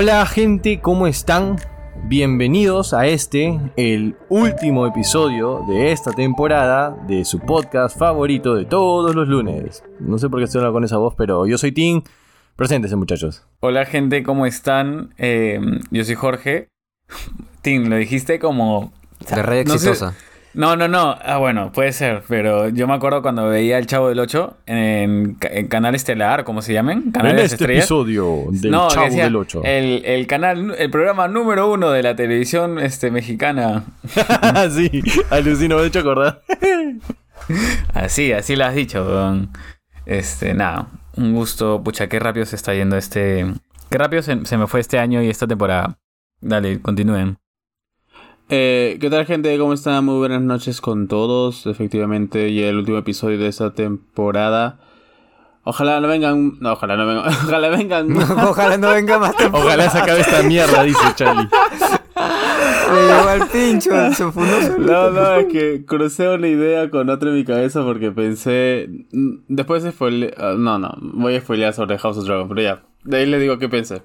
[0.00, 1.56] Hola gente, ¿cómo están?
[2.04, 9.16] Bienvenidos a este, el último episodio de esta temporada de su podcast favorito de todos
[9.16, 9.82] los lunes.
[9.98, 12.02] No sé por qué estoy hablando con esa voz, pero yo soy Tim.
[12.54, 13.44] Preséntese muchachos.
[13.58, 15.14] Hola gente, ¿cómo están?
[15.18, 15.58] Eh,
[15.90, 16.68] yo soy Jorge.
[17.62, 18.92] Tim, lo dijiste como...
[19.28, 20.14] De red no sé- exitosa.
[20.58, 21.16] No, no, no.
[21.22, 22.24] Ah, bueno, puede ser.
[22.26, 26.62] Pero yo me acuerdo cuando veía El Chavo del 8 en, en Canal Estelar, ¿cómo
[26.62, 27.12] se llaman?
[27.12, 27.84] Canal en este Estrellas.
[27.84, 29.62] episodio del No, Chavo decía, del 8.
[29.62, 33.84] El, el canal, el programa número uno de la televisión este, mexicana.
[34.72, 35.00] sí,
[35.30, 36.42] alucino, me he hecho acordar.
[37.94, 39.50] Así, así lo has dicho, weón.
[40.06, 41.84] Este, nada, un gusto.
[41.84, 43.46] Pucha, qué rápido se está yendo este.
[43.90, 46.00] Qué rápido se, se me fue este año y esta temporada.
[46.40, 47.38] Dale, continúen.
[48.50, 49.56] Eh, ¿Qué tal gente?
[49.58, 50.04] ¿Cómo están?
[50.04, 51.66] Muy buenas noches con todos.
[51.66, 54.78] Efectivamente, ya el último episodio de esta temporada.
[55.64, 56.58] Ojalá no vengan...
[56.60, 57.26] No, ojalá no vengan...
[57.44, 58.16] Ojalá vengan...
[58.48, 59.66] Ojalá no venga más temporada.
[59.66, 61.48] Ojalá se acabe esta mierda, dice Charlie.
[62.90, 63.90] Me llevó al pincho.
[64.14, 64.24] Se
[64.78, 68.88] No, no, es que crucé una idea con otra en mi cabeza porque pensé...
[69.12, 70.32] mm, Después de spoile...
[70.38, 70.96] ah, no, no.
[71.02, 72.82] Voy a spoilear sobre House of Dragon, pero ya.
[73.04, 74.00] De ahí le digo qué pensé.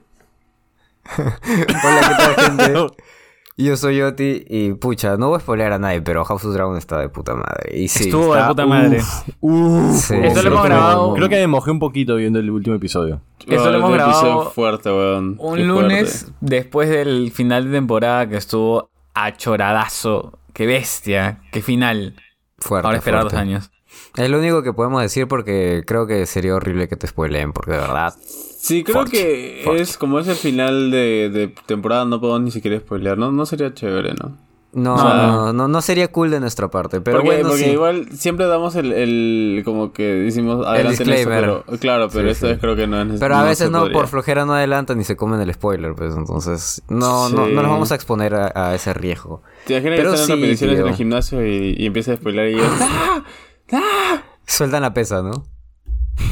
[1.17, 2.73] Hola, ¿qué tal, gente?
[3.55, 6.75] Yo soy Yoti y pucha, no voy a spoilear a nadie, pero House of Dragon
[6.75, 7.77] está de puta madre.
[7.79, 9.01] Y sí, Estuvo de puta madre.
[9.41, 12.49] Uf, Sí, Esto lo hemos me- grabado- Creo que me mojé un poquito viendo el
[12.49, 13.21] último episodio.
[13.45, 15.35] Esto lo hemos este grabado fuerte, weón.
[15.39, 16.37] Un Qué lunes fuerte.
[16.41, 20.39] después del final de temporada que estuvo achoradazo.
[20.53, 21.41] Qué bestia.
[21.51, 22.15] Qué final.
[22.57, 23.71] Fuerte, Ahora esperar dos años.
[24.17, 27.71] Es lo único que podemos decir porque creo que sería horrible que te spoileen, porque
[27.71, 28.13] de verdad.
[28.57, 32.79] Sí, creo que es como es el final de, de temporada, no puedo ni siquiera
[32.79, 33.31] spoilear, ¿no?
[33.31, 34.37] No sería chévere, ¿no?
[34.75, 35.53] No, No.
[35.53, 36.99] no, no, sería cool de nuestra parte.
[36.99, 37.69] Pero porque bueno, porque sí.
[37.69, 41.41] igual siempre damos el, el como que decimos adelante esto, disclaimer.
[41.67, 42.51] pero claro, pero Sí, esta sí.
[42.53, 43.19] vez creo que no es necesario.
[43.19, 43.93] Pero a veces no, podría.
[43.93, 47.69] por flojera no adelantan y se comen el spoiler, pues entonces no, no, no nos
[47.71, 49.43] vamos a exponer a, a ese riesgo.
[49.67, 52.49] Te imaginas Pero que están en repeticiones en el gimnasio y, y empieza a spoiler
[52.53, 53.23] y yo, ¡Ah!
[54.45, 55.45] Sueltan la pesa, ¿no?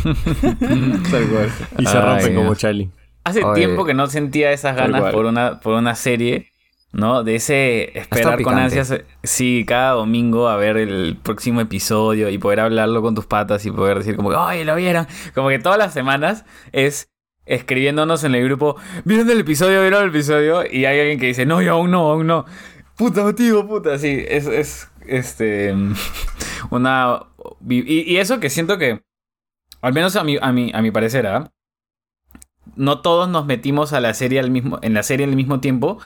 [0.03, 1.51] Tal cual.
[1.77, 2.55] Y se Ay, rompen como.
[2.55, 2.89] Charlie.
[3.23, 3.65] Hace Oye.
[3.65, 6.51] tiempo que no sentía esas ganas por una, por una serie,
[6.91, 7.23] ¿no?
[7.23, 8.93] De ese esperar con ansias,
[9.23, 13.71] sí, cada domingo a ver el próximo episodio y poder hablarlo con tus patas y
[13.71, 15.07] poder decir como, que, ¡ay, lo vieron!
[15.35, 17.09] Como que todas las semanas es
[17.45, 19.81] escribiéndonos en el grupo, ¿vieron el episodio?
[19.81, 20.63] ¿Vieron el episodio?
[20.65, 22.45] Y hay alguien que dice, no, yo aún no, aún no.
[22.97, 25.75] Puta, tío, puta, sí, es, es este,
[26.71, 27.19] una...
[27.67, 29.03] Y, y eso que siento que,
[29.81, 31.51] al menos a mi, a mi, a mi parecer, ¿ah?
[32.75, 35.99] no todos nos metimos a la serie al mismo, en la serie al mismo tiempo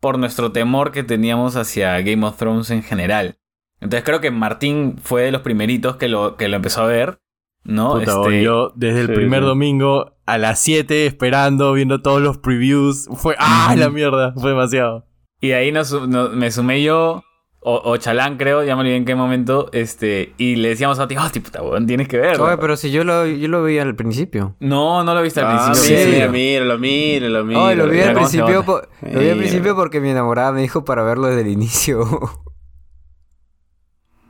[0.00, 3.38] por nuestro temor que teníamos hacia Game of Thrones en general.
[3.80, 7.20] Entonces creo que Martín fue de los primeritos que lo, que lo empezó a ver,
[7.64, 7.94] ¿no?
[7.94, 9.46] Puta, Este, yo desde el sí, primer sí.
[9.46, 13.08] domingo a las 7 esperando, viendo todos los previews.
[13.14, 14.32] Fue, ¡ah, la mierda!
[14.34, 15.06] Fue demasiado.
[15.40, 17.22] Y de ahí nos, nos- me sumé yo,
[17.62, 21.06] o, o Chalán creo, ya me olvidé en qué momento, este, y le decíamos a
[21.06, 22.44] ti, oh, puta, weón, tienes que verlo.
[22.46, 24.56] Oye, pero si yo lo, yo lo vi al principio.
[24.60, 25.98] No, no lo viste al Ah, principio.
[25.98, 26.10] sí.
[26.10, 27.74] mira, míralo, míralo, míralo.
[27.74, 31.02] Lo vi mira al principio, lo vi al principio porque mi enamorada me dijo para
[31.02, 32.00] verlo desde el inicio.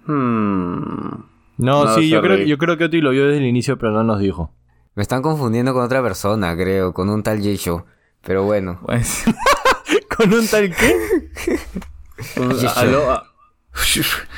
[0.07, 1.29] Hmm.
[1.59, 3.93] No, No, sí, yo creo, yo creo que Oti lo vio desde el inicio, pero
[3.93, 4.53] no nos dijo.
[4.95, 7.85] me están confundiendo con otra persona, creo, con un tal J-Show.
[8.23, 8.81] Pero bueno.
[8.85, 9.25] Pues,
[10.17, 10.97] ¿Con un tal qué?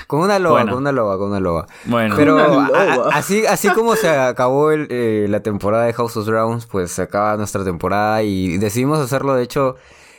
[0.07, 0.73] Con una loba, Bueno.
[0.73, 1.67] con una loba, con una loba.
[1.87, 6.27] bueno, Pero a- así, así como se acabó el, eh, la temporada de House of
[6.27, 9.77] Dragons, pues se acaba nuestra temporada y decidimos hacerlo, de hecho,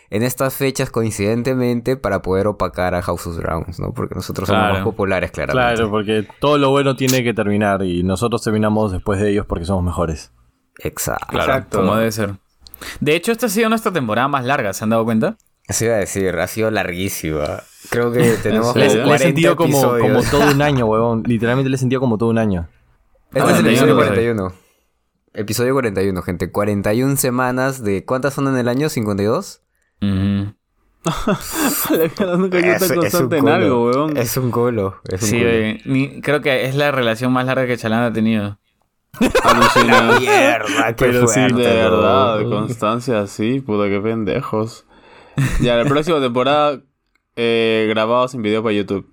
[0.10, 3.94] en estas fechas coincidentemente para poder opacar a House of Dragons, ¿no?
[3.94, 5.76] Porque nosotros somos más populares, claramente.
[5.76, 9.66] Claro, porque todo lo bueno tiene que terminar y nosotros terminamos después de ellos porque
[9.66, 10.32] somos mejores.
[10.80, 11.28] Exacto.
[11.30, 11.80] claro, Exacto.
[11.82, 12.34] como debe ser.
[13.00, 15.38] De hecho, esta ha sido nuestra temporada más larga, ¿se han dado cuenta?
[15.74, 17.64] Así iba a decir, ha sido larguísima.
[17.90, 19.02] Creo que tenemos serio?
[19.02, 21.24] como Le he 40 sentido como, como todo un año, huevón.
[21.26, 22.68] Literalmente le he sentido como todo un año.
[23.34, 24.08] Este es el 41, episodio pues.
[24.10, 24.54] 41.
[25.34, 26.52] Episodio 41, gente.
[26.52, 28.06] 41 semanas de...
[28.06, 28.88] ¿Cuántas son en el año?
[28.88, 29.62] ¿52?
[30.04, 30.54] Ujú.
[31.98, 34.16] la cara nunca tan constante en algo, weón.
[34.16, 35.02] Es un colo.
[35.10, 35.50] Es un Sí, culo.
[35.50, 38.60] oye, ni- creo que es la relación más larga que Chalán ha tenido.
[39.44, 40.20] Alucinante.
[40.20, 44.86] Mierda, qué Pero sí, fuerte, De verdad, constancia, sí, puta, qué pendejos.
[45.62, 46.82] Ya, la próxima temporada,
[47.36, 49.08] eh, grabados en video para YouTube.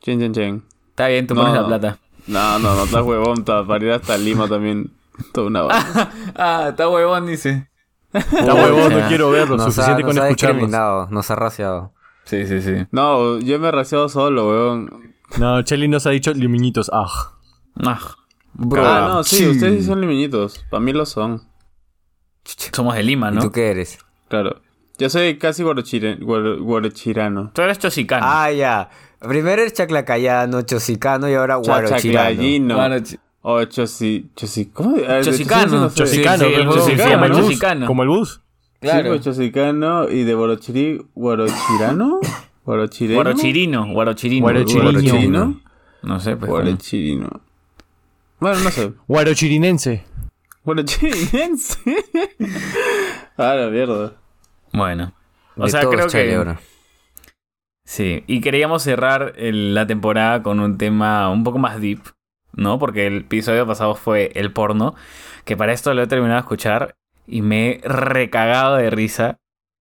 [0.00, 0.64] Chen, chen, chen.
[0.90, 1.98] Está bien, tú No, pones la plata.
[2.26, 4.92] No, no, no, estás huevón, ta- para ir hasta Lima también.
[5.32, 6.12] Toda una banda.
[6.36, 7.68] ah, está huevón, dice.
[8.12, 9.56] Está huevón, no quiero verlo.
[9.56, 10.56] nos Suficiente ha, con nos ha escucharlos.
[10.58, 11.92] discriminado, nos ha raciado.
[12.24, 12.86] Sí, sí, sí.
[12.90, 15.14] No, yo me he raseado solo, weón.
[15.38, 16.90] No, Chelly nos ha dicho limiñitos.
[16.92, 17.06] Ah.
[17.84, 18.00] Ah,
[18.54, 19.48] Bro, ah, no, sí, sí.
[19.48, 20.64] ustedes sí son liminitos.
[20.70, 21.42] Para mí lo son.
[22.72, 23.40] somos de Lima, ¿y ¿no?
[23.42, 23.98] tú qué eres?
[24.28, 24.60] Claro.
[24.98, 27.50] Yo soy casi guarochirano.
[27.52, 28.24] Tú eres chosicano.
[28.28, 28.90] Ah, ya.
[29.20, 31.56] Primero el chaclacayano, chosicano y ahora
[32.98, 34.30] ch- O chosi...
[34.36, 34.96] chosi ¿Cómo?
[35.08, 36.44] Ah, Chosicano, chosicano.
[36.44, 36.56] Chosicano, como-
[37.24, 37.86] el bus, chosicano.
[37.86, 38.40] Como el bus.
[38.80, 41.06] Sí, pues chosicano y de guarochiri...
[41.14, 42.20] ¿Guarochirano?
[42.64, 43.16] ¿Guarochireno?
[43.22, 44.42] Guarochirino, guarochirino.
[44.44, 44.82] Guarochirino.
[44.92, 45.60] ¿Guarochirino?
[46.02, 46.50] No sé, pues.
[46.50, 47.40] Guarochirino.
[48.40, 48.92] Bueno, no sé.
[49.08, 50.04] Guarochirinense.
[50.64, 51.78] Guarochirinense.
[53.38, 54.12] ah, la mierda.
[54.74, 55.14] Bueno.
[55.56, 56.34] O De sea, creo que.
[56.34, 56.60] ahora.
[57.84, 62.00] Sí, y queríamos cerrar el- la temporada con un tema un poco más deep,
[62.52, 62.78] ¿no?
[62.78, 64.94] Porque el episodio pasado fue el porno,
[65.44, 69.38] que para esto lo he terminado de escuchar y me he recagado de risa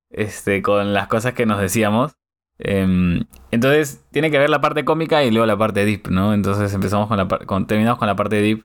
[0.09, 2.13] este, con las cosas que nos decíamos.
[2.59, 6.33] Em, entonces, tiene que ver la parte cómica y luego la parte deep, ¿no?
[6.33, 8.63] Entonces empezamos con la con, terminamos con la parte deep.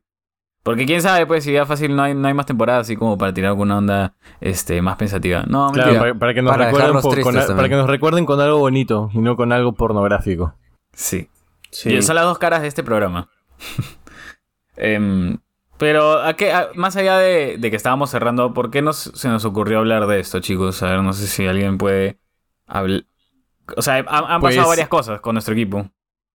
[0.62, 3.16] Porque quién sabe, pues, si ya fácil no hay, no hay más temporadas así como
[3.16, 5.44] para tirar alguna onda este, más pensativa.
[5.46, 6.00] No, Claro, mentira.
[6.00, 9.08] para, para que nos Para recuerden por- con, para que nos recuerden con algo bonito
[9.14, 10.54] y no con algo pornográfico.
[10.92, 11.28] Sí.
[11.70, 11.94] Sí.
[11.94, 13.28] Y son las dos caras de este programa.
[14.76, 15.38] Em,
[15.78, 19.28] pero ¿a qué- a- más allá de, de que estábamos cerrando, ¿por qué nos, se
[19.28, 20.82] nos ocurrió hablar de esto, chicos?
[20.82, 22.18] A ver, no sé si alguien puede
[22.66, 23.02] hablar.
[23.76, 25.90] O sea, han, han Pues- pasado varias cosas con nuestro equipo.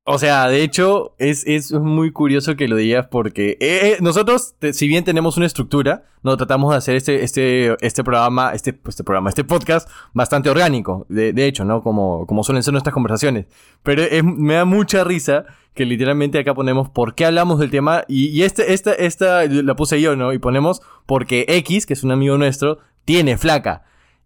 [0.05, 4.53] O sea, de hecho, es, es muy curioso que lo digas porque eh, eh, nosotros,
[4.73, 9.05] si bien tenemos una estructura, no tratamos de hacer este, este, este programa, este, este
[9.05, 11.05] programa, este podcast bastante orgánico.
[11.07, 11.81] De, de hecho, ¿no?
[11.81, 13.45] Como, como suelen ser nuestras conversaciones.
[13.81, 18.03] Pero es- me da mucha risa que literalmente acá ponemos por qué hablamos del tema.
[18.09, 20.33] Y, y este, esta, esta la puse yo, ¿no?
[20.33, 23.85] Y ponemos porque X, que es un amigo nuestro, tiene flaca.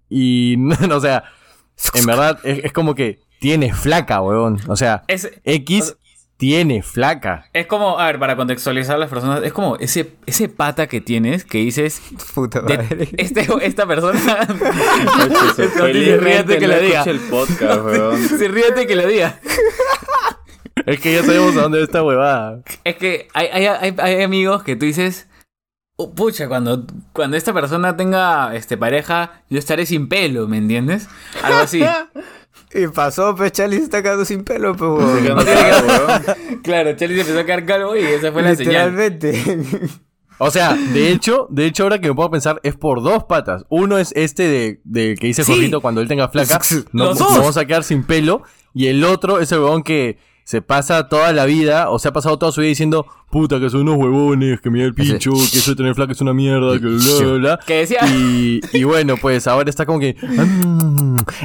[0.10, 0.58] Y,
[0.92, 1.26] o sea,
[1.94, 4.60] en verdad, es como que tiene flaca, weón.
[4.68, 5.96] O sea, Es, X
[6.38, 7.46] tiene flaca.
[7.54, 11.02] es como, a ver, para contextualizar a las personas, es como ese, ese pata que
[11.02, 12.00] tienes que dices,
[12.36, 13.10] Puta de- madre.
[13.18, 14.20] este, esta persona...
[15.78, 17.04] Ríete que no lo diga.
[17.04, 18.18] el podcast, weón.
[18.28, 19.40] Sí, ríete que lo diga.
[20.86, 22.62] Es que ya sabemos a dónde va esta huevada.
[22.84, 25.28] Es que hay, hay, hay, hay amigos que tú dices,
[25.98, 31.08] "Oh, pucha, cuando, cuando esta persona tenga este, pareja, yo estaré sin pelo, ¿me entiendes?
[31.44, 31.84] Algo así.
[32.74, 34.90] Y pasó, pues Charlie se está quedando sin pelo, pues.
[34.90, 35.38] Weón.
[35.38, 36.62] weón.
[36.64, 38.96] claro, Charlie se empezó a quedar calvo y esa fue la señal.
[38.96, 39.60] Literalmente.
[40.40, 43.66] O sea, de hecho, de hecho, ahora que me puedo pensar, es por dos patas.
[43.70, 45.44] Uno es este de, de que dice.
[45.44, 46.60] Jorgito cuando él tenga flaca.
[46.92, 48.44] No, nos vamos a quedar sin pelo.
[48.74, 52.14] Y el otro es el huevón que se pasa toda la vida, o se ha
[52.14, 55.32] pasado toda su vida diciendo, puta, que son unos huevones, que me da el pincho,
[55.32, 57.60] que eso de tener flaca es una mierda, que bla, bla, bla.
[57.66, 60.16] Que decía, Y, y bueno, pues ahora está como que.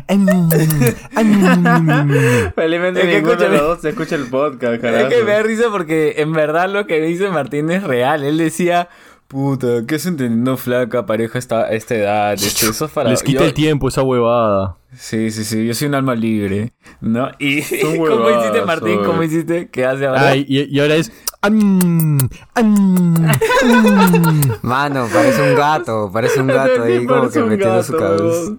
[2.55, 3.56] Felizmente Es que escúchame.
[3.56, 5.08] los dos se escucha el podcast, es carajo.
[5.08, 8.25] que me da risa porque en verdad lo que dice Martín es real.
[8.25, 8.88] Él decía,
[9.29, 12.32] puta, ¿qué es entendiendo flaca, pareja esta, a esta edad?
[12.34, 13.11] Este, eso es para...
[13.11, 14.76] Les quita yo- el tiempo esa huevada.
[14.94, 17.31] Sí, sí, sí, yo soy un alma libre, ¿no?
[17.38, 18.96] Y ¿cómo hiciste, Martín?
[18.96, 19.05] soy.
[19.06, 19.69] ¿Cómo hiciste?
[19.70, 20.28] ¿Qué hace ahora?
[20.28, 21.11] Ay, y, y ahora es.
[24.62, 28.52] Mano, parece un gato, parece un gato ahí como que metiendo su cabeza.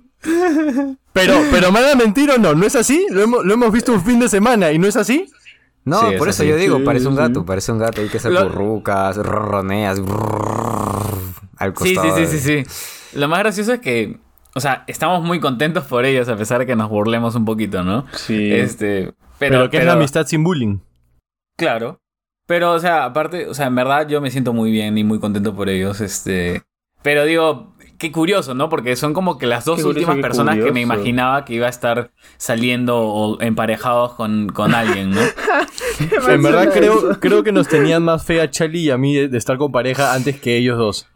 [1.13, 3.05] Pero, pero me da mentir o no, ¿no es así?
[3.09, 5.29] Lo hemos, lo hemos visto un fin de semana y no es así.
[5.85, 6.49] No, Sí, es por eso así.
[6.49, 7.19] yo digo, Sí, parece un sí.
[7.19, 9.99] gato, parece un gato ahí que se Lo- ronroneas,
[11.57, 12.17] al Sí, sí, costado.
[12.17, 13.17] sí, sí, sí.
[13.19, 14.17] Lo más gracioso es que,
[14.55, 17.83] o sea, estamos muy contentos por ellos a pesar de que nos burlemos un poquito,
[17.83, 18.05] ¿no?
[18.13, 18.51] Sí.
[18.51, 20.77] Este, Pero, pero, que es la amistad sin bullying.
[21.57, 21.99] Claro.
[22.47, 25.19] Pero, o sea, aparte, o sea, en verdad yo me siento muy bien y muy
[25.19, 26.63] contento por ellos, este...
[27.01, 28.69] Pero digo, qué curioso, ¿no?
[28.69, 31.53] Porque son como que las dos Qué curioso, últimas qué personas que me imaginaba que
[31.53, 35.21] iba a estar saliendo o emparejados con, con alguien, ¿no?
[36.29, 39.27] En verdad creo, creo que nos tenían más fe a Charlie y a mí de,
[39.27, 41.07] de estar con pareja antes que ellos dos.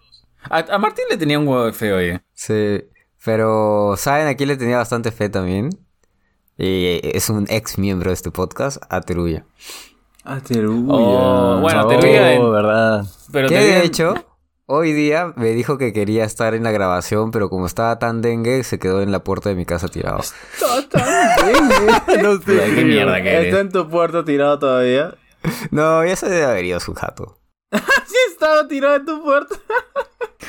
[0.49, 2.21] A, a Martín le tenía un huevo de feo, oye.
[2.33, 2.83] Sí,
[3.25, 4.27] pero ¿saben?
[4.27, 5.69] Aquí le tenía bastante fe también.
[6.57, 9.45] Y es un ex miembro de este podcast, a Teruya.
[10.23, 10.93] Ah, Teruya.
[10.93, 13.05] Oh, bueno, Oh, Teruya en- verdad.
[13.31, 14.13] Pero digo- hecho,
[14.67, 18.63] hoy día me dijo que quería estar en la grabación, pero como estaba tan dengue,
[18.63, 20.17] se quedó en la puerta de mi casa tirado.
[22.21, 22.63] no sé.
[22.63, 23.45] Ay, qué mierda que eres.
[23.47, 25.15] ¿Está en tu puerta tirado todavía?
[25.71, 27.39] No, ya se debe haber ido su jato.
[28.07, 29.53] Sí, estaba tirado en tu puerta.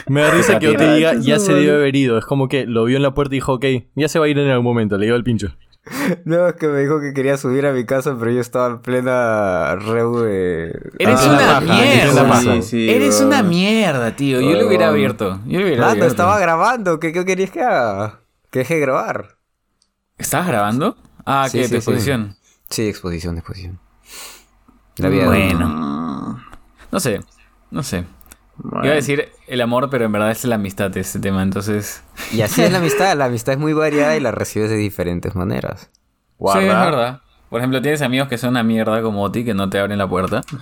[0.06, 2.16] Me da risa que yo te diga, ya se debe haber ido.
[2.16, 3.64] Es como que lo vio en la puerta y dijo, ok,
[3.96, 4.96] ya se va a ir en algún momento.
[4.96, 5.48] Le dio el pincho.
[6.24, 8.80] No, es que me dijo que quería subir a mi casa, pero yo estaba en
[8.80, 10.66] plena reu de...
[10.98, 12.40] Eres Ah, una paja, mierda.
[12.40, 14.40] Sí, sí, Eres una mierda, tío.
[14.40, 15.40] Yo lo hubiera abierto.
[15.46, 16.10] Yo lo hubiera Mano, abierto.
[16.10, 16.98] estaba grabando.
[17.00, 18.20] ¿Qué, qué querías que haga?
[18.50, 19.36] Que deje de grabar.
[20.18, 20.96] ¿Estabas grabando?
[21.24, 21.64] Ah, Sí, ¿qué?
[21.64, 21.76] sí, ¿Tu sí.
[21.76, 22.36] exposición?
[22.70, 23.78] Sí, exposición, exposición.
[24.96, 26.42] La vida de Bueno.
[26.90, 27.20] No sé.
[27.70, 28.04] No sé.
[28.58, 28.84] Bueno.
[28.84, 31.42] Iba a decir, el amor, pero en verdad es la amistad este tema.
[31.42, 32.02] Entonces.
[32.32, 33.16] Y así es la amistad.
[33.16, 35.90] La amistad es muy variada y la recibes de diferentes maneras.
[36.38, 37.22] Sí, es verdad.
[37.50, 40.08] Por ejemplo, tienes amigos que son una mierda como Oti, que no te abren la
[40.08, 40.42] puerta.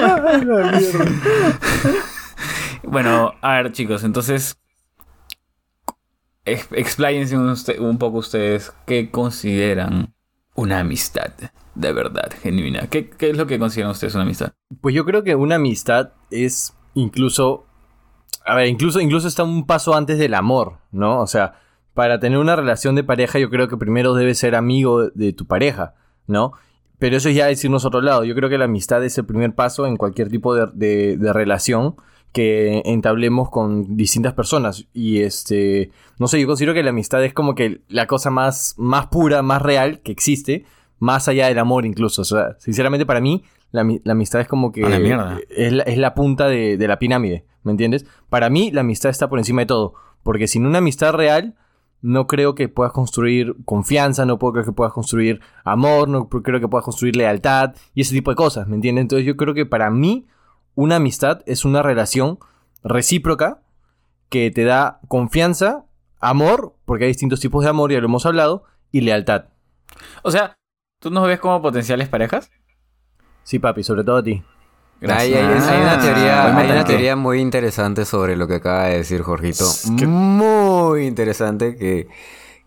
[2.84, 4.56] bueno, a ver, chicos, entonces.
[6.44, 10.14] ex- Expláyense un, un poco ustedes qué consideran
[10.54, 11.32] una amistad
[11.74, 12.86] de verdad, genuina.
[12.88, 14.52] ¿Qué, qué es lo que consideran ustedes una amistad?
[14.80, 17.64] Pues yo creo que una amistad es incluso.
[18.44, 21.20] A ver, incluso, incluso está un paso antes del amor, ¿no?
[21.20, 21.60] O sea,
[21.94, 25.46] para tener una relación de pareja, yo creo que primero debes ser amigo de, tu
[25.46, 25.94] pareja,
[26.26, 26.52] ¿no?
[26.98, 28.24] Pero eso ya es irnos a otro lado.
[28.24, 31.32] Yo creo que la amistad es el primer paso en cualquier tipo de, de- de
[31.32, 31.96] relación
[32.32, 34.86] que entablemos con distintas personas.
[34.94, 35.90] Y este.
[36.18, 39.42] No sé, yo considero que la amistad es como que la cosa más, más pura,
[39.42, 40.64] más real que existe.
[40.98, 42.22] Más allá del amor, incluso.
[42.22, 44.82] O sea, sinceramente, para mí, la, ami- la amistad es como que.
[44.82, 45.40] La.
[45.48, 47.44] Es la, es la punta de, de la pirámide.
[47.62, 48.06] ¿Me entiendes?
[48.28, 49.94] Para mí, la amistad está por encima de todo.
[50.22, 51.56] Porque sin una amistad real,
[52.02, 56.60] no creo que puedas construir confianza, no puedo creer que puedas construir amor, no creo
[56.60, 59.02] que puedas construir lealtad y ese tipo de cosas, ¿me entiendes?
[59.02, 60.26] Entonces yo creo que para mí
[60.74, 62.38] una amistad es una relación
[62.82, 63.60] recíproca
[64.30, 65.84] que te da confianza,
[66.20, 69.46] amor, porque hay distintos tipos de amor, ya lo hemos hablado, y lealtad.
[70.22, 70.56] O sea,
[71.00, 72.50] ¿tú nos ves como potenciales parejas?
[73.42, 74.42] Sí, papi, sobre todo a ti.
[75.02, 78.98] Hay, hay- hay una teoría, hay una teoría muy interesante sobre lo que acaba de
[78.98, 79.64] decir Jorgito.
[79.96, 82.08] Muy interesante que,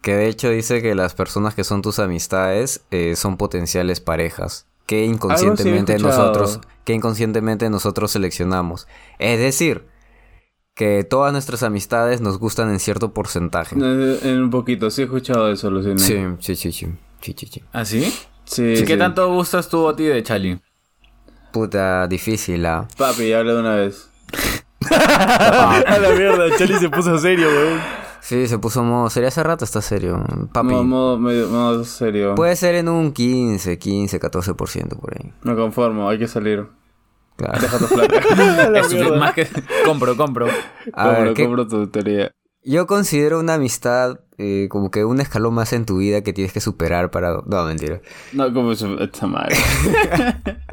[0.01, 4.65] que de hecho dice que las personas que son tus amistades eh, son potenciales parejas.
[4.88, 8.88] Que inconscientemente nosotros, que inconscientemente nosotros seleccionamos.
[9.20, 9.86] Es decir,
[10.74, 13.75] que todas nuestras amistades nos gustan en cierto porcentaje.
[13.77, 15.98] En un poquito, sí he escuchado eso, Lucina.
[16.00, 16.88] Sí, sí, sí, sí.
[17.22, 17.63] Sí, sí, sí.
[17.72, 18.01] ¿Ah, sí?
[18.46, 18.98] Sí, ¿Qué sí.
[18.98, 20.60] tanto gustas tú a ti de Chali?
[21.53, 22.88] Puta, difícil, ah.
[22.98, 24.10] Papi, ya hablé de una vez.
[24.91, 27.79] a la mierda, Charlie se puso serio, weón.
[28.22, 29.27] Sí, se puso modo serio.
[29.27, 30.24] Hace rato está serio.
[30.51, 30.67] Papi.
[30.69, 32.36] Modo, modo, medio- modo serio.
[32.36, 35.31] Puede ser en un 15, 15, 14% por ahí.
[35.43, 36.65] Me conformo, hay que salir.
[37.36, 37.60] Claro.
[37.62, 37.86] Deja tu.
[38.95, 39.48] Eso es más que...
[39.86, 40.48] compro, compro.
[40.93, 42.31] A ver, compro, ¿qué- compro tu teoría.
[42.65, 46.53] Yo considero una amistad eh, como que un escalón más en tu vida que tienes
[46.53, 47.41] que superar para...
[47.45, 48.00] No, mentira.
[48.31, 49.57] No, como eso, esta madre.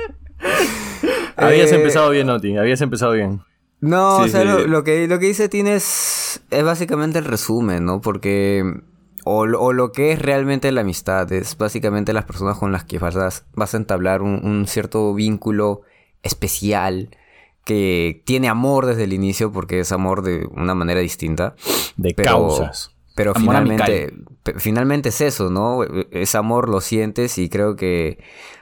[1.37, 3.41] Habías Eh, empezado bien, Noti, habías empezado bien.
[3.81, 4.47] No, Sí, o sea, sí.
[4.47, 8.01] Lo, lo que, lo que dice tienes es básicamente el resumen, ¿no?
[8.01, 8.65] Porque...
[9.25, 12.85] O, lo- o lo que es realmente la amistad es básicamente las personas con las
[12.85, 15.83] que vas a, vas a entablar un, un cierto vínculo
[16.23, 17.11] especial
[17.65, 21.55] que tiene amor desde el inicio porque es amor de una manera distinta.
[21.97, 22.95] De Pero- causas.
[23.17, 24.15] Pero Amor finalmente,
[24.57, 25.81] finalmente es eso, ¿no?
[26.11, 28.19] Es amor, lo sientes y creo que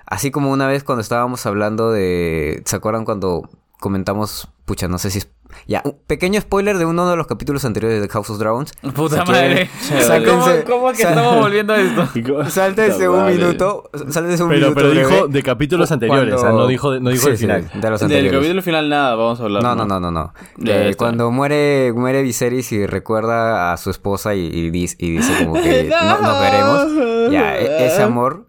[0.09, 3.49] así como una vez cuando estábamos hablando de, ¿se acuerdan cuando
[3.81, 5.29] comentamos, pucha, no sé si es
[5.67, 8.73] ya, un pequeño spoiler de uno de los capítulos anteriores de House of Dragons?
[8.95, 9.71] Puta Si madre.
[9.89, 10.25] quieren,
[10.69, 12.07] ¿Cómo, que estamos volviendo a esto?
[12.51, 15.07] Sáltense un minuto, sáltense un Pero, minuto pero breve.
[15.15, 17.63] dijo de capítulos anteriores, Cuando- o sea, no dijo, no dijo Sí, el sí, final.
[17.73, 18.33] de los Del anteriores.
[18.41, 19.63] capítulo final nada, vamos a hablar.
[19.63, 20.35] No, no, no, no, no.
[20.67, 25.33] Eh, cuando muere, muere Viserys y recuerda a su esposa y, y dice, y dice
[25.45, 27.33] como que no, nos veremos.
[27.33, 28.48] Ya, e- ese amor,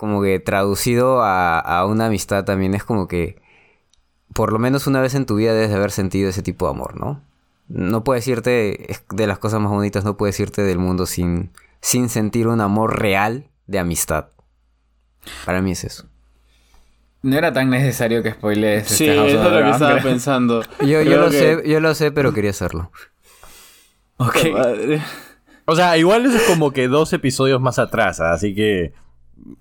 [0.00, 3.40] como que traducido a, a una amistad también es como que
[4.34, 6.72] por lo menos una vez en tu vida debes de haber sentido ese tipo de
[6.72, 7.22] amor, ¿no?
[7.68, 11.50] No puedes irte, es de las cosas más bonitas, no puedes irte del mundo sin,
[11.80, 14.28] sin sentir un amor real de amistad.
[15.44, 16.06] Para mí es eso.
[17.22, 20.00] No era tan necesario que spoilees Sí, este House eso of es lo que estaba
[20.00, 20.62] pensando.
[20.80, 22.90] Yo, yo lo que- sé, yo lo sé, pero quería hacerlo.
[24.16, 24.36] Ok.
[25.66, 28.92] O sea, igual eso es como que dos episodios más atrás, así que...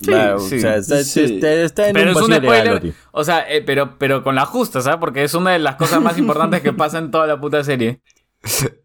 [0.01, 1.21] Sí, va, o sí, sea, está, sí.
[1.23, 2.93] está- está en Pero un es un spoiler.
[3.11, 4.99] O sea, eh, pero, pero con la justa, ¿sabes?
[4.99, 7.99] Porque es una de las cosas más importantes que pasa en toda la puta serie.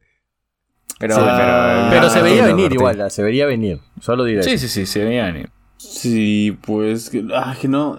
[1.00, 2.72] Pero, Sí, pero, Pero Ah, se veía venir Martín.
[2.80, 3.80] igual, se vería venir.
[4.00, 4.42] Solo diré.
[4.44, 5.50] Sí, sí, sí, se veía venir.
[5.76, 7.98] Sí, pues, que, ah, que no.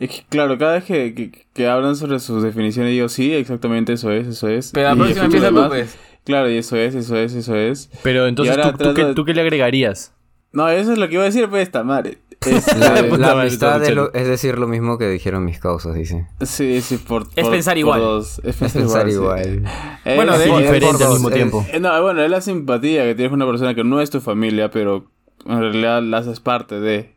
[0.00, 3.92] Es que, claro, cada vez que, que, que hablan sobre sus definiciones, digo, sí, exactamente
[3.92, 4.72] eso es, eso es.
[4.72, 5.96] Pero la Y próxima empieza tú, pues.
[6.24, 7.90] Claro, y eso es, eso es, eso es.
[8.02, 10.12] Pero entonces, ¿tú, qué, de- tú qué le agregarías?
[10.52, 12.18] No, eso es lo que iba a decir, pues, esta madre.
[12.46, 12.78] Este,
[13.18, 16.26] La, amistad es, lo- es decir lo mismo que dijeron mis causas, dice.
[16.40, 18.00] sí, sí, por, Es por- pensar por igual.
[18.00, 18.38] dos.
[18.40, 19.44] Es Es pensar, pensar igual.
[19.44, 19.50] sí.
[19.50, 19.72] igual.
[20.04, 21.66] Eh, Bueno, de- sí, es diferente al mismo es- tiempo.
[21.72, 24.20] Eh, No, bueno, es la simpatía que tienes con una persona que no es tu
[24.20, 25.06] familia, pero
[25.46, 27.14] en realidad la haces parte de.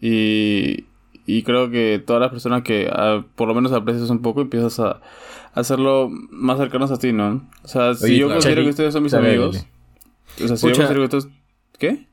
[0.00, 0.84] Y,
[1.26, 4.78] y creo que todas las personas que ah, por lo menos aprecias un poco empiezas
[4.80, 5.00] a, a
[5.54, 7.48] hacerlo más cercanos a ti, ¿no?
[7.62, 8.40] O sea, si Oye, yo claro.
[8.40, 9.64] considero que ustedes son mis amigos.
[10.42, 11.28] O sea, si yo considero que ustedes.
[11.78, 12.06] ¿Qué?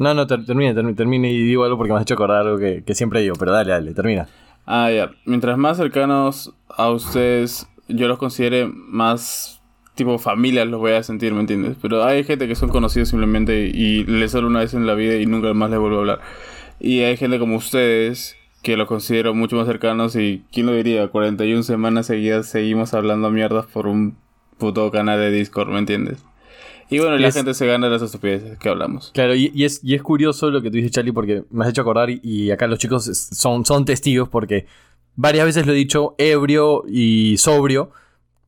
[0.00, 2.58] No, no, ter- termine, termine, termine y digo algo porque me has hecho acordar algo
[2.58, 4.26] que, que siempre digo, pero dale, dale, termina.
[4.66, 5.10] Ah, ya.
[5.26, 9.60] Mientras más cercanos a ustedes yo los considere más
[9.94, 11.76] tipo familia, los voy a sentir, ¿me entiendes?
[11.82, 15.16] Pero hay gente que son conocidos simplemente y les solo una vez en la vida
[15.16, 16.20] y nunca más les vuelvo a hablar.
[16.78, 21.08] Y hay gente como ustedes que los considero mucho más cercanos y, ¿quién lo diría?
[21.08, 24.16] 41 semanas seguidas seguimos hablando mierdas por un
[24.56, 26.24] puto canal de Discord, ¿me entiendes?
[26.90, 29.10] Y bueno, Y la es- gente se gana las estupideces que hablamos.
[29.14, 31.70] Claro, y, y es, y es curioso lo que tú dices, Charlie, porque me has
[31.70, 34.66] hecho acordar y, y acá los chicos son, son testigos porque
[35.14, 37.90] varias veces lo he dicho ebrio y sobrio,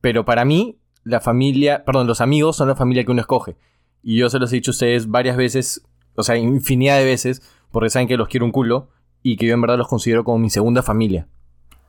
[0.01, 3.55] pero para mí la familia, perdón, los amigos son la familia que uno escoge.
[4.03, 5.81] Y yo se los he dicho a ustedes varias veces,
[6.15, 8.89] o sea, infinidad de veces, porque saben que los quiero un culo
[9.21, 11.27] y que yo en verdad los considero como mi segunda familia.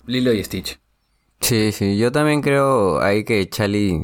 [0.06, 0.78] Lilo y Stitch.
[1.40, 4.00] Sí, sí, yo también creo ahí que Charlie,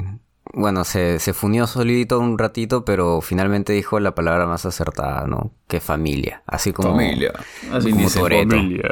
[0.53, 5.51] bueno, se, se funió solito un ratito, pero finalmente dijo la palabra más acertada, ¿no?
[5.67, 6.97] Que familia, así como...
[7.71, 8.55] Así como dice, Toretto.
[8.55, 8.83] familia.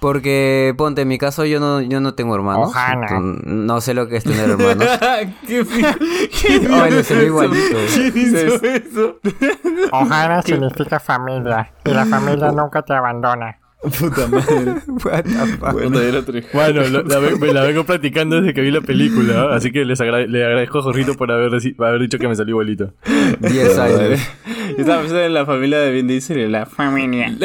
[0.00, 2.68] Porque, ponte, en mi caso yo no, yo no tengo hermanos.
[2.68, 3.06] Ojana.
[3.20, 4.86] No sé lo que es tener hermanos.
[5.46, 5.82] ¿Qué, fi-
[6.42, 7.26] ¿Quién Ay, hizo le salió eso?
[7.26, 7.76] igualito.
[7.94, 9.18] ¿Quién hizo eso?
[9.92, 11.72] Ohana significa familia.
[11.86, 13.56] Y la familia nunca te abandona.
[13.98, 14.74] Puta madre.
[15.04, 15.80] What the fuck?
[15.82, 16.46] Lo traje.
[16.52, 19.48] Bueno, lo- la, ve- me la vengo practicando desde que vi la película, ¿eh?
[19.56, 22.28] así que les agra- le agradezco a Jorrito por haber, deci- por haber dicho que
[22.28, 22.92] me salió igualito.
[23.40, 24.20] 10 años.
[24.70, 27.34] Yo estaba pensando en la familia de Vin Diesel y la familia.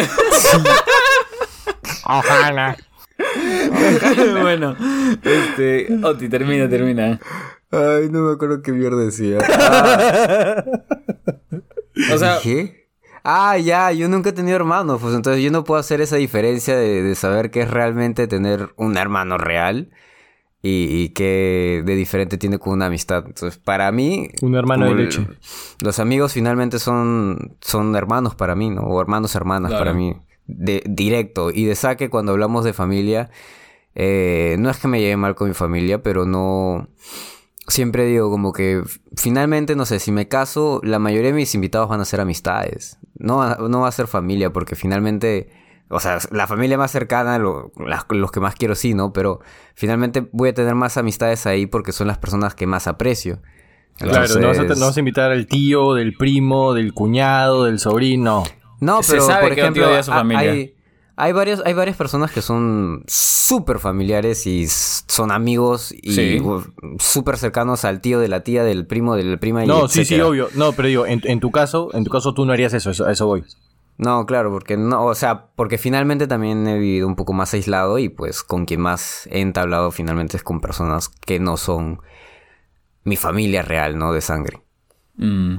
[2.06, 2.76] Ohana.
[4.42, 4.76] bueno,
[5.24, 5.88] este.
[6.04, 7.20] Oti, termina, termina.
[7.72, 9.38] Ay, no me acuerdo qué mierda decía.
[12.14, 12.79] O sea, ¿Qué?
[13.32, 16.76] Ah, ya, yo nunca he tenido hermanos, pues entonces yo no puedo hacer esa diferencia
[16.76, 19.92] de, de saber qué es realmente tener un hermano real
[20.64, 23.24] y, y qué de diferente tiene con una amistad.
[23.28, 24.30] Entonces, para mí...
[24.42, 25.28] Un hermano de leche.
[25.82, 28.82] Los amigos finalmente son, son hermanos para mí, ¿no?
[28.82, 29.86] O hermanos, hermanas Claro.
[29.86, 30.16] para mí.
[30.48, 31.52] De, directo.
[31.52, 33.30] Y de saque, cuando hablamos de familia,
[33.96, 36.88] eh, no es que me lleve mal con mi familia, pero no...
[37.70, 38.84] Siempre digo como que
[39.16, 42.98] finalmente, no sé, si me caso, la mayoría de mis invitados van a ser amistades.
[43.18, 45.50] No, va- no va a ser familia, porque finalmente,
[45.90, 49.14] o sea, la familia más cercana, lo- las- los que más quiero sí, ¿no?
[49.14, 49.40] Pero
[49.76, 53.40] finalmente voy a tener más amistades ahí porque son las personas que más aprecio.
[53.98, 57.80] Claro, no vas, a, no vas a invitar al tío, del primo, del cuñado, del
[57.80, 58.44] sobrino.
[58.80, 60.52] No, Se pero sabe por que ejemplo, a su familia.
[60.52, 60.74] hay,
[61.20, 66.42] hay, varios, hay varias personas que son súper familiares y son amigos y Sí.
[67.00, 70.06] súper cercanos al tío de la tía, del primo, de la prima y No, sí,
[70.06, 70.50] sí, obvio.
[70.56, 73.06] No, pero digo, en, en tu caso, en tu caso tú no harías eso, eso
[73.06, 73.44] a eso voy.
[73.98, 78.00] No, claro, porque no, o sea, porque finalmente también he vivido un poco más aislado
[78.00, 82.00] y pues con quien más he entablado finalmente es con personas que no son
[83.04, 84.14] mi familia real, ¿no?
[84.14, 84.62] De sangre.
[85.18, 85.58] mm.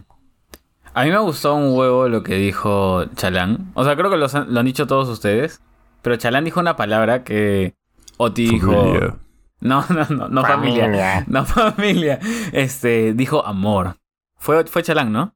[0.94, 3.70] A mí me gustó un huevo lo que dijo Chalán.
[3.74, 5.60] O sea, creo que los han- lo han dicho todos ustedes.
[6.02, 7.74] Pero Chalán dijo una palabra que
[8.16, 8.72] Oti dijo.
[8.72, 9.16] Familia.
[9.60, 10.84] No, no, no, no familia.
[10.84, 11.24] Familia.
[11.28, 12.18] No familia.
[12.52, 13.96] Este, dijo amor.
[14.38, 15.34] Fue, fue Chalán, ¿no?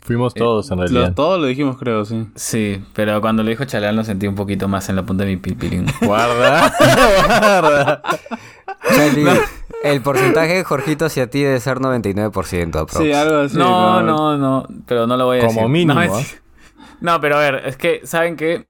[0.00, 1.14] Fuimos Eh, todos en Lo- realidad.
[1.14, 2.26] todo lo dijimos, creo, sí.
[2.34, 5.30] Sí, pero cuando lo dijo Chalán lo sentí un poquito más en la punta de
[5.30, 5.86] mi pilpilín.
[6.02, 6.72] Guarda.
[7.26, 8.02] Guarda.
[8.94, 9.26] Charlie,
[9.86, 12.96] el porcentaje de Jorgito hacia ti debe ser 99%, aprox.
[12.98, 13.56] Sí, algo así.
[13.58, 15.68] no, no, no, pero no lo voy a Como decir.
[15.68, 16.20] mínimo, No, ¿ah?
[16.20, 16.42] es-
[17.00, 18.66] no, pero a ver, es que, ¿saben qué?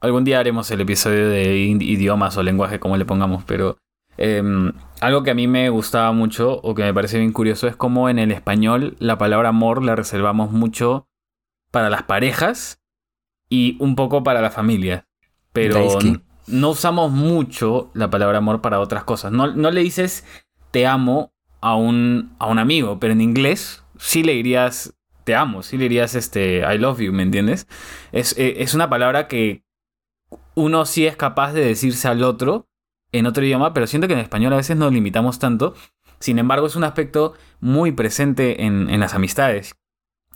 [0.00, 3.76] Algún día haremos el episodio de idiomas o lenguaje, como le pongamos, pero
[4.16, 7.76] em, algo que a mí me gustaba mucho o que me parece bien curioso es
[7.76, 11.06] cómo en el español la palabra amor la reservamos mucho
[11.70, 12.80] para las parejas
[13.50, 15.06] y un poco para la familia.
[15.52, 15.98] Pero
[16.46, 19.32] no usamos mucho la palabra amor para otras cosas.
[19.32, 20.24] No, no le dices
[20.70, 25.62] te amo a un, a un amigo, pero en inglés sí le dirías te amo,
[25.62, 27.68] sí le dirías este I love you, ¿me entiendes?
[28.12, 29.64] Es, eh, es una palabra que
[30.54, 32.68] uno sí es capaz de decirse al otro
[33.12, 35.74] en otro idioma, pero siento que en español a veces nos limitamos tanto.
[36.20, 39.74] Sin embargo, es un aspecto muy presente en, en las amistades.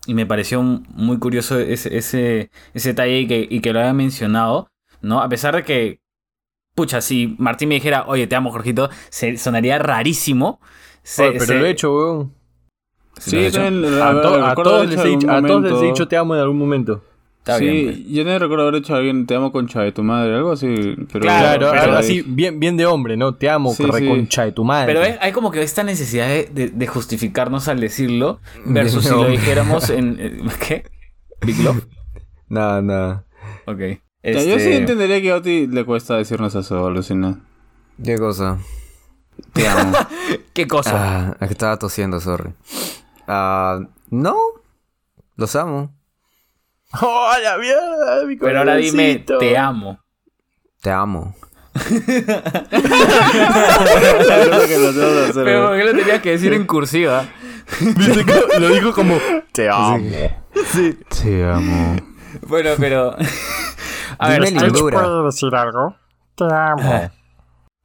[0.07, 4.71] Y me pareció muy curioso ese, ese, ese detalle que, y que lo haya mencionado,
[5.03, 5.21] ¿no?
[5.21, 6.01] A pesar de que,
[6.75, 10.61] pucha, si Martín me dijera, oye, te amo, Jorgito, se, sonaría rarísimo.
[11.03, 12.35] Se- Oye, pero se- lo he hecho, weón.
[13.19, 13.61] ¿Sí hecho?
[13.63, 16.35] A, to- todos les he dicho, a algún todos les he momento- dicho te amo
[16.35, 17.05] en algún momento.
[17.39, 17.99] Está sí, bien, pues.
[18.09, 20.67] yo también recuerdo haber hecho a alguien, te amo concha de tu madre, algo así.
[21.13, 23.35] Pero, Claro, pero algo así, bien, bien de hombre, ¿no?
[23.35, 24.93] Te amo, Sí, reconcha de tu madre.
[24.93, 29.11] Pero es- hay como que esta necesidad de, de- de justificarnos al decirlo versus si
[29.11, 30.19] lo dijéramos en...
[30.19, 30.85] en- ¿Qué?
[31.47, 31.85] ¿Big Love?
[32.49, 33.23] No, no.
[33.67, 33.81] Ok.
[34.25, 37.41] Ya, Yo sí Este, entendería que a Oti le cuesta decirnos eso, alucina.
[38.03, 38.59] ¿Qué cosa?
[39.53, 39.97] Te amo.
[40.55, 41.37] ¿Qué cosa?
[41.39, 42.55] Ah, estaba tosiendo, sorry.
[43.29, 44.37] Ah, no.
[45.37, 45.95] Los amo.
[47.03, 48.25] ¡Oh, la mierda!
[48.27, 49.99] Mi Pero ahora dime, te amo.
[50.81, 51.37] Te amo.
[55.35, 55.67] Pero.
[55.67, 57.27] ¿por qué lo tenías que decir en cursiva?
[57.81, 59.19] ¿Viste que lo dijo como
[59.53, 59.99] te amo.
[61.21, 61.97] Te amo.
[62.47, 63.17] Bueno, pero.
[64.19, 65.01] A ver, Dime lindura.
[65.01, 65.97] ¿Puedo decir algo?
[66.35, 67.11] Te amo.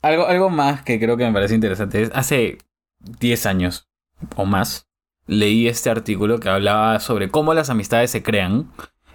[0.01, 2.57] algo, algo más que creo que me parece interesante es hace
[2.99, 3.87] 10 años
[4.35, 4.87] o más
[5.27, 8.71] leí este artículo que hablaba sobre cómo las amistades se crean.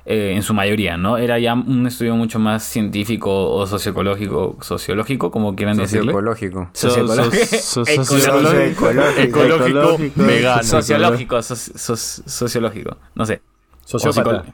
[0.06, 1.16] eh, en su mayoría, ¿no?
[1.16, 6.12] Era ya un estudio mucho más científico o sociológico, sociológico, como quieran decirle.
[6.12, 6.68] Sociológico.
[6.74, 7.46] Sociológico.
[7.56, 8.90] So- so- Ecológico.
[8.90, 10.22] Ecológico, Ecológico.
[10.26, 10.62] vegano.
[10.62, 13.40] Sociológico, soci- soc- sociológico, no sé.
[13.86, 14.44] Psicó-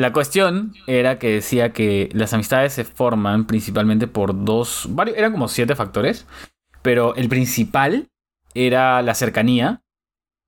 [0.00, 5.30] La cuestión era que decía que las amistades se forman principalmente por dos, varios, eran
[5.30, 6.26] como siete factores,
[6.80, 8.08] pero el principal
[8.54, 9.82] era la cercanía,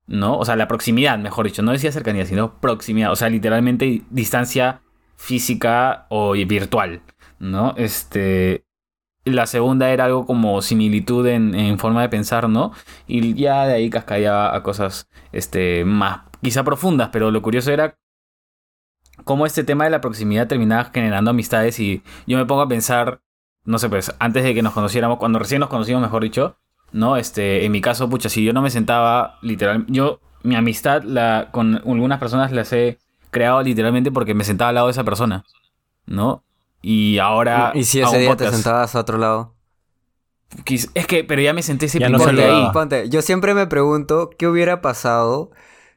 [0.07, 0.39] ¿no?
[0.39, 4.81] O sea, la proximidad, mejor dicho, no decía cercanía, sino proximidad, o sea, literalmente distancia
[5.17, 7.03] física o virtual,
[7.37, 7.75] ¿no?
[7.77, 8.65] Este,
[9.23, 12.71] la segunda era algo como similitud en, forma de pensar, ¿no?
[13.05, 17.99] Y ya de ahí cascadeaba a cosas este, más, quizá profundas, pero lo curioso era
[19.23, 23.21] cómo este tema de la proximidad terminaba generando amistades y yo me pongo a pensar,
[23.65, 26.57] no sé, pues antes de que nos conociéramos, cuando recién nos conocimos, mejor dicho,
[26.91, 27.17] ¿no?
[27.17, 31.49] Este, en mi caso, pucha, si yo no me sentaba literal, yo, mi amistad la,
[31.51, 32.99] con algunas personas las he
[33.31, 35.45] creado literalmente porque me sentaba al lado de esa persona,
[36.05, 36.43] ¿no?
[36.81, 37.71] Y ahora...
[37.73, 39.53] Y si ese día te sentabas a otro lado.
[40.65, 42.67] Es que, pero ya me senté ese Ya no Ponte, ahí.
[42.73, 43.09] ponte.
[43.09, 45.51] Yo siempre me pregunto qué hubiera pasado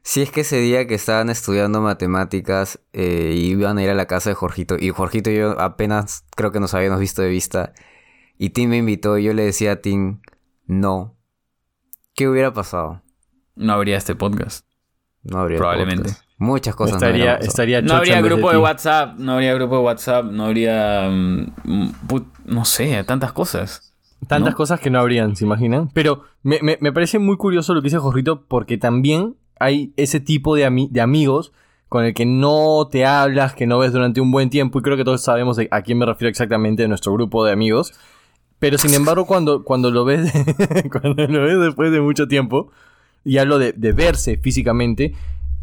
[0.09, 4.05] si es que ese día que estaban estudiando matemáticas eh, iban a ir a la
[4.05, 7.73] casa de Jorgito y Jorgito y yo apenas creo que nos habíamos visto de vista
[8.37, 10.21] y Tim me invitó y yo le decía a Tim
[10.65, 11.15] no.
[12.15, 13.01] ¿Qué hubiera pasado?
[13.55, 14.65] No habría este podcast.
[15.23, 16.03] No habría Probablemente.
[16.09, 16.23] podcast.
[16.37, 17.47] Muchas cosas no estaría, pasado.
[17.49, 18.57] estaría No habría grupo de.
[18.59, 21.09] WhatsApp, no habría grupo de WhatsApp, no habría...
[21.09, 23.93] mm, put- no sé, tantas cosas.
[24.27, 24.57] Tantas ¿no?
[24.57, 25.89] cosas que no habrían, ¿se imaginan?
[25.93, 30.19] Pero me, me- me parece muy curioso lo que dice Jorrito porque también hay ese
[30.19, 31.51] tipo de, ami- de amigos
[31.89, 34.97] con el que no te hablas, que no ves durante un buen tiempo y creo
[34.97, 37.93] que todos sabemos a quién me refiero exactamente de nuestro grupo de amigos.
[38.59, 40.31] Pero sin embargo, cuando, cuando lo ves
[40.91, 42.71] cuando lo ves después de mucho tiempo,
[43.23, 45.13] y hablo de, de verse físicamente,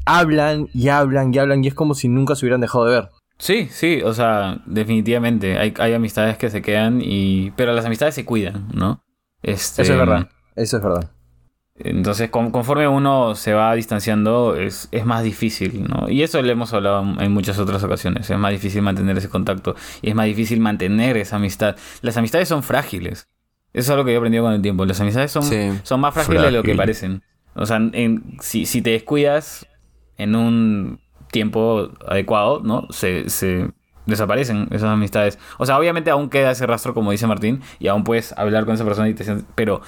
[0.07, 3.11] hablan y hablan y hablan y es como si nunca se hubieran dejado de ver.
[3.39, 5.59] Sí, sí, o sea, definitivamente.
[5.59, 7.51] Hay, hay amistades que se quedan y...
[7.57, 9.03] Pero las amistades se cuidan, ¿no?
[9.43, 10.29] Este, Eso es verdad.
[10.55, 11.11] Eso es verdad.
[11.77, 16.09] Entonces, con- conforme uno se va distanciando, es, es más difícil, ¿no?
[16.09, 18.31] Y eso lo hemos hablado en muchas otras ocasiones.
[18.31, 21.75] Es más difícil mantener ese contacto y es más difícil mantener esa amistad.
[22.01, 23.29] Las amistades son frágiles.
[23.73, 24.85] Eso es algo que yo he aprendido con el tiempo.
[24.85, 25.71] Las amistades son, Sí.
[25.83, 27.23] son más frágiles de lo que parecen.
[27.57, 29.67] O sea, en- si, si te descuidas
[30.17, 31.01] en un
[31.33, 32.87] tiempo adecuado, ¿no?
[32.91, 33.69] Se, se
[34.07, 35.41] desaparecen esas amistades.
[35.59, 38.75] O sea, obviamente aún queda ese rastro, como dice Martín, y aún puedes hablar con
[38.77, 39.25] esa persona y te
[39.57, 39.81] Pero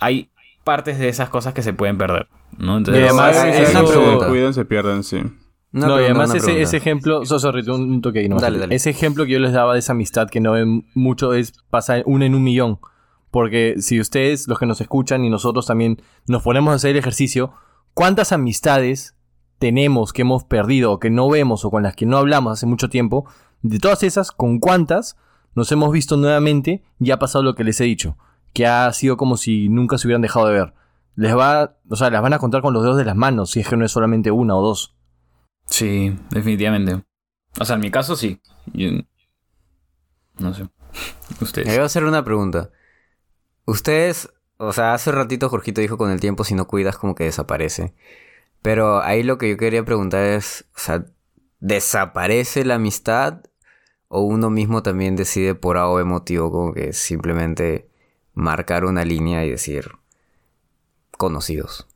[0.00, 0.28] hay
[0.70, 2.76] partes de esas cosas que se pueden perder, ¿no?
[2.78, 4.28] Entonces, Y además, Hay es una se pregunta.
[4.28, 5.16] cuidan, se pierden, sí.
[5.72, 8.42] Una no, y además una ese, ejemplo, so, sorry, un, un toque ahí nomás.
[8.42, 8.72] Dale, dale.
[8.76, 12.02] Ese ejemplo que yo les daba de esa amistad que no ven mucho es pasa
[12.06, 12.78] uno en un millón.
[13.32, 16.98] Porque si ustedes, los que nos escuchan y nosotros también nos ponemos a hacer el
[16.98, 17.52] ejercicio,
[17.92, 19.16] ¿cuántas amistades
[19.58, 22.66] tenemos que hemos perdido o que no vemos o con las que no hablamos hace
[22.66, 23.26] mucho tiempo?
[23.62, 25.16] De todas esas, ¿con cuántas
[25.56, 28.16] nos hemos visto nuevamente y ha pasado lo que les he dicho?
[28.52, 30.74] Que ha sido como si nunca se hubieran dejado de ver.
[31.16, 33.60] Les va, o sea, las van a contar con los dedos de las manos, si
[33.60, 34.96] es que no es solamente una o dos.
[35.66, 37.04] Sí, definitivamente.
[37.58, 38.40] O sea, en mi caso sí.
[38.72, 38.90] Yo-
[40.38, 40.62] No sé.
[41.40, 41.68] Me Ustedes.
[41.68, 42.70] voy a hacer una pregunta.
[43.66, 47.24] Ustedes, o sea, hace ratito Jorgito dijo con el tiempo si no cuidas como que
[47.24, 47.94] desaparece.
[48.62, 51.04] Pero ahí lo que yo quería preguntar es, o sea,
[51.60, 53.42] ¿desaparece la amistad?
[54.08, 57.89] ¿O uno mismo también decide por A o B motivo como que simplemente
[58.40, 59.90] marcar una línea y decir
[61.16, 61.86] conocidos?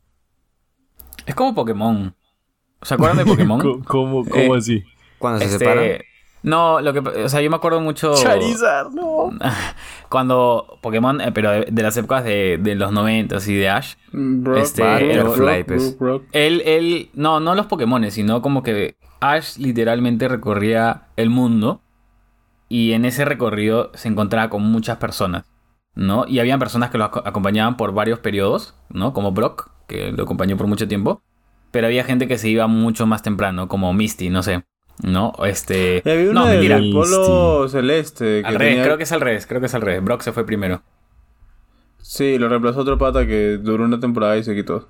[1.25, 2.15] Es como Pokémon.
[2.81, 3.59] ¿Se acuerdan de Pokémon?
[3.83, 4.83] ¿Cómo, cómo, Eh, así?
[5.17, 5.89] Cuando se Este, separan.
[6.43, 9.31] No, lo que, o sea, yo me acuerdo mucho Charizard, no.
[10.09, 13.95] cuando Pokémon, eh, pero de, de las épocas de, de los 90 y de Ash,
[14.11, 14.83] Brock, Este,
[15.65, 15.97] pues.
[15.97, 16.23] Brock, Brock.
[16.33, 21.81] él, él, no, no los Pokémon, sino como que Ash literalmente recorría el mundo
[22.69, 25.45] y en ese recorrido se encontraba con muchas personas,
[25.95, 26.25] ¿no?
[26.27, 29.13] Y habían personas que lo aco- acompañaban por varios periodos, ¿no?
[29.13, 31.21] Como Brock, que lo acompañó por mucho tiempo,
[31.71, 34.63] pero había gente que se iba mucho más temprano, como Misty, no sé,
[35.03, 35.33] ¿no?
[35.45, 36.01] Este...
[36.05, 36.77] Había no, mentira.
[36.79, 36.93] Misty.
[36.93, 38.41] polo celeste.
[38.41, 40.03] Que Al revés, tenía- creo que es al revés, creo que es al revés.
[40.03, 40.81] Brock se fue primero.
[41.97, 44.87] Sí, lo reemplazó otro pata que duró una temporada y se quitó.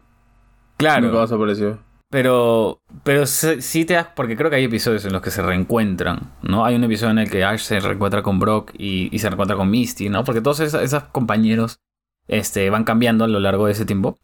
[0.77, 1.03] Claro.
[1.07, 1.79] Nunca más apareció.
[2.09, 5.41] Pero, pero sí sí te das, porque creo que hay episodios en los que se
[5.41, 6.63] reencuentran, ¿no?
[6.65, 9.57] Hay un episodio en el que Ash se reencuentra con Brock y, y se reencuentra
[9.57, 10.23] con Misty, ¿no?
[10.23, 11.79] Porque todos esos, esos compañeros
[12.27, 14.17] este, van cambiando a lo largo de ese tiempo.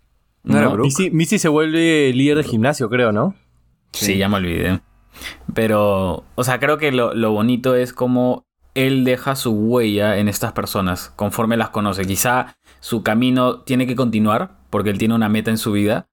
[0.44, 0.78] ¿No.
[0.78, 3.36] Misty, Misty se vuelve líder de gimnasio, creo, ¿no?
[3.92, 4.80] Sí, ya me olvidé.
[5.54, 10.28] Pero, o sea, creo que lo, lo bonito es como él deja su huella en
[10.28, 12.06] estas personas conforme las conoce.
[12.06, 16.08] Quizá su camino tiene que continuar porque él tiene una meta en su vida,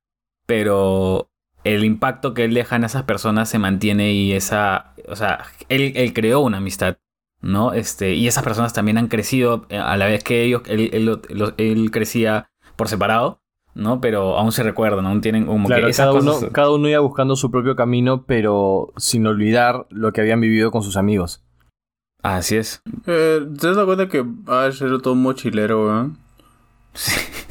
[0.46, 1.30] pero
[1.74, 5.92] el impacto que él deja en esas personas se mantiene y esa, o sea, él,
[5.96, 6.96] él creó una amistad,
[7.40, 7.72] ¿no?
[7.72, 10.90] Este, y esas personas también han crecido eh, a la vez que ellos, él,
[11.58, 13.40] él, crecía por separado,
[13.74, 14.00] ¿no?
[14.00, 16.88] Pero aún se recuerdan, aún tienen como Claro, que esas cada uno, cosas- cada uno
[16.88, 21.42] iba buscando su propio camino, pero sin olvidar lo que habían vivido con sus amigos.
[22.22, 22.82] Así es.
[23.06, 26.18] Eh, ¿Te das cuenta que Ash era todo mochilero, weón?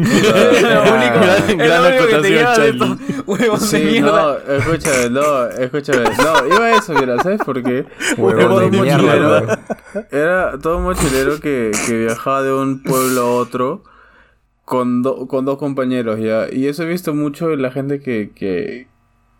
[0.00, 2.96] Gran- gran acotación, Charlie.
[3.26, 4.38] huevos de Sí, mierda.
[4.46, 6.04] no, escúchame, no, escúchame.
[6.04, 7.84] No, iba a eso, mira, ¿sabes por qué?
[8.16, 9.46] Todo de mierda, mochilero.
[10.10, 13.84] Era todo mochilero que, que viajaba de un pueblo a otro
[14.64, 16.46] con, do- con dos compañeros, ¿ya?
[16.50, 18.86] Y eso he visto mucho en la gente que, que,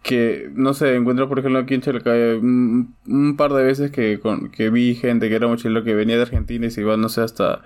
[0.03, 4.21] que no sé, encuentro, por ejemplo, aquí en Chalacayo un, un par de veces que,
[4.21, 7.09] con, que vi gente que era mochilero que venía de Argentina y se iba, no
[7.09, 7.63] sé, hasta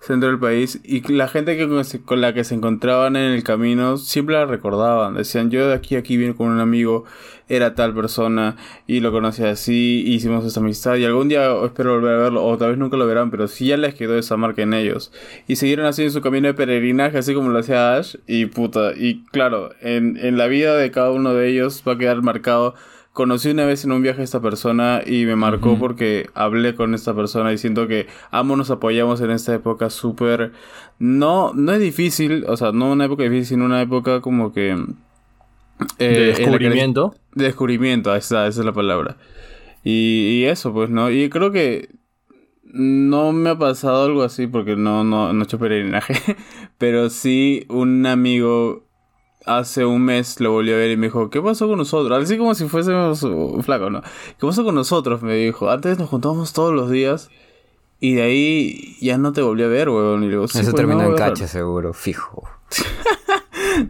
[0.00, 1.68] centro del país y la gente que
[2.04, 5.96] con, la que se encontraban en el camino siempre la recordaban, decían yo de aquí
[5.96, 7.04] a aquí vine con un amigo,
[7.48, 12.14] era tal persona y lo conocí así, hicimos esta amistad y algún día espero volver
[12.14, 14.62] a verlo o tal vez nunca lo verán, pero sí ya les quedó esa marca
[14.62, 15.12] en ellos
[15.46, 18.92] y siguieron así en su camino de peregrinaje así como lo hacía Ash y puta,
[18.96, 22.74] y claro, en, en la vida de cada uno de ellos va a quedar marcado
[23.12, 26.94] Conocí una vez en un viaje a esta persona y me marcó porque hablé con
[26.94, 30.52] esta persona y siento que ambos nos apoyamos en esta época súper...
[30.98, 34.70] No, no es difícil, o sea, no una época difícil, sino una época como que...
[35.98, 37.14] eh, de descubrimiento.
[37.34, 39.16] de descubrimiento, está, esa es la palabra.
[39.82, 41.10] Y, y eso, pues, ¿no?
[41.10, 41.88] Y creo que
[42.62, 46.14] no me ha pasado algo así porque no, no, no he hecho peregrinaje.
[46.78, 48.84] Pero sí, un amigo
[49.58, 52.22] hace un mes lo volvió a ver y me dijo, ¿qué pasó con nosotros?
[52.22, 53.26] Así como si fuésemos
[53.64, 54.02] flacos, ¿no?
[54.02, 55.22] ¿Qué pasó con nosotros?
[55.22, 57.30] Me dijo, antes nos juntábamos todos los días
[57.98, 60.22] y de ahí ya no te volví a ver, weón.
[60.22, 61.18] Y le digo, sí, Eso pues, terminó no, en weón".
[61.18, 62.48] cacha, seguro, fijo.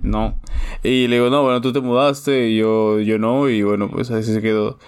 [0.02, 0.38] No.
[0.82, 4.10] Y le digo, no, bueno, tú te mudaste y yo, yo no, y bueno, pues
[4.10, 4.78] así se quedó.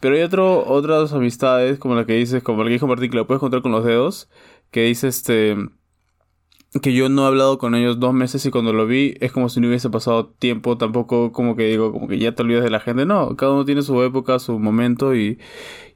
[0.00, 3.16] Pero hay otro, otras amistades, como la que dices, como la que dijo Martín, que
[3.16, 4.28] la puedes contar con los dedos,
[4.70, 5.56] que dice este
[6.82, 9.48] que yo no he hablado con ellos dos meses y cuando lo vi es como
[9.48, 12.70] si no hubiese pasado tiempo, tampoco como que digo, como que ya te olvidas de
[12.70, 15.38] la gente, no, cada uno tiene su época, su momento y,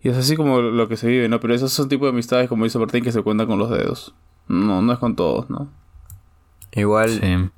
[0.00, 1.40] y es así como lo que se vive, ¿no?
[1.40, 4.14] Pero esos son tipos de amistades, como dice Martín, que se cuentan con los dedos.
[4.46, 5.68] No, no es con todos, ¿no?
[6.72, 7.50] Igual, Sí.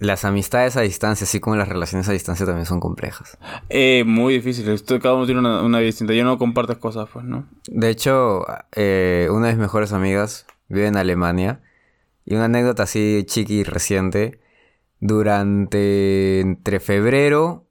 [0.00, 3.38] las amistades a distancia, así como las relaciones a distancia, también son complejas.
[3.68, 7.08] Eh, muy difícil, esto, cada uno tiene una, una vida distinta, ya no compartes cosas,
[7.12, 7.46] pues, ¿no?
[7.68, 11.60] De hecho, eh, una de mis mejores amigas vive en Alemania.
[12.30, 14.38] Y una anécdota así chiqui y reciente.
[15.00, 17.64] Durante entre febrero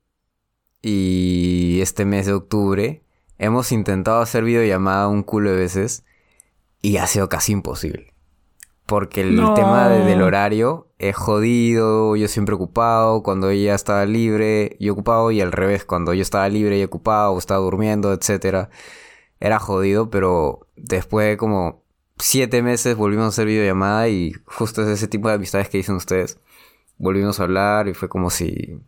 [0.81, 3.03] y este mes de octubre,
[3.37, 6.05] hemos intentado hacer videollamada un culo de veces.
[6.81, 8.15] Y ha sido casi imposible.
[8.87, 9.53] Porque el No.
[9.53, 15.29] tema de- del horario es jodido, yo siempre ocupado, cuando ella estaba libre, yo ocupado,
[15.29, 18.69] y al revés, cuando yo estaba libre y ocupado, o estaba durmiendo, etcétera
[19.39, 21.83] era jodido, pero después de como
[22.19, 25.95] siete meses volvimos a hacer videollamada y justo es ese tipo de amistades que dicen
[25.95, 26.39] ustedes.
[26.97, 28.80] Volvimos a hablar y fue como si...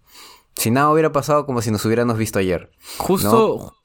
[0.56, 2.72] Si nada hubiera pasado, como si nos hubiéramos visto ayer.
[2.98, 3.76] Justo,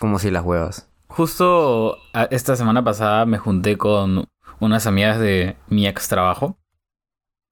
[0.00, 0.88] Como si las huevas.
[1.06, 1.96] justo
[2.30, 4.24] esta semana pasada me junté con
[4.58, 6.58] unas amigas de mi ex trabajo.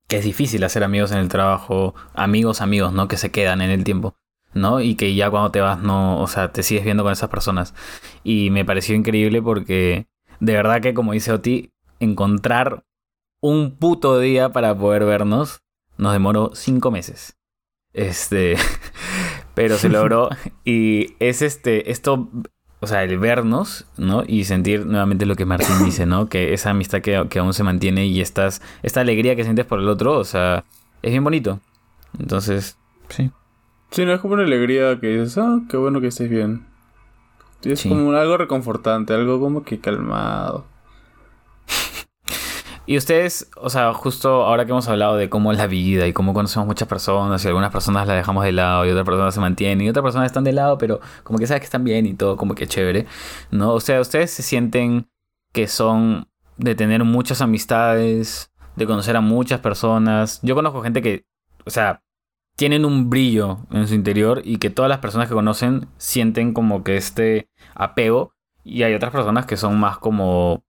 [0.09, 3.07] Que es difícil hacer amigos en el trabajo, amigos, amigos, ¿no?
[3.09, 4.17] Que se quedan en el tiempo,
[4.53, 4.81] ¿no?
[4.81, 7.75] Y que ya cuando te vas, no, o sea, te sigues viendo con esas personas.
[8.25, 10.09] Y me pareció increíble porque,
[10.43, 12.83] de verdad que, como dice Oti, encontrar
[13.41, 15.63] un puto día para poder vernos
[15.99, 17.37] nos demoró cinco meses.
[17.93, 18.57] Este,
[19.55, 20.31] pero se logró.
[20.65, 22.29] y es este, esto,
[22.81, 24.25] o sea, el vernos, ¿no?
[24.27, 26.29] Y sentir nuevamente lo que Martín dice, ¿no?
[26.29, 29.79] Que esa amistad que, que aún se mantiene y estás, esta alegría que sientes por
[29.79, 30.65] el otro, o sea,
[31.03, 31.61] es bien bonito.
[32.19, 32.77] Entonces,
[33.11, 33.31] sí.
[33.93, 36.72] Sí, no es como una alegría que dices, ah, qué bueno que estés bien.
[37.65, 37.89] Es Sí.
[37.89, 40.67] como algo reconfortante, algo como que calmado.
[42.85, 46.13] Y ustedes, o sea, justo ahora que hemos hablado de cómo es la vida y
[46.13, 49.41] cómo conocemos muchas personas y algunas personas las dejamos de lado y otras personas se
[49.41, 52.15] mantienen y otras personas están de lado, pero como que sabes que están bien y
[52.15, 53.07] todo, como que chévere,
[53.53, 53.73] ¿no?
[53.73, 55.09] O sea, ustedes se sienten
[55.53, 60.41] que son de tener muchas amistades, de conocer a muchas personas.
[60.43, 61.25] Yo conozco gente que,
[61.65, 62.03] o sea,
[62.57, 66.85] tienen un brillo en su interior y que todas las personas que conocen sienten como
[66.85, 68.35] que este apego.
[68.65, 70.65] Y hay otras personas que son más como...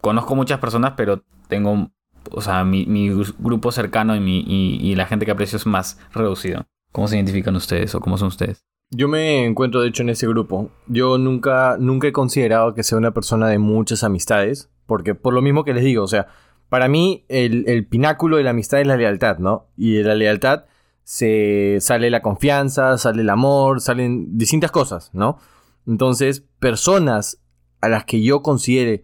[0.00, 1.90] Conozco muchas personas, pero tengo...
[2.32, 5.66] O sea, mi, mi grupo cercano y, mi, y, y la gente que aprecio es
[5.66, 6.66] más reducido.
[6.92, 8.64] ¿Cómo se identifican ustedes o cómo son ustedes?
[8.90, 10.70] Yo me encuentro de hecho en ese grupo.
[10.88, 15.42] Yo nunca, nunca he considerado que sea una persona de muchas amistades, porque por lo
[15.42, 16.26] mismo que les digo, o sea,
[16.68, 19.68] para mí el, el pináculo de la amistad es la lealtad, ¿no?
[19.76, 20.64] Y de la lealtad
[21.10, 25.38] se sale la confianza, sale el amor, salen distintas cosas, ¿no?
[25.84, 27.40] Entonces, personas
[27.80, 29.02] a las que yo considere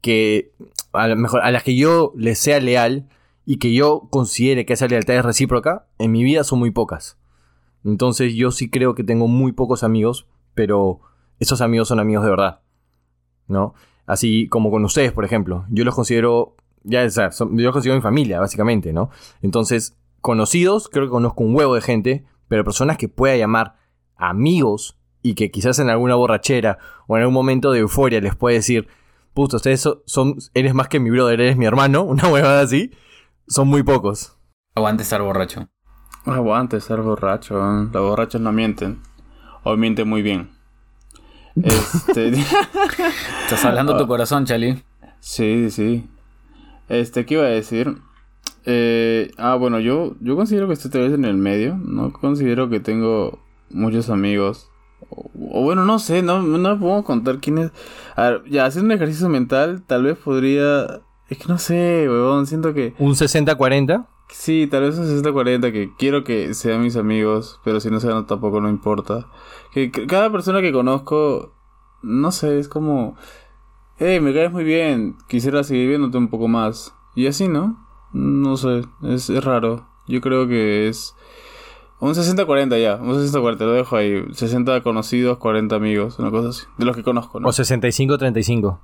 [0.00, 0.52] que,
[0.94, 3.10] a lo mejor, a las que yo les sea leal
[3.44, 7.18] y que yo considere que esa lealtad es recíproca, en mi vida son muy pocas.
[7.84, 11.00] Entonces yo sí creo que tengo muy pocos amigos, pero
[11.40, 12.60] esos amigos son amigos de verdad.
[13.48, 13.74] ¿No?
[14.06, 15.66] Así como con ustedes, por ejemplo.
[15.68, 19.10] Yo los considero, ya, o son- yo los considero mi familia, básicamente, ¿no?
[19.42, 23.76] Entonces, conocidos, creo que conozco un huevo de gente, pero personas que pueda llamar
[24.16, 28.56] amigos y que quizás en alguna borrachera o en algún momento de euforia les puede
[28.56, 28.88] decir,
[29.34, 32.90] puto, ustedes so- son, eres más que mi brother, eres mi hermano, una huevada así,
[33.46, 34.36] son muy pocos.
[34.74, 35.68] Aguante estar borracho.
[36.24, 37.56] Aguante ser borracho.
[37.58, 37.88] ¿eh?
[37.92, 39.00] Los borrachos no mienten.
[39.64, 40.50] O mienten muy bien.
[41.56, 42.28] Este.
[43.44, 44.82] Estás hablando tu corazón, Chali.
[45.20, 46.08] sí, sí.
[46.88, 47.98] Este, ¿qué iba a decir?
[48.70, 51.78] Eh, ah, bueno, yo, yo considero que estoy tal vez en el medio.
[51.82, 53.38] No considero que tengo
[53.70, 54.70] muchos amigos.
[55.08, 57.72] O, o bueno, no sé, no, no puedo contar quién es.
[58.14, 61.00] A ver, ya, hacer un ejercicio mental, tal vez podría.
[61.30, 62.92] Es que no sé, huevón, siento que.
[62.98, 64.06] Un 60-40.
[64.28, 68.26] Sí, tal vez un 60-40 que quiero que sean mis amigos, pero si no sean
[68.26, 69.28] tampoco no importa.
[69.72, 71.54] Que, que cada persona que conozco,
[72.02, 73.16] no sé, es como,
[73.96, 76.94] hey, me caes muy bien, quisiera seguir viéndote un poco más.
[77.14, 77.87] Y así, ¿no?
[78.12, 79.86] No sé, es, es raro.
[80.06, 81.14] Yo creo que es
[82.00, 84.24] un 60-40 ya, un 60-40, lo dejo ahí.
[84.32, 86.64] 60 conocidos, 40 amigos, una cosa así.
[86.78, 87.48] De los que conozco, ¿no?
[87.48, 88.80] O 65-35.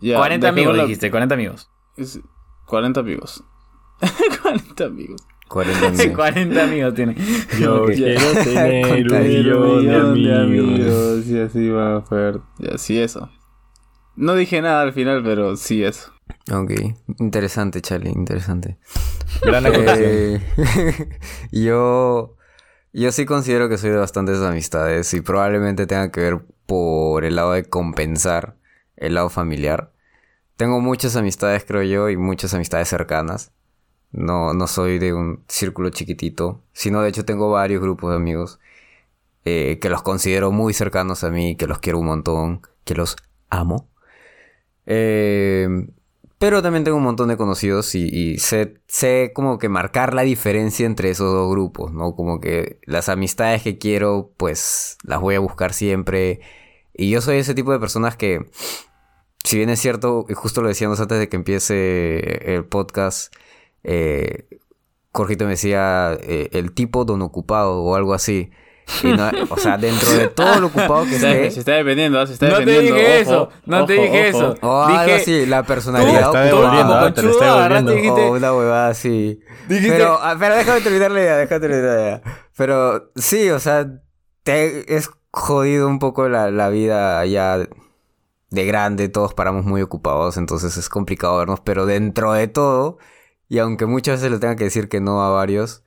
[0.00, 1.70] Ya, 40 amigos dejémoslo- dijiste, 40 amigos.
[1.96, 2.20] es-
[2.66, 3.44] 40 amigos.
[4.42, 5.20] 40 amigos.
[5.48, 6.06] 40 minutos.
[6.16, 7.16] 40 amigos tiene.
[7.60, 7.90] Yo Ok.
[7.92, 11.26] quiero tener un millón de amigos.
[11.26, 12.40] Y así va a ser.
[12.58, 13.28] Y así eso.
[14.16, 16.12] No dije nada al final, pero sí eso.
[16.52, 16.72] Ok,
[17.20, 18.76] interesante, Charlie, interesante.
[19.42, 19.64] Gran.
[19.66, 20.40] Eh,
[21.52, 22.36] yo,
[22.92, 27.36] yo sí considero que soy de bastantes amistades y probablemente tenga que ver por el
[27.36, 28.56] lado de compensar
[28.96, 29.92] el lado familiar.
[30.56, 33.52] Tengo muchas amistades, creo yo, y muchas amistades cercanas.
[34.12, 38.60] No, no soy de un círculo chiquitito, sino de hecho tengo varios grupos de amigos
[39.44, 43.16] eh, que los considero muy cercanos a mí, que los quiero un montón, que los
[43.50, 43.88] amo.
[44.86, 45.88] Eh,
[46.44, 51.08] pero también tengo un montón de conocidos y, sé como que marcar la diferencia entre
[51.08, 52.14] esos dos grupos, ¿no?
[52.14, 56.40] Como que las amistades que quiero, pues las voy a buscar siempre.
[56.92, 58.44] Y yo soy ese tipo de personas que,
[59.42, 63.34] si bien es cierto, y justo lo decíamos antes de que empiece el podcast,
[63.82, 64.46] eh,
[65.14, 68.50] Jorgito me decía eh, el tipo don ocupado o algo así.
[69.02, 71.72] Y no- o sea, dentro de todo lo ocupado que Se está, esté, se está
[71.72, 72.26] dependiendo, ¿ah?
[72.26, 72.94] se está No te dependiendo.
[72.96, 74.38] dije ojo, eso, no te ojo, dije ojo.
[74.38, 74.58] eso.
[74.66, 77.92] o algo Dije- así, la personalidad está devolviendo, ah, te lo está devolviendo.
[77.92, 79.40] dijiste, O una huevada así.
[79.68, 82.22] Dijiste- Pero, ah, pero déjame terminar la idea, déjame terminar la idea.
[82.56, 83.86] Pero sí, o sea,
[84.42, 87.58] te, es jodido un poco la, la vida ya
[88.50, 92.98] de grande, todos paramos muy ocupados, entonces es complicado vernos, pero dentro de todo,
[93.48, 95.83] y aunque muchas veces le tenga que decir que no a varios,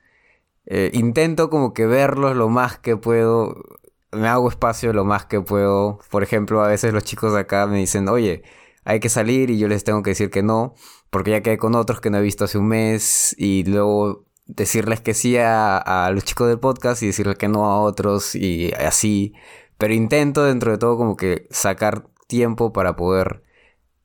[0.70, 3.64] eh, intento como que verlos lo más que puedo,
[4.12, 6.00] me hago espacio lo más que puedo.
[6.12, 8.44] Por ejemplo, a veces los chicos de acá me dicen, oye,
[8.84, 10.76] hay que salir y yo les tengo que decir que no,
[11.10, 15.00] porque ya quedé con otros que no he visto hace un mes y luego decirles
[15.00, 18.74] que sí a, a los chicos del podcast y decirles que no a otros y
[18.74, 19.34] así.
[19.78, 23.44] Pero intento dentro de todo como que sacar tiempo para poder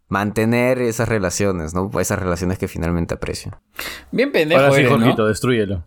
[0.08, 1.90] mantener esas relaciones, ¿no?
[1.98, 3.60] Esas relaciones que finalmente aprecio.
[4.12, 4.98] Bien pendejo Ahora sí, eres, ¿no?
[4.98, 5.84] Jorgito, destruyelo.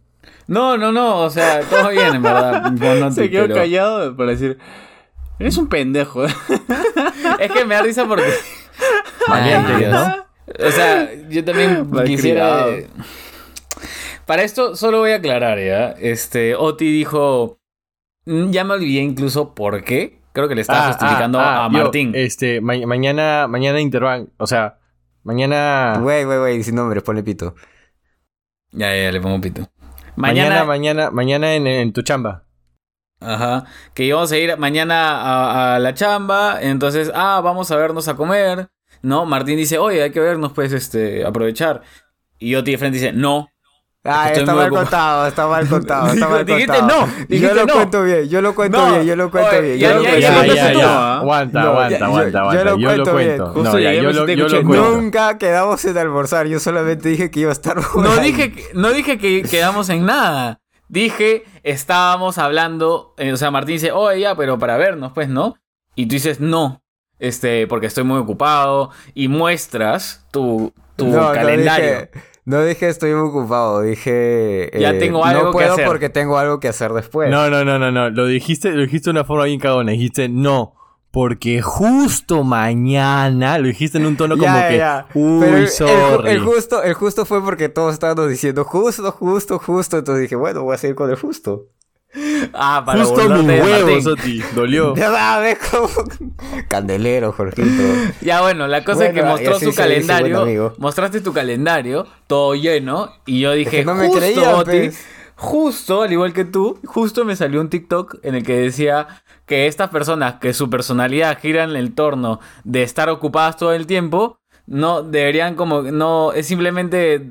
[0.48, 2.72] No, no, no, o sea, todo bien, en verdad.
[3.00, 4.58] No Se quedó pero- callado para decir,
[5.40, 6.26] eres un pendejo.
[7.40, 8.24] Es que me da risa porque...
[9.28, 9.88] Valiente.
[9.88, 10.26] ¿no?
[10.68, 12.68] O sea, yo también quisiera...
[14.26, 15.92] Para esto solo voy a aclarar, ¿ya?
[16.00, 17.60] Este, Oti dijo...
[18.26, 20.20] mm, Ya me olvidé incluso por qué.
[20.34, 22.12] Creo que le estaba Ah, justificando ah, a ah, yo, Martín.
[22.16, 24.80] este, ma- mañana, mañana intervan, o sea,
[25.24, 27.56] mañana, Güey, güey, güey, sin nombres, ponle pito.
[28.72, 29.66] Ya, ya, le pongo pito.
[30.16, 32.44] Mañana, Mañana, mañana, mañana en, en tu chamba.
[33.20, 38.08] ajá, que íbamos a ir mañana a, a la chamba, entonces, ah, vamos a vernos
[38.08, 38.68] a comer,
[39.02, 39.26] ¿no?
[39.26, 41.82] Martín dice, oye, hay que vernos, pues, este, aprovechar.
[42.40, 43.50] Y Oti de frente dice, no.
[44.08, 47.06] Ah, Estoy está mal contado, está mal contado, está mal Dijiste contado.
[47.08, 47.74] no, yo dijiste lo no.
[47.74, 49.78] cuento bien, yo lo cuento No, bien, yo lo cuento bien.
[49.80, 50.86] ya, yo lo ya, cuento ya, bien.
[50.86, 51.18] ¿ah?
[51.20, 52.64] Aguanta, No, aguanta, yo- aguanta, yo aguanta.
[52.64, 53.38] lo Yo lo cuento bien.
[53.38, 54.92] No, ya, llegué, yo me lo, yo cuento.
[54.92, 58.68] Nunca quedamos en almorzar, yo solamente dije que iba a estar por No dije, que-
[58.76, 60.60] no dije que quedamos en nada.
[60.88, 65.56] Dije, estábamos hablando, eh, o sea, Martín dice, oye, ya, pero para vernos, pues, ¿no?
[65.96, 66.84] Y tú dices, no,
[67.18, 68.92] este, porque estoy muy ocupado.
[69.16, 71.86] Y muestras tu, tu No, no calendario.
[71.92, 72.12] dije-
[72.46, 74.70] No dije estoy muy ocupado, dije...
[74.80, 75.88] Ya eh, tengo algo No que puedo hacer.
[75.88, 77.30] porque tengo algo que hacer después.
[77.32, 78.10] No, no, no, no, no.
[78.12, 79.92] Lo dijiste, lo dijiste de una forma bien cagona.
[79.94, 80.74] Dijiste no.
[81.10, 85.08] Porque justo mañana, lo dijiste en un tono como Ya, que, ya.
[85.14, 86.30] uy, Pero el- el, sorry.
[86.30, 89.98] el justo, el justo fue porque todos estábamos diciendo justo, justo, justo.
[89.98, 91.68] Entonces dije, bueno, voy a seguir con el justo.
[92.54, 94.04] Ah, para Justo mis huevos.
[94.04, 94.42] Soti.
[94.54, 94.94] Dolió.
[95.06, 95.58] Ya.
[96.68, 97.84] Candelero, Jorgito.
[98.22, 100.74] Ya bueno, la cosa es que mostró su calendario.
[100.78, 103.12] Mostraste tu calendario, todo lleno.
[103.26, 105.06] Y yo dije, que no me justo, creían, Oti, pues.
[105.36, 109.08] justo, al igual que tú, justo me salió un TikTok en el que decía
[109.46, 113.86] que estas personas que su personalidad gira en el torno de estar ocupadas todo el
[113.86, 117.30] tiempo, no deberían como, no, es simplemente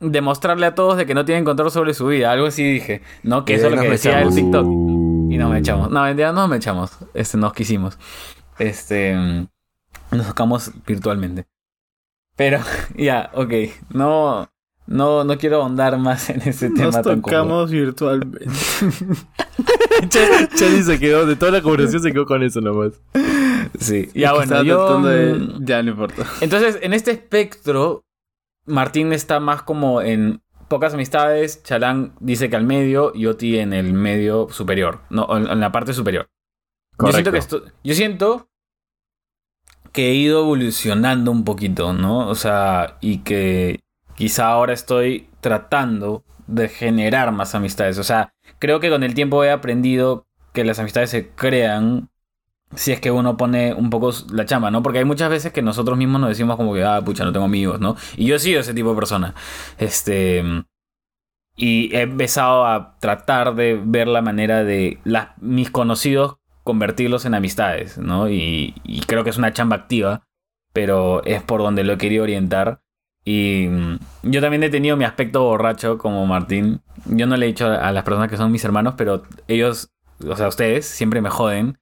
[0.00, 2.30] demostrarle a todos de que no tienen control sobre su vida.
[2.32, 3.44] Algo así dije, ¿no?
[3.44, 4.34] Que Y eso es lo que decía el echamos.
[4.34, 4.66] TikTok.
[5.32, 5.90] Y nos echamos.
[5.90, 6.96] No, mentira, no nos echamos.
[7.14, 7.98] Este, nos quisimos.
[8.58, 9.14] Este.
[10.12, 11.46] Nos tocamos virtualmente.
[12.36, 12.60] Pero,
[12.96, 13.52] ya, ok.
[13.90, 14.48] No.
[14.88, 18.46] No, no quiero ahondar más en ese tema Nos tan tocamos virtualmente.
[20.08, 22.92] Ch- Chadi se quedó, de toda la conversación se quedó con eso nomás.
[23.80, 24.08] Sí.
[24.14, 25.00] Ya bueno, yo.
[25.02, 26.24] de- mm, Ya, no importa.
[26.40, 28.04] Entonces, en este espectro,
[28.66, 31.62] Martín está más como en pocas amistades.
[31.62, 35.00] Chalán dice que al medio y Oti en el medio superior.
[35.10, 36.28] No, en, la parte superior.
[36.98, 38.48] Yo siento, que esto- yo siento
[39.92, 42.28] que he ido evolucionando un poquito, ¿no?
[42.28, 43.80] O sea, y que
[44.14, 47.98] quizá ahora estoy tratando de generar más amistades.
[47.98, 52.08] O sea, creo que con el tiempo he aprendido que las amistades se crean
[52.74, 54.82] si es que uno pone un poco la chamba, ¿no?
[54.82, 57.46] Porque hay muchas veces que nosotros mismos nos decimos como que, ah, pucha, no tengo
[57.46, 57.96] amigos, ¿no?
[58.16, 59.34] Y yo he sido ese tipo de persona.
[59.78, 60.42] Este...
[61.58, 64.98] Y he empezado a tratar de ver la manera de
[65.40, 68.28] mis conocidos convertirlos en amistades, ¿no?
[68.28, 70.26] Y, y creo que es una chamba activa,
[70.74, 72.82] pero es por donde lo he querido orientar.
[73.24, 76.82] Y mm, yo también he tenido mi aspecto borracho como Martín.
[77.06, 79.90] Yo no le he dicho a las personas que son mis hermanos, pero ellos,
[80.28, 81.78] o sea, ustedes siempre me joden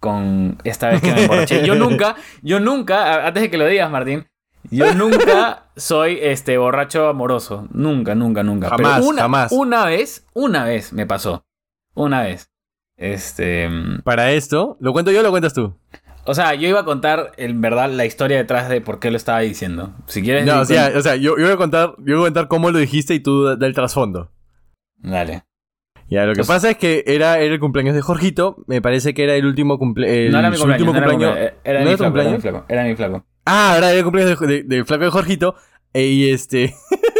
[0.00, 1.64] con esta vez que me emborraché.
[1.64, 4.26] Yo nunca, yo nunca, antes de que lo digas, Martín,
[4.70, 7.68] yo nunca soy este borracho amoroso.
[7.72, 8.70] Nunca, nunca, nunca.
[8.76, 9.52] Pero Jamás, una, jamás.
[9.52, 11.44] Una vez, una vez me pasó.
[11.94, 12.50] Una vez.
[12.96, 13.68] Este.
[13.68, 15.74] mm, Para esto, ¿lo cuento yo o lo cuentas tú?
[16.24, 19.16] O sea, yo iba a contar en verdad la historia detrás de por qué lo
[19.16, 19.94] estaba diciendo.
[20.06, 20.44] Si quieres.
[20.44, 22.70] No, o sea, o sea yo, yo voy a contar, yo voy a contar cómo
[22.70, 24.30] lo dijiste y tú da, da el trasfondo.
[24.96, 25.44] Dale.
[26.10, 28.56] Ya, lo que pasa es que era, era el cumpleaños de Jorgito.
[28.66, 30.32] Me parece que era el último cumpleaños.
[30.32, 30.80] no era mi cumpleaños.
[30.88, 31.36] último no era mi cumpleaños.
[31.38, 32.42] cumpleaños, Era ¿No mi era tu flaco, era mi cumpleaños?
[32.42, 32.64] flaco.
[32.68, 33.24] Era mi flaco.
[33.46, 35.54] Ah, era el cumpleaños de- flaco de Jorgito.
[35.92, 36.74] E- y este.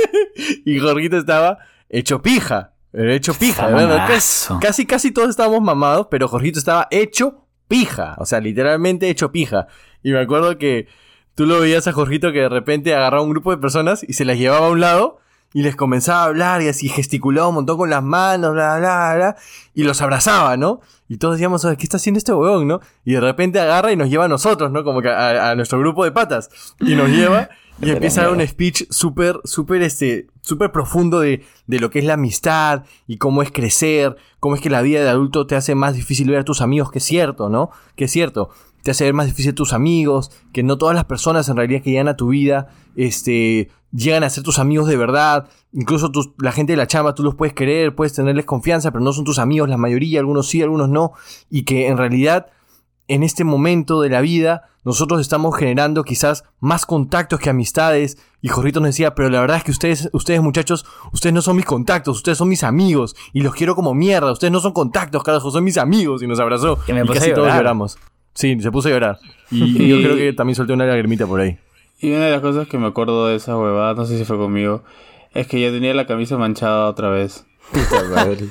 [0.64, 2.74] y Jorgito estaba hecho pija.
[2.92, 4.08] Era hecho pija, de verdad.
[4.08, 8.16] Casi, casi, casi todos estábamos mamados, pero Jorgito estaba hecho pija.
[8.18, 9.68] O sea, literalmente hecho pija.
[10.02, 10.88] Y me acuerdo que
[11.36, 14.24] tú lo veías a Jorgito que de repente agarraba un grupo de personas y se
[14.24, 15.18] las llevaba a un lado
[15.52, 19.14] y les comenzaba a hablar y así gesticulaba un montón con las manos, bla, bla,
[19.16, 19.36] bla,
[19.74, 20.80] y los abrazaba, ¿no?
[21.08, 22.80] Y todos decíamos, "Oye, ¿qué está haciendo este huevón, no?
[23.04, 24.84] Y de repente agarra y nos lleva a nosotros, ¿no?
[24.84, 26.50] Como que a, a nuestro grupo de patas.
[26.80, 27.48] Y nos lleva
[27.80, 31.98] y empieza a dar un speech súper, súper, este, súper profundo de, de lo que
[31.98, 35.56] es la amistad y cómo es crecer, cómo es que la vida de adulto te
[35.56, 37.70] hace más difícil ver a tus amigos, que es cierto, ¿no?
[37.96, 38.50] Que es cierto.
[38.82, 41.90] Te hace ver más difícil tus amigos, que no todas las personas en realidad que
[41.90, 45.48] llegan a tu vida, este, llegan a ser tus amigos de verdad.
[45.72, 49.04] Incluso tus- la gente de la chamba, tú los puedes querer, puedes tenerles confianza, pero
[49.04, 51.12] no son tus amigos, la mayoría, algunos sí, algunos no.
[51.50, 52.46] Y que en realidad,
[53.14, 58.18] en este momento de la vida, nosotros estamos generando quizás más contactos que amistades.
[58.40, 61.56] Y Jorrito nos decía, pero la verdad es que ustedes, ustedes muchachos, ustedes no son
[61.56, 63.16] mis contactos, ustedes son mis amigos.
[63.32, 66.22] Y los quiero como mierda, ustedes no son contactos, carajo, son mis amigos.
[66.22, 66.78] Y nos abrazó.
[66.86, 67.98] Que me y casi todos lloramos.
[68.32, 69.18] Sí, se puso a llorar.
[69.50, 71.58] Y, Y- yo creo que también solté una lagrimita por ahí.
[71.98, 74.38] Y una de las cosas que me acuerdo de esa huevada, no sé si fue
[74.38, 74.84] conmigo,
[75.34, 77.44] es que yo tenía la camisa manchada otra vez.
[77.72, 78.46] Puta madre.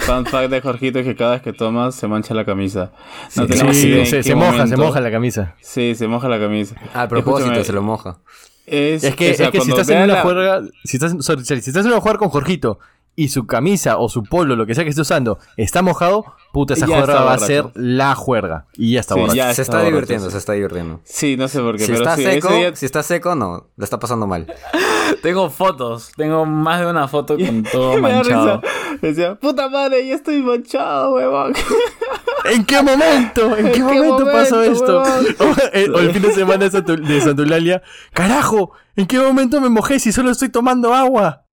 [0.00, 2.90] Fun fact de Jorgito es que cada vez que tomas se mancha la camisa.
[3.36, 5.54] No Sí, tenemos Sí, idea se, moja, se moja la camisa.
[5.60, 6.74] Sí, se moja la camisa.
[6.94, 8.18] A propósito, Escúchame, se lo moja.
[8.66, 11.12] Es, Es que, o sea, es que si estás en una la- juerga, si estás,
[11.20, 12.78] sorry, sorry, si estás en una juerga con Jorgito
[13.16, 16.74] y su camisa o su polo, lo que sea que esté usando, está mojado, puta,
[16.74, 18.66] esa juerga va a ser la juerga.
[18.74, 19.36] Y ya está Sí, borracho.
[19.36, 20.32] ya se está borracho, divirtiendo, sí.
[20.32, 21.00] se está divirtiendo.
[21.04, 23.34] Sí, no sé por qué, Si pero está sí, seco, ese día- si está seco,
[23.34, 24.46] no, le está pasando mal.
[25.22, 28.60] Tengo fotos, tengo más de una foto con todo manchado.
[29.00, 31.54] Decía, puta madre, ya estoy manchado, huevón.
[32.52, 33.56] ¿En qué momento?
[33.56, 35.02] ¿En qué, qué momento, pasó momento, esto?
[35.02, 35.26] huevón?
[35.38, 37.82] O el, o el fin de semana de Santulalia.
[38.12, 41.44] Carajo, ¿en qué momento me mojé si solo estoy tomando agua?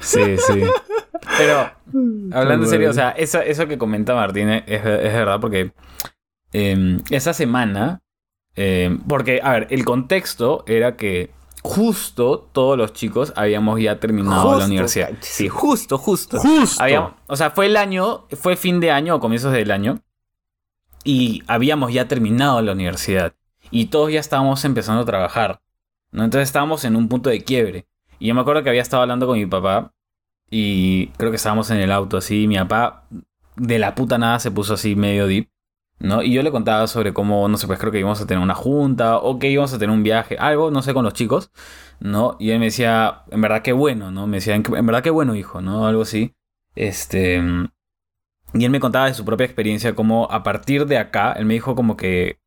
[0.00, 0.62] Sí, sí.
[1.38, 1.70] Pero,
[2.32, 5.72] hablando en serio, o sea, eso, eso que comenta Martín es, es verdad porque
[6.52, 8.02] eh, esa semana,
[8.56, 11.30] eh, porque, a ver, el contexto era que
[11.62, 15.10] justo todos los chicos habíamos ya terminado la universidad.
[15.20, 16.38] Sí, justo, justo.
[16.40, 16.82] Justo.
[16.82, 20.00] Habíamos- o sea, fue el año, fue fin de año o comienzos del año.
[21.04, 23.34] Y habíamos ya terminado la universidad.
[23.70, 25.60] Y todos ya estábamos empezando a trabajar.
[26.10, 26.24] ¿no?
[26.24, 27.86] Entonces estábamos en un punto de quiebre.
[28.22, 29.92] Y yo me acuerdo que había estado hablando con mi papá.
[30.48, 32.44] Y creo que estábamos en el auto así.
[32.44, 33.08] Y mi papá,
[33.56, 35.48] de la puta nada, se puso así medio deep.
[35.98, 36.22] ¿no?
[36.22, 38.54] Y yo le contaba sobre cómo, no sé, pues creo que íbamos a tener una
[38.54, 39.18] junta.
[39.18, 40.36] O que íbamos a tener un viaje.
[40.38, 41.50] Algo, no sé, con los chicos.
[41.98, 42.36] ¿no?
[42.38, 44.28] Y él me decía, en verdad qué bueno, ¿no?
[44.28, 45.88] Me decía, en verdad qué bueno, hijo, ¿no?
[45.88, 46.32] Algo así.
[46.76, 47.42] Este.
[48.54, 51.54] Y él me contaba de su propia experiencia, como a partir de acá, él me
[51.54, 52.38] dijo como que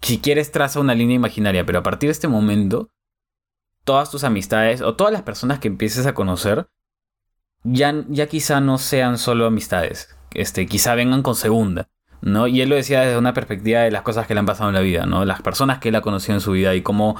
[0.00, 2.90] si quieres traza una línea imaginaria, pero a partir de este momento,
[3.84, 6.66] todas tus amistades o todas las personas que empieces a conocer,
[7.62, 11.88] ya, ya quizá no sean solo amistades, este, quizá vengan con segunda.
[12.20, 12.46] ¿no?
[12.46, 14.74] Y él lo decía desde una perspectiva de las cosas que le han pasado en
[14.74, 15.26] la vida, ¿no?
[15.26, 17.16] Las personas que él ha conocido en su vida y cómo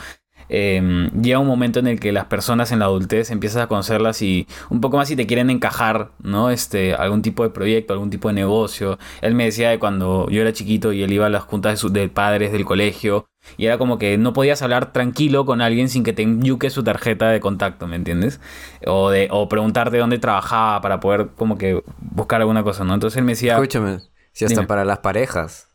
[0.49, 4.23] eh, llega un momento en el que las personas en la adultez empiezas a conocerlas
[4.23, 6.49] y un poco más si te quieren encajar, ¿no?
[6.49, 8.99] Este, algún tipo de proyecto, algún tipo de negocio.
[9.21, 11.77] Él me decía de cuando yo era chiquito y él iba a las juntas de,
[11.77, 13.27] su- de padres del colegio
[13.57, 16.83] y era como que no podías hablar tranquilo con alguien sin que te enyuque su
[16.85, 18.41] tarjeta de contacto, ¿me entiendes?
[18.87, 22.95] O, de, o preguntarte dónde trabajaba para poder como que buscar alguna cosa, ¿no?
[22.95, 24.01] Entonces él me decía, Escúchame,
[24.33, 24.67] si hasta Dime.
[24.67, 25.69] para las parejas.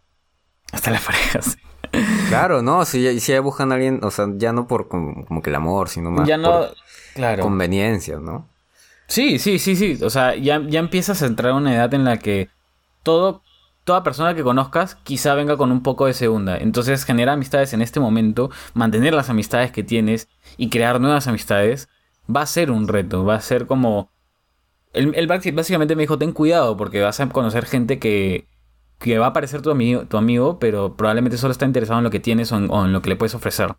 [0.72, 1.57] hasta las parejas.
[2.30, 5.26] Claro, no, si, ya- si ya buscan a alguien, o sea, ya no por como,
[5.26, 6.76] como que el amor, sino más ya no, por
[7.15, 7.43] claro.
[7.43, 8.47] conveniencia, ¿no?
[9.07, 9.97] Sí, sí, sí, sí.
[10.03, 12.49] O sea, ya, ya empiezas a entrar a una edad en la que
[13.03, 13.41] todo,
[13.89, 16.55] toda persona que conozcas quizá venga con un poco de segunda.
[16.55, 21.89] Entonces, generar amistades en este momento, mantener las amistades que tienes y crear nuevas amistades,
[22.29, 23.25] va a ser un reto.
[23.25, 24.11] Va a ser como...
[24.93, 28.47] El, el básicamente me dijo, ten cuidado porque vas a conocer gente que,
[28.99, 32.11] que va a parecer tu amigo, tu amigo, pero probablemente solo está interesado en lo
[32.11, 33.75] que tienes o en, lo que le puedes ofrecer.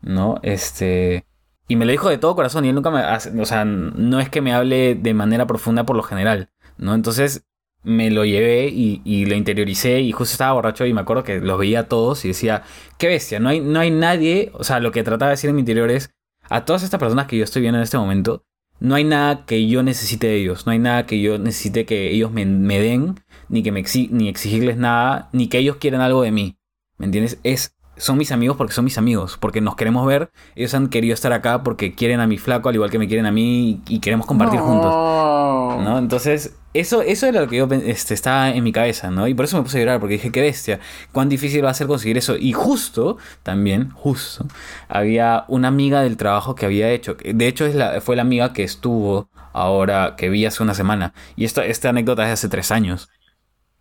[0.00, 0.38] ¿No?
[0.44, 1.26] Este...
[1.66, 3.02] Y me lo dijo de todo corazón y él nunca me...
[3.42, 6.94] O sea, no es que me hable de manera profunda por lo general, ¿no?
[6.94, 7.48] Entonces
[7.82, 11.40] me lo llevé y, y lo interioricé y justo estaba borracho y me acuerdo que
[11.40, 12.62] los veía a todos y decía,
[12.98, 15.56] qué bestia, no hay, no hay nadie, o sea, lo que trataba de decir en
[15.56, 16.10] mi interior es,
[16.50, 18.44] a todas estas personas que yo estoy viendo en este momento,
[18.80, 22.10] no hay nada que yo necesite de ellos, no hay nada que yo necesite que
[22.12, 23.16] ellos me, me den,
[23.48, 26.56] ni que me exi- ni exigirles nada, ni que ellos quieran algo de mí.
[26.96, 27.38] ¿Me entiendes?
[27.42, 31.14] Es, son mis amigos porque son mis amigos, porque nos queremos ver, ellos han querido
[31.14, 33.98] estar acá porque quieren a mi flaco al igual que me quieren a mí y,
[34.00, 34.90] queremos compartir juntos.
[34.90, 35.98] ¿no?
[35.98, 39.26] Entonces, eso, eso era lo que yo este, estaba en mi cabeza, ¿no?
[39.26, 40.80] Y por eso me puse a llorar, porque dije, qué bestia,
[41.12, 42.36] cuán difícil va a ser conseguir eso.
[42.36, 44.46] Y justo, también, justo,
[44.88, 48.52] había una amiga del trabajo que había hecho, de hecho es la, fue la amiga
[48.52, 51.14] que estuvo ahora, que vi hace una semana.
[51.36, 53.08] Y esto, esta anécdota es de hace tres años.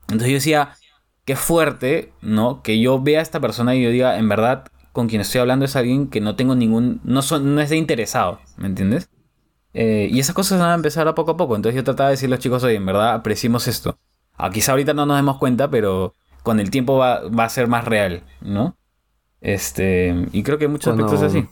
[0.03, 0.69] Entonces yo decía,
[1.27, 2.63] qué fuerte, ¿no?
[2.63, 5.65] Que yo vea a esta persona y yo diga, en verdad, con quien estoy hablando
[5.65, 9.09] es alguien que no tengo ningún, no, son, no es de interesado, ¿me entiendes?
[9.73, 11.55] Eh, y esas cosas van a empezar a poco a poco.
[11.55, 13.99] Entonces yo trataba de decirle a los chicos, oye, en verdad apreciemos esto.
[14.37, 16.13] Ah, quizá ahorita no nos demos cuenta, pero
[16.43, 18.77] con el tiempo va, va a ser más real, ¿no?
[19.41, 21.49] Este, y creo que en muchos Cuando- aspectos es así.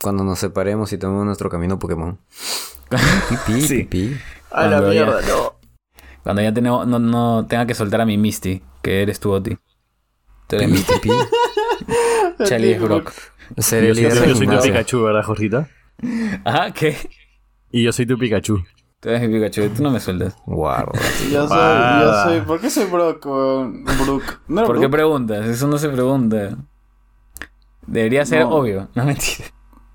[0.00, 2.18] Cuando nos separemos y tomemos nuestro camino Pokémon.
[3.28, 3.78] Pipí, Sí.
[3.84, 4.16] pipí.
[4.52, 5.57] A la ya- mierda, no.
[6.28, 9.56] Cuando ya tenemos, no, no tenga que soltar a mi Misty, que eres tú, Oti.
[10.46, 10.92] Tú eres Misty.
[11.00, 11.08] pipí.
[12.44, 13.12] Charlie es Brock.
[13.56, 14.62] Ser Yo el soy, líder yo de soy tu.
[14.62, 15.68] Pikachu, ¿verdad, Jorgita?
[16.44, 16.98] Ajá, ¿qué?
[17.70, 18.62] Y yo soy tu Pikachu.
[19.00, 20.36] Tú eres mi Pikachu, tú no me sueltas.
[20.44, 20.92] Guarda.
[21.32, 22.40] Yo soy, yo soy.
[22.42, 23.24] ¿Por qué soy Brock?
[23.24, 24.40] Brook.
[24.48, 25.46] No ¿Por qué preguntas?
[25.46, 26.58] Eso no se pregunta.
[27.86, 28.50] Debería ser No.
[28.50, 29.46] obvio, no mentira.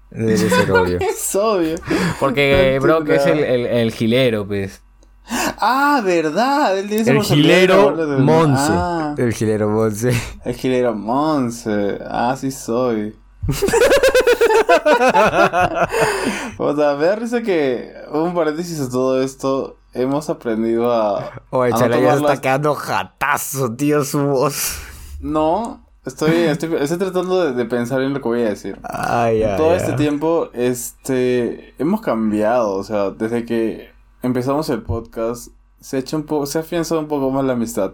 [0.10, 0.98] Debe ser obvio.
[1.00, 1.76] Es obvio.
[2.20, 4.82] Porque Brock es el, el, el gilero, pues.
[5.30, 6.78] Ah, verdad.
[6.78, 8.72] Él El gilero de- Monse.
[8.72, 10.12] Ah, El gilero Monse.
[10.46, 12.00] el gilero Monse.
[12.08, 13.16] Ah, sí soy.
[16.58, 19.78] o sea, me da risa que un paréntesis a todo esto.
[19.94, 21.32] Hemos aprendido a.
[21.52, 24.80] Oye, a no Chala ya está las- quedando jatazo, tío, su voz.
[25.22, 28.80] No, estoy, estoy, estoy tratando de, de pensar en lo que voy a decir.
[28.84, 29.78] Ay, ay, Todo ay.
[29.78, 33.93] este tiempo, este, hemos cambiado, o sea, desde que
[34.24, 35.50] empezamos el podcast,
[35.80, 37.92] se ha hecho un poco, se ha afianzado un poco más la amistad.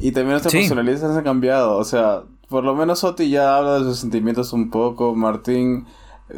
[0.00, 0.58] Y también nuestras Sí.
[0.58, 1.76] personalidades se han cambiado.
[1.76, 5.14] O sea, por lo menos Oti ya habla de sus sentimientos un poco.
[5.14, 5.86] Martín,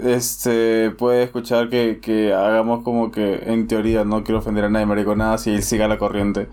[0.05, 4.87] este, puede escuchar que, que hagamos como que, en teoría, no quiero ofender a nadie,
[4.87, 6.49] mariconadas, y él siga la corriente.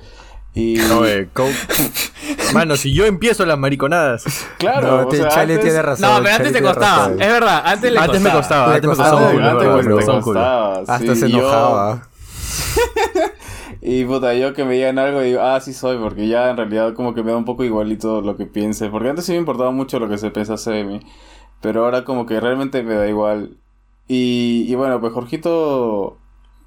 [0.54, 0.80] Y.
[0.92, 1.48] Oye, co-
[2.54, 4.24] Mano, si yo empiezo las mariconadas.
[4.58, 6.10] claro, No, o te- sea, Charlie antes- tiene razón.
[6.10, 6.98] No, pero antes te costaba.
[7.08, 7.22] razón.
[7.22, 11.30] Es verdad, antes le Antes me costaba, antes me costaba, antes me costaba Hasta se
[11.30, 12.08] yo- enojaba.
[13.82, 16.94] Y puta, yo que me digan algo digo, ah, sí soy, porque ya en realidad
[16.94, 18.90] como que me da un poco igualito lo que piense.
[18.90, 21.00] Porque antes sí me importaba mucho lo que se pensase de mí.
[21.62, 23.58] Pero ahora como que realmente me da igual.
[24.08, 26.18] Y, y bueno, pues Jorgito,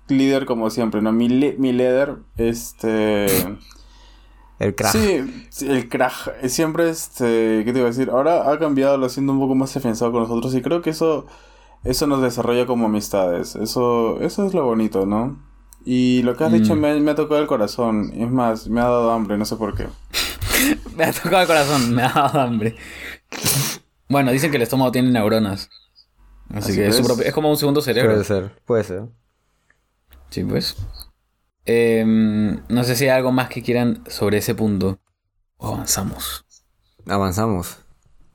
[0.09, 1.13] líder como siempre, ¿no?
[1.13, 3.27] Mi, mi líder, este...
[4.59, 4.93] El crack.
[4.93, 6.35] Sí, sí, el crack.
[6.43, 8.11] eh, Siempre, este, ¿qué te iba a decir?
[8.11, 11.27] Ahora ha cambiado, lo siendo un poco más afianzado con nosotros y creo que eso,
[11.85, 13.57] eso nos desarrolla como amistades.
[13.57, 15.39] Eso, eso es lo bonito, ¿no?
[15.85, 16.81] Y lo que has dicho Mm.
[16.81, 18.13] me, me ha tocado el corazón.
[18.15, 19.87] Es más, me ha dado hambre, no sé por qué.
[20.97, 22.75] Me ha tocado el corazón, me ha dado hambre.
[24.09, 25.71] Bueno, dicen que el estómago tiene neuronas.
[26.51, 28.11] Así, Así que es, su propio- es como un segundo cerebro.
[28.13, 29.03] Puede ser, puede ser.
[30.31, 30.77] Sí, pues.
[31.65, 34.99] Em, no sé si hay algo más que quieran sobre ese punto.
[35.59, 36.45] O avanzamos.
[37.07, 37.79] Avanzamos.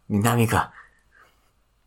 [0.07, 0.71] Dinámica.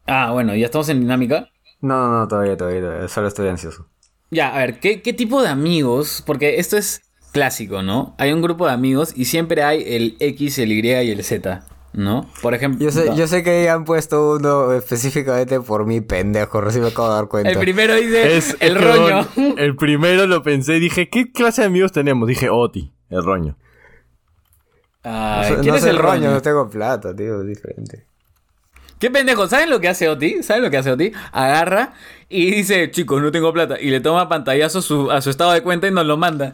[0.06, 1.48] Ah, bueno, ya estamos en dinámica.
[1.80, 3.08] No, no, no, todavía, todavía, todavía.
[3.08, 3.88] Solo estoy ansioso.
[4.30, 6.22] Ya, a ver, ¿qué, qué tipo de amigos?
[6.26, 7.02] Porque esto es
[7.32, 8.14] clásico, ¿no?
[8.18, 11.64] Hay un grupo de amigos y siempre hay el X, el Y y el Z,
[11.92, 12.28] ¿no?
[12.42, 16.60] Por ejemplo, Yo sé, yo sé que han puesto uno específicamente por mí, pendejo.
[16.60, 17.50] Recién me acabo de dar cuenta.
[17.50, 19.26] el primero dice Es el roño.
[19.58, 22.26] El primero lo pensé, dije, ¿qué clase de amigos tenemos?
[22.26, 23.56] Dije, Oti, el roño.
[25.02, 26.32] Ay, ¿Quién no es el roño?
[26.32, 28.06] No tengo plata, tío, es diferente.
[28.98, 29.46] ¿Qué pendejo?
[29.46, 30.42] ¿Saben lo que hace Oti?
[30.42, 31.12] ¿Saben lo que hace Oti?
[31.32, 31.92] Agarra
[32.30, 33.76] y dice, chicos, no tengo plata.
[33.78, 36.50] Y le toma pantallazo su- a su estado de cuenta y nos lo manda.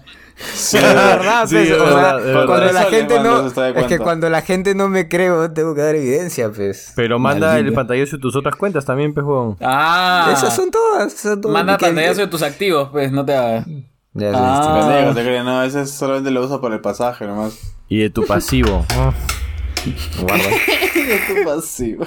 [0.52, 2.46] Sí, Es verdad, Sí, pues, es o sea, verdad, es verdad.
[2.46, 5.82] cuando la gente no, de es que cuando la gente no me cree, tengo que
[5.82, 6.92] dar evidencia, pues.
[6.96, 9.56] Pero manda el pantallazo de tus otras cuentas también, pejón.
[9.60, 10.30] Ah.
[10.32, 11.52] Esas son todas, son todas.
[11.54, 13.66] Manda Que- pantallazo de tus activos, pues, no te hagas.
[14.14, 14.78] Ya Ah.
[14.90, 17.56] Pendejo, te crees, no, ese solamente lo usa para el pasaje nomás.
[17.88, 18.84] Y de tu pasivo.
[20.20, 20.44] Guarda.
[21.26, 22.06] tu pasivo.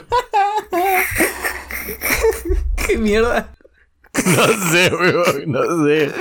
[2.87, 3.51] ¿Qué mierda?
[4.25, 6.11] no sé, weón, no sé.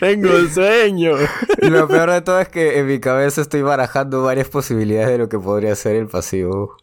[0.00, 1.12] Tengo sueño.
[1.62, 5.18] Y lo peor de todo es que en mi cabeza estoy barajando varias posibilidades de
[5.18, 6.76] lo que podría ser el pasivo.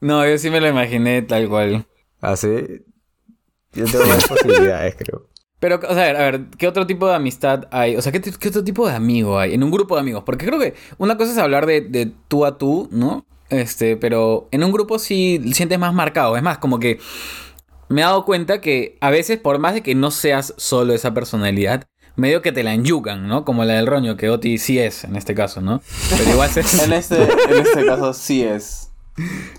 [0.00, 1.86] No, yo sí me lo imaginé tal cual.
[2.20, 2.82] Así.
[3.72, 5.26] Yo tengo varias posibilidades, creo.
[5.60, 7.96] Pero, o sea, a ver, a ver, ¿qué otro tipo de amistad hay?
[7.96, 10.22] O sea, ¿qué, qué otro tipo de amigo hay en un grupo de amigos?
[10.24, 13.26] Porque creo que una cosa es hablar de, de tú a tú, ¿no?
[13.50, 16.36] Este, pero en un grupo sí sientes más marcado.
[16.36, 16.98] Es más, como que
[17.88, 21.12] me he dado cuenta que a veces, por más de que no seas solo esa
[21.12, 21.86] personalidad,
[22.16, 23.44] medio que te la enyucan, ¿no?
[23.44, 25.82] Como la del roño, que Oti sí es en este caso, ¿no?
[26.16, 26.60] Pero igual se...
[26.84, 28.92] En este, en este caso sí es.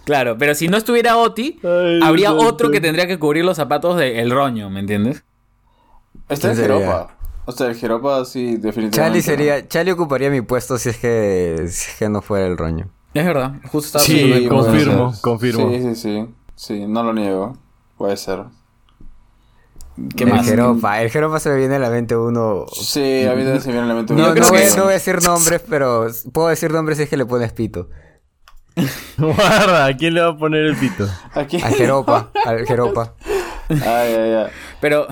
[0.05, 2.71] Claro, pero si no estuviera Oti, Ay, habría no, otro no.
[2.71, 5.23] que tendría que cubrir los zapatos del roño, ¿me entiendes?
[6.27, 6.77] ¿Quién sería?
[6.77, 7.17] Jeropa.
[7.45, 8.95] O sea, el Jeropa sí, definitivamente.
[8.97, 9.23] Charlie ¿no?
[9.23, 12.89] sería, Charlie ocuparía mi puesto si es que, si es que no fuera el roño.
[13.13, 15.69] Es verdad, justo estaba Sí, confirmo, confirmo.
[15.69, 16.25] Sí, sí, sí.
[16.55, 17.57] Sí, no lo niego.
[17.97, 18.43] Puede ser.
[20.15, 20.45] ¿Qué el más?
[20.45, 22.65] Jeropa, el Jeropa se me viene a la mente uno.
[22.71, 24.13] Sí, a mí también se me viene a la mente.
[24.13, 26.97] No, Yo no, creo voy, que- no voy a decir nombres, pero puedo decir nombres
[26.97, 27.89] si es que le pones pito.
[29.17, 31.05] Guarda, ¿a quién le va a poner el pito?
[31.33, 31.61] Aquí.
[31.61, 33.15] Al Jeropa, al Jeropa.
[33.69, 33.79] Ay,
[34.15, 34.47] ay, ay.
[34.81, 35.07] Pero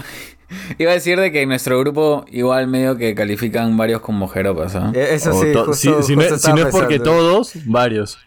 [0.78, 4.76] iba a decir de que en nuestro grupo igual medio que califican varios como jeropas,
[4.76, 4.91] ¿ah?
[4.95, 6.97] Eh, Eso sí, to- justo, si, si no, justo es- si no es estaba porque
[7.00, 7.12] pensando.
[7.20, 8.18] todos, varios.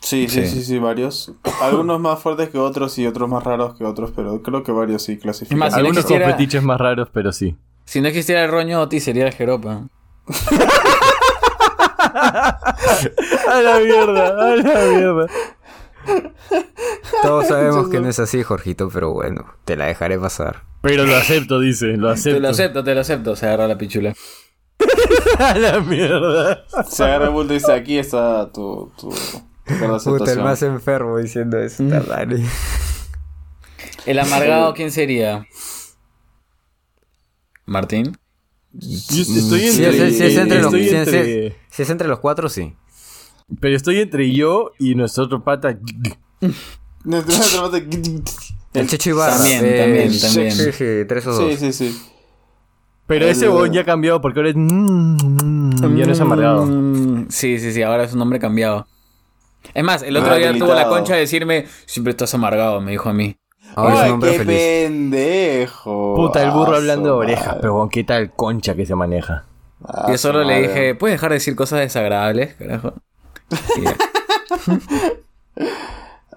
[0.00, 0.48] Sí, sí, Sí.
[0.48, 1.32] sí, sí, varios.
[1.62, 5.02] Algunos más fuertes que otros y otros más raros que otros, pero creo que varios
[5.02, 5.58] sí clasifican.
[5.58, 7.56] Más, si no Algunos con existiera- fetiches más raros, pero sí.
[7.84, 9.88] Si no existiera el roño, Oti sería el jeropa.
[13.48, 15.26] A la mierda, a la mierda.
[17.22, 20.62] Todos sabemos que no es así, Jorgito, pero bueno, te la dejaré pasar.
[20.82, 22.36] Pero lo acepto, dice, lo acepto.
[22.36, 23.36] Te lo acepto, te lo acepto.
[23.36, 24.14] Se agarra la pichula.
[25.38, 26.64] A la mierda.
[26.88, 30.44] Se agarra el bulto y dice, aquí está tu, tu, Puta, el aceptación".
[30.44, 31.90] más enfermo diciendo eso, Mm.
[32.08, 32.44] Dani.
[34.06, 35.46] El amargado, ¿quién sería?
[37.66, 38.16] ¿Martín?
[38.72, 42.74] Yo estoy entre- si es entre los cuatro, sí.
[43.60, 45.78] Pero estoy entre yo y nuestro otro pata.
[46.40, 46.48] No,
[47.22, 47.76] no, no,
[48.74, 49.36] El Checho Ibarra.
[49.36, 50.52] También, eh, también, también.
[50.52, 51.54] Sí, sí, tres o dos.
[51.54, 52.02] Sí, sí, sí.
[53.06, 54.56] Pero El- ese huevón ya ha cambiado porque ahora es.
[54.56, 56.66] mm, Ya no es amargado.
[56.66, 58.86] Mm, Sí, sí, sí, ahora es un nombre cambiado.
[59.74, 62.90] Es más, el otro Ah, día tuvo la concha de decirme, siempre estás amargado, me
[62.92, 63.36] dijo a mí.
[63.74, 64.62] Ahora es Ay, un hombre qué feliz.
[64.62, 66.14] pendejo.
[66.16, 69.44] Puta, el burro hablando de orejas, pero qué tal concha que se maneja.
[69.84, 72.94] Ah, Yo solo le dije, ¿puedes dejar de decir cosas desagradables, carajo?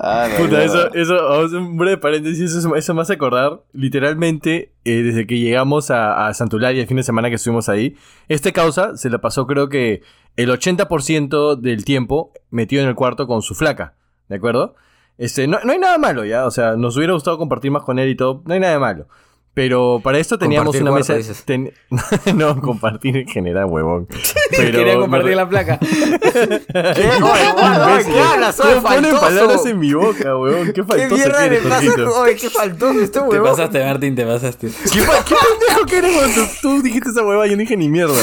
[0.03, 5.27] Ah, Puta, eso, eso, un breve paréntesis, eso, eso me hace acordar, literalmente, eh, desde
[5.27, 7.95] que llegamos a, a Santularia el fin de semana que estuvimos ahí,
[8.27, 10.01] este causa se la pasó creo que
[10.37, 13.93] el 80% del tiempo metido en el cuarto con su flaca,
[14.27, 14.73] ¿de acuerdo?
[15.19, 17.99] Este, no, no hay nada malo ya, o sea, nos hubiera gustado compartir más con
[17.99, 19.07] él y todo, no hay nada de malo.
[19.53, 21.17] Pero para esto teníamos Compartir una cuarto, mesa...
[21.29, 21.43] dices.
[21.43, 21.73] ten-
[22.37, 24.07] no, compartir en general, huevón.
[24.51, 25.77] Pero Quería compartir la placa.
[26.33, 27.09] ¿Qué?
[27.21, 28.55] Oye, ¿qué hablas?
[28.55, 29.21] Soy ¿Cómo ponen faltoso.
[29.21, 30.67] palabras en mi boca, weón?
[30.67, 32.09] ¿Qué ¿Qué faltoso mierda que le pasa?
[32.21, 33.49] Oye, qué faltoso este Te huevón.
[33.49, 34.67] pasaste, Martín, te pasaste.
[34.93, 37.45] ¿Qué, pa- qué pendejo que eres cuando tú dijiste esa hueva?
[37.45, 38.13] Yo no dije ni mierda.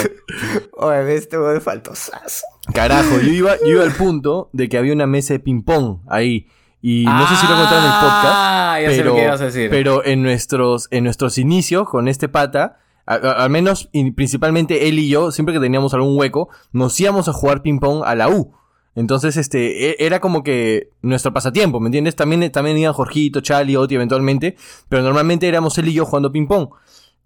[0.72, 2.46] Oye, este huevón es faltosazo.
[2.72, 6.46] Carajo, yo iba, yo iba al punto de que había una mesa de ping-pong ahí.
[6.80, 8.24] Y no sé si lo contaron en el podcast.
[8.26, 9.70] Ah, ya sé pero, lo que ibas a decir.
[9.70, 14.88] pero en nuestros, en nuestros inicios con este pata, a- a- al menos y principalmente
[14.88, 18.28] él y yo, siempre que teníamos algún hueco, nos íbamos a jugar ping-pong a la
[18.28, 18.52] U.
[18.94, 22.14] Entonces, este, e- era como que nuestro pasatiempo, ¿me entiendes?
[22.16, 24.56] También, también iban Jorgito, Charlie, Oti eventualmente,
[24.88, 26.68] pero normalmente éramos él y yo jugando ping-pong.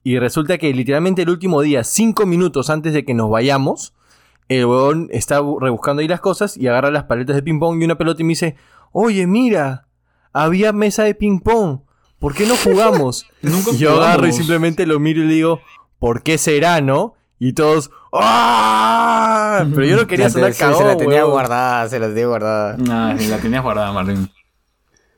[0.04, 3.94] Y resulta que literalmente el último día, cinco minutos antes de que nos vayamos,
[4.48, 7.84] el huevón está bu- rebuscando ahí las cosas y agarra las paletas de ping-pong y
[7.84, 8.56] una pelota y me dice,
[8.92, 9.88] oye, mira,
[10.32, 11.80] había mesa de ping-pong,
[12.18, 13.26] ¿por qué no jugamos?
[13.42, 15.60] Nunca Y yo agarro y simplemente lo miro y le digo,
[15.98, 17.14] ¿por qué será, no?
[17.38, 19.64] Y todos, ¡ah!
[19.74, 22.76] Pero yo no quería sonar sí, cagón, Se la tenía guardada, se la tenía guardada.
[22.88, 24.30] Ah, sí, la tenías guardada, Martín.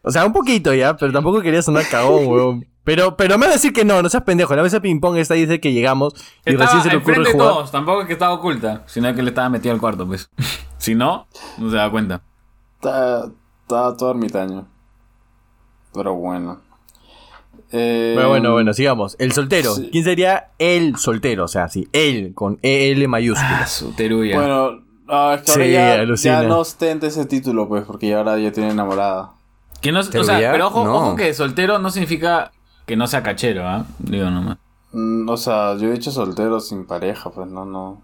[0.02, 2.66] O sea, un poquito ya, pero tampoco quería sonar cagón, weón.
[2.84, 4.54] Pero, pero me va a decir que no, no seas pendejo.
[4.54, 6.12] La mesa de ping-pong está ahí desde que llegamos
[6.44, 7.48] y Estaba recién se le ocurre jugar.
[7.48, 10.28] todos, tampoco es que estaba oculta, sino que le estaba metido al cuarto, pues.
[10.76, 12.20] si no, no se da cuenta.
[12.74, 13.30] Está,
[13.64, 14.66] está todo ermitaño.
[15.92, 16.60] Pero bueno.
[17.72, 19.16] Eh, Bueno, bueno, bueno, sigamos.
[19.18, 19.74] El soltero.
[19.74, 19.88] Sí.
[19.90, 21.44] ¿Quién sería el soltero?
[21.44, 23.60] O sea, sí, él con EL mayúscula.
[23.62, 24.36] Ah, su teruya.
[24.36, 28.18] Bueno, no, es que ahora Sí, ya, ya no ostenta ese título, pues, porque ya
[28.18, 29.32] ahora ya tiene enamorada.
[29.80, 30.94] que no, o sea, pero ojo, No.
[30.96, 32.52] ojo que soltero no significa
[32.86, 33.84] que no sea cachero, ¿ah?
[33.98, 34.58] Digo nomás.
[34.92, 38.00] Mm, o sea, yo he dicho soltero sin pareja, pues no, no.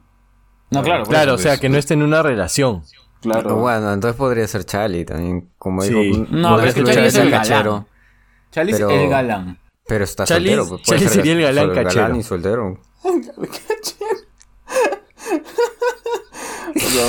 [0.71, 1.05] No, claro.
[1.05, 1.61] Claro, eso, o sea, pues.
[1.61, 2.83] que no esté en una relación.
[3.21, 3.57] Claro.
[3.57, 5.93] Bueno, entonces podría ser Charlie también, como Sí.
[5.93, 6.27] dijo.
[6.31, 7.49] No, pero es que Charlie es el galán.
[7.49, 7.87] cachero,
[8.51, 9.59] Charlie pero- es el galán.
[9.87, 10.69] Pero está Charlie- soltero.
[10.69, 12.17] pues, Charlie ser sería el galán cachero.
[12.17, 12.79] y soltero.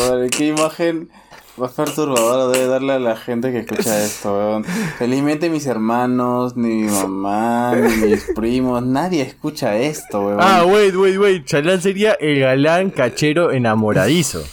[0.09, 1.09] Madre, qué imagen
[1.57, 4.64] más perturbadora debe darle a la gente que escucha esto, weón.
[4.97, 10.39] Felizmente mis hermanos, ni mi mamá, ni mis primos, nadie escucha esto, weón.
[10.41, 11.45] Ah, wait, wait, wait.
[11.45, 14.43] Chalán sería el galán cachero enamoradizo.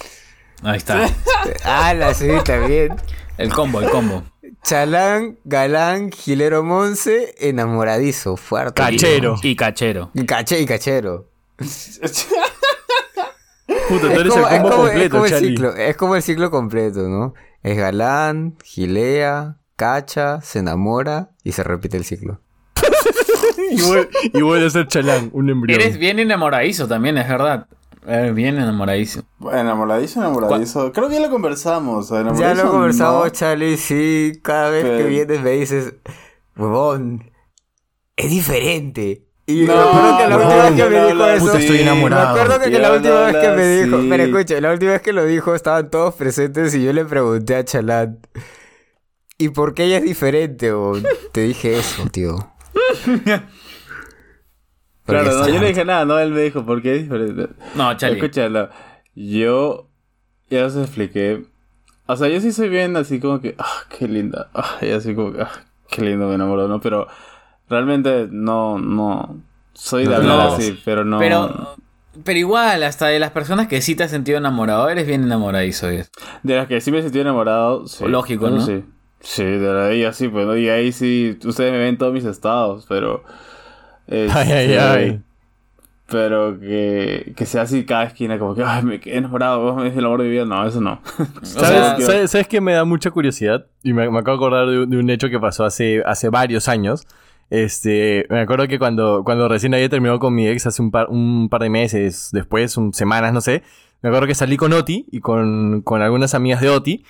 [0.62, 1.08] Ahí está.
[1.64, 2.94] Ah, la sí, también.
[3.36, 4.22] El combo, el combo.
[4.64, 8.74] Chalán, galán, gilero monce, enamoradizo, fuerte.
[8.82, 9.36] Cachero.
[9.42, 10.10] Y cachero.
[10.14, 11.30] Y caché y cachero.
[13.88, 15.96] Puta, tú Es eres como, el es combo como- es completo, como el ciclo, es
[15.96, 17.34] como el ciclo completo, ¿no?
[17.62, 22.40] Es galán, gilea, cacha, se enamora y se repite el ciclo.
[23.70, 25.80] y, vuelve, y vuelve a ser Chalán, un embrión.
[25.80, 27.66] Eres bien enamoradizo también, es verdad.
[28.08, 29.22] Eres bien enamoradizo.
[29.52, 30.92] Enamoradizo, enamoradizo.
[30.92, 32.08] Creo que ya lo conversamos.
[32.08, 33.28] Ya lo conversamos, no.
[33.30, 35.94] Charlie, sí, cada vez que Pero- vienes me dices,
[36.56, 37.30] huevón,
[38.16, 39.24] es diferente.
[39.46, 41.26] Y No, me acuerdo que la no, última vez que no, me no, dijo no,
[41.28, 42.34] eso, puta, estoy enamorado.
[42.34, 44.90] me acuerdo que, que la última no vez que me dijo, pero escucha, la última
[44.92, 48.10] vez que lo dijo estaban todos presentes y yo le pregunté a Chalat,
[49.38, 50.72] ¿y por qué ella es diferente?
[50.72, 50.94] O
[51.32, 52.36] te dije eso, tío.
[55.08, 57.48] Porque Claro, no, yo no dije nada, no, él me dijo, ¿por qué es diferente?
[57.74, 58.18] No, Charlie.
[58.18, 58.68] Escúchalo,
[59.14, 59.88] yo
[60.50, 61.46] ya os expliqué.
[62.06, 64.48] O sea, yo sí soy bien así como que, ah, qué linda.
[64.54, 65.50] Ah, y así como que, ah,
[65.88, 66.78] qué lindo me enamoró, ¿no?
[66.80, 67.06] Pero
[67.70, 69.42] realmente no, no.
[69.72, 70.42] Soy de No, hablar no.
[70.56, 71.18] así, pero no.
[71.18, 71.76] Pero,
[72.24, 75.86] pero igual, hasta de las personas que sí te has sentido enamorado, eres bien enamoradizo.
[75.88, 76.10] ¿ves?
[76.42, 78.04] De las que sí me sentí enamorado, sí.
[78.06, 78.60] Lógico, ¿no?
[78.60, 78.84] Sí.
[79.20, 80.56] Sí, de la de ella sí, pues, ¿no?
[80.56, 83.24] Y ahí sí, ustedes me ven todos mis estados, pero.
[84.10, 85.20] Ay, ay, este, ay.
[86.10, 90.06] Pero que, que sea así cada esquina, como que, ay, me quedé enamorado, es el
[90.06, 90.46] amor de vida.
[90.46, 91.02] No, eso no.
[91.42, 93.66] ¿Sabes, ¿sabes, sabes qué me da mucha curiosidad?
[93.82, 96.30] Y me, me acabo de acordar de, un- de un hecho que pasó hace, hace
[96.30, 97.06] varios años.
[97.50, 101.08] Este, me acuerdo que cuando, cuando recién había terminado con mi ex hace un par,
[101.10, 103.62] un par de meses después, un- semanas, no sé.
[104.00, 107.04] Me acuerdo que salí con Oti y con, con algunas amigas de Oti.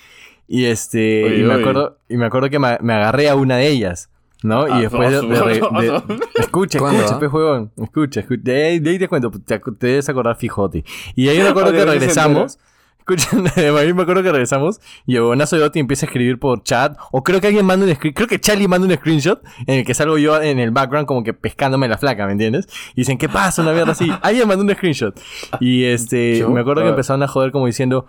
[0.47, 3.67] Y este, y me acuerdo, y me acuerdo que me, me agarré a una de
[3.69, 4.09] ellas.
[4.43, 4.61] ¿No?
[4.63, 6.03] Ah, y después de, no, de re- no, de- no.
[6.35, 7.67] Escucha, ¿Cuándo, escucha, ah?
[7.83, 8.41] Escucha, escucha.
[8.43, 10.83] De ahí, de ahí te cuento, te, ac- te debes acordar fijote.
[11.15, 12.57] Y ahí me acuerdo que regresamos.
[12.99, 16.37] Escucha, a mí me acuerdo que regresamos y el bonazo de Oti empieza a escribir
[16.37, 16.95] por chat.
[17.11, 19.83] O creo que alguien manda un screen, creo que Charlie manda un screenshot en el
[19.85, 22.67] que salgo yo en el background como que pescándome la flaca, ¿me entiendes?
[22.93, 23.63] Y dicen, ¿qué pasa?
[23.63, 24.11] Una mierda así.
[24.21, 25.19] Alguien mandó un screenshot.
[25.59, 26.51] Y este, ¿Yo?
[26.51, 26.91] me acuerdo que Ah.
[26.91, 28.05] empezaron a joder como diciendo,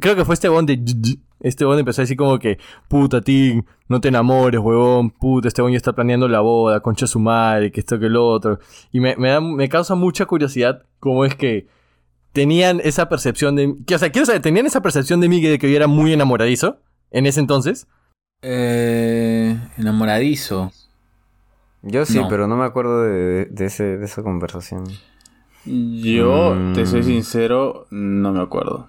[0.00, 0.76] creo que fue este bon de
[1.42, 5.60] este bon empezó a decir como que, puta Ting, no te enamores, huevón, puta, este
[5.62, 8.58] bon ya está planeando la boda, concha su madre, que esto que lo otro.
[8.90, 11.66] Y me, me, da- me causa mucha curiosidad cómo es que
[12.32, 13.74] tenían esa percepción de...
[13.86, 16.12] Que, o sea, quiero saber, ¿tenían esa percepción de mí de que yo era muy
[16.14, 16.78] enamoradizo
[17.10, 17.86] en ese entonces?
[18.40, 20.72] Eh, enamoradizo.
[21.82, 22.28] Yo sí, No.
[22.28, 24.84] pero no me acuerdo de, de ese, de esa conversación.
[25.64, 27.04] Yo, te soy Mm.
[27.04, 28.88] sincero, no me acuerdo.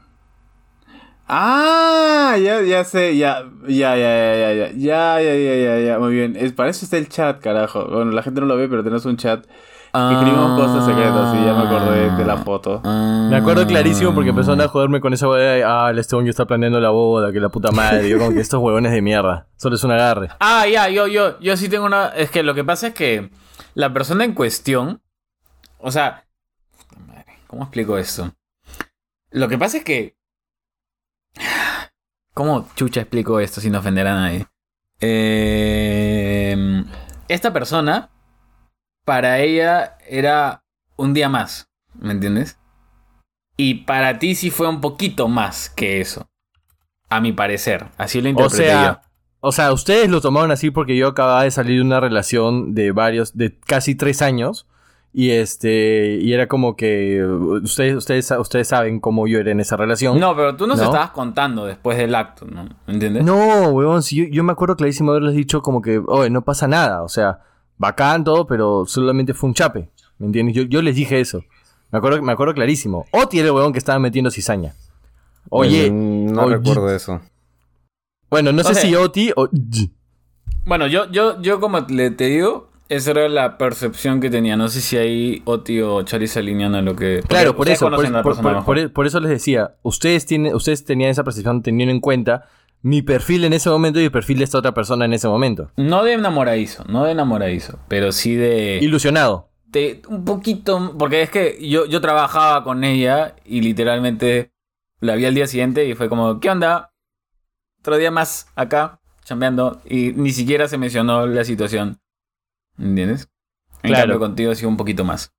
[1.27, 5.99] Ah, ya, ya sé, ya, ya, ya, ya, ya, ya, ya, ya, ya, ya, ya,
[5.99, 6.35] muy bien.
[6.35, 7.85] Es, para eso está el chat, carajo.
[7.85, 9.45] Bueno, la gente no lo ve, pero tenemos un chat
[9.93, 12.81] que escribimos cosas secretas y ya me acordé de la foto.
[12.83, 16.25] Me acuerdo clarísimo porque empezaron a joderme con esa boda de, ah, el este bon
[16.25, 18.09] ya está planeando la boda, que la puta madre.
[18.09, 19.47] Yo como que estos huevones de mierda.
[19.55, 20.29] Solo es un agarre.
[20.39, 22.07] Ah, ya, yo, yo, yo sí tengo una.
[22.07, 23.29] Es que lo que pasa es que
[23.75, 24.99] la persona en cuestión.
[25.77, 26.25] O sea.
[26.77, 28.31] puta madre, ¿Cómo explico esto?
[29.29, 30.15] Lo que pasa es que.
[32.33, 34.47] ¿Cómo chucha explico esto sin ofender a nadie?
[34.99, 36.83] Eh,
[37.27, 38.09] esta persona,
[39.05, 40.63] para ella era
[40.95, 42.57] un día más, ¿me entiendes?
[43.55, 46.27] Y para ti sí fue un poquito más que eso.
[47.09, 47.89] A mi parecer.
[47.97, 48.71] Así lo O interpreté yo.
[48.71, 49.01] sea,
[49.39, 52.91] o sea, ustedes lo tomaron así porque yo acababa de salir de una relación de
[52.91, 54.67] varios, de casi tres años.
[55.15, 59.59] Y este, y era como que uh, ustedes, ustedes, ustedes saben cómo yo era en
[59.59, 60.19] esa relación.
[60.19, 60.85] No, pero tú nos ¿No?
[60.85, 62.63] estabas contando después del acto, ¿no?
[62.87, 63.23] ¿Me entiendes?
[63.23, 66.67] No, huevón, si yo, yo me acuerdo clarísimo haberles dicho como que, oye, no pasa
[66.67, 67.41] nada, o sea,
[67.77, 69.87] bacán todo, pero solamente fue un chape,
[70.17, 70.55] ¿me entiendes?
[70.55, 71.43] Yo, yo les dije eso.
[71.91, 73.05] Me acuerdo, me acuerdo clarísimo.
[73.11, 74.73] Oti era el huevón que estaba metiendo cizaña.
[75.49, 76.55] Oye, Mm, no oye.
[76.55, 77.21] recuerdo eso.
[78.31, 79.47] bueno, no sé O sea- si Oti o...
[80.65, 84.55] Bueno, yo, yo, yo como le, te digo, esa era la percepción que tenía.
[84.57, 87.21] No sé si ahí Oti o Charlie se alinean a lo que...
[87.27, 91.61] Claro, por eso, por, por- por eso les decía, ustedes, tienen, ustedes tenían esa percepción
[91.63, 92.45] teniendo en cuenta
[92.81, 95.71] mi perfil en ese momento y el perfil de esta otra persona en ese momento.
[95.77, 98.79] No de enamoradizo, no de enamoradizo, pero sí de...
[98.81, 99.49] Ilusionado.
[99.67, 100.93] de un poquito...
[100.99, 104.51] Porque es que yo, yo trabajaba con ella y literalmente
[104.99, 106.91] la vi al día siguiente y fue como, ¿qué onda?
[107.79, 111.99] Otro día más acá, chambeando, y ni siquiera se mencionó la situación.
[112.77, 113.29] ¿Entiendes?
[113.83, 114.03] En Claro.
[114.13, 115.31] cambio, contigo ha sido un poquito más.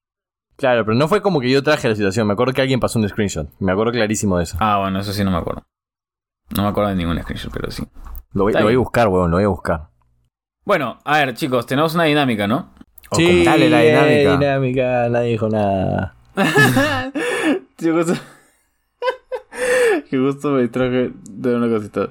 [0.56, 2.26] Claro, pero no fue como que yo traje la situación.
[2.26, 3.48] Me acuerdo que alguien pasó un screenshot.
[3.58, 4.56] Me acuerdo clarísimo de eso.
[4.60, 5.66] Ah, bueno, eso sí no me acuerdo.
[6.56, 7.82] No me acuerdo de ningún screenshot, pero sí.
[8.32, 9.88] Lo voy, Está lo voy a buscar, weón, lo voy a buscar.
[10.64, 12.72] Bueno, a ver, chicos, tenemos una dinámica, ¿no?
[13.10, 14.38] O como- dale la eh, dinámica.
[14.38, 16.14] dinámica, nadie dijo nada.
[17.76, 18.14] Qué gusto.
[20.10, 22.10] Qué gusto me traje de una cosita.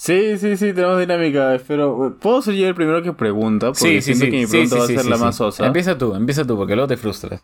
[0.00, 1.54] Sí, sí, sí, tenemos dinámica.
[1.56, 2.16] Espero.
[2.20, 3.72] ¿Puedo ser yo el primero que pregunta?
[3.72, 5.66] Porque siento que mi pregunta va a ser la más sosa.
[5.66, 7.42] Empieza tú, empieza tú, porque luego te frustras.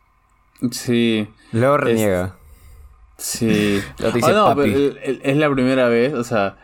[0.70, 2.36] Sí, Luego reniega.
[3.16, 3.80] sí.
[3.98, 4.60] Luego te dice Ah, no, papi.
[4.70, 6.56] pero el- el- es la primera vez, o sea.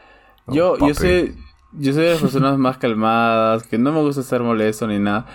[0.46, 1.34] Oh, Yo, yo soy.
[1.72, 5.26] Yo soy de las personas más calmadas, que no me gusta estar molesto ni nada.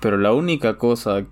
[0.00, 1.24] Pero la única cosa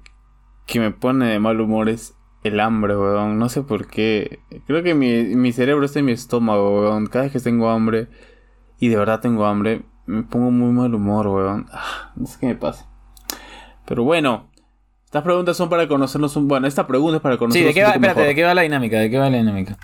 [0.66, 3.38] que me pone de mal humor es el hambre, weón.
[3.40, 4.38] No sé por qué.
[4.68, 7.06] Creo que mi, mi cerebro está en mi estómago, weón.
[7.08, 8.06] Cada vez que tengo hambre,
[8.82, 11.68] y de verdad tengo hambre, me pongo muy mal humor, weón.
[11.72, 12.88] Ah, no sé qué me pasa.
[13.86, 14.50] Pero bueno,
[15.04, 16.48] estas preguntas son para conocernos un...
[16.48, 17.92] Bueno, esta pregunta es para Sí, conocernos ¿de qué un va?
[17.92, 18.28] poco Espérate, mejor.
[18.28, 18.98] ¿de qué va la dinámica?
[18.98, 19.78] ¿De qué va la dinámica?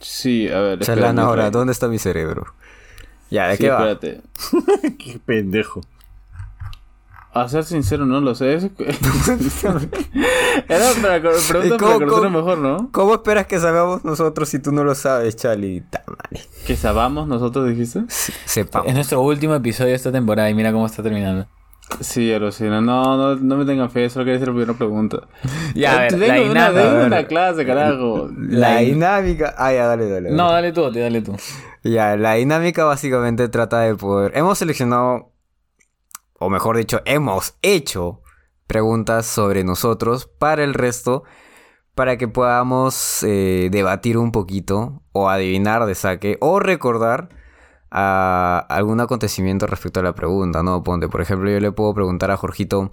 [0.00, 0.82] Sí, a ver.
[0.82, 1.50] Espérate, ahora.
[1.50, 2.44] ¿dónde está mi cerebro?
[3.30, 3.90] Ya, ¿de Sí, qué va?
[3.90, 4.20] espérate.
[4.98, 5.80] Qué pendejo.
[7.32, 8.70] A ser sincero, no lo sé.
[10.68, 11.64] Era para preguntas
[12.00, 12.88] ¿Y para mejor, ¿no?
[12.92, 15.84] ¿Cómo esperas que sabamos nosotros si tú no lo sabes, Charlie?
[16.66, 18.04] Que sabamos nosotros, dijiste.
[18.08, 18.88] Se- Sepamos.
[18.88, 21.46] Es nuestro último episodio de esta temporada y mira cómo está terminando.
[22.00, 22.80] Sí, alucina.
[22.80, 25.18] No, no, no me tengan fe, solo quería hacer la primera pregunta.
[25.74, 27.06] Ya, a ver, Tengo la una, dinámica.
[27.06, 28.28] una clase, carajo.
[28.36, 29.54] La La- dinámica.
[29.56, 30.30] Ah, ya, dale, dale.
[30.32, 30.72] No, dale.
[30.72, 31.36] tú, dale tú.
[31.84, 34.32] Ya, la dinámica básicamente trata de poder.
[34.36, 35.30] Hemos seleccionado,
[36.38, 38.20] o mejor dicho, hemos hecho
[38.66, 41.24] preguntas sobre nosotros para el resto,
[41.94, 47.28] para que podamos eh, debatir un poquito, o adivinar de saque, o recordar
[47.90, 50.82] a algún acontecimiento respecto a la pregunta, ¿no?
[50.82, 52.90] Ponte, por ejemplo, yo le puedo preguntar a Jorgito,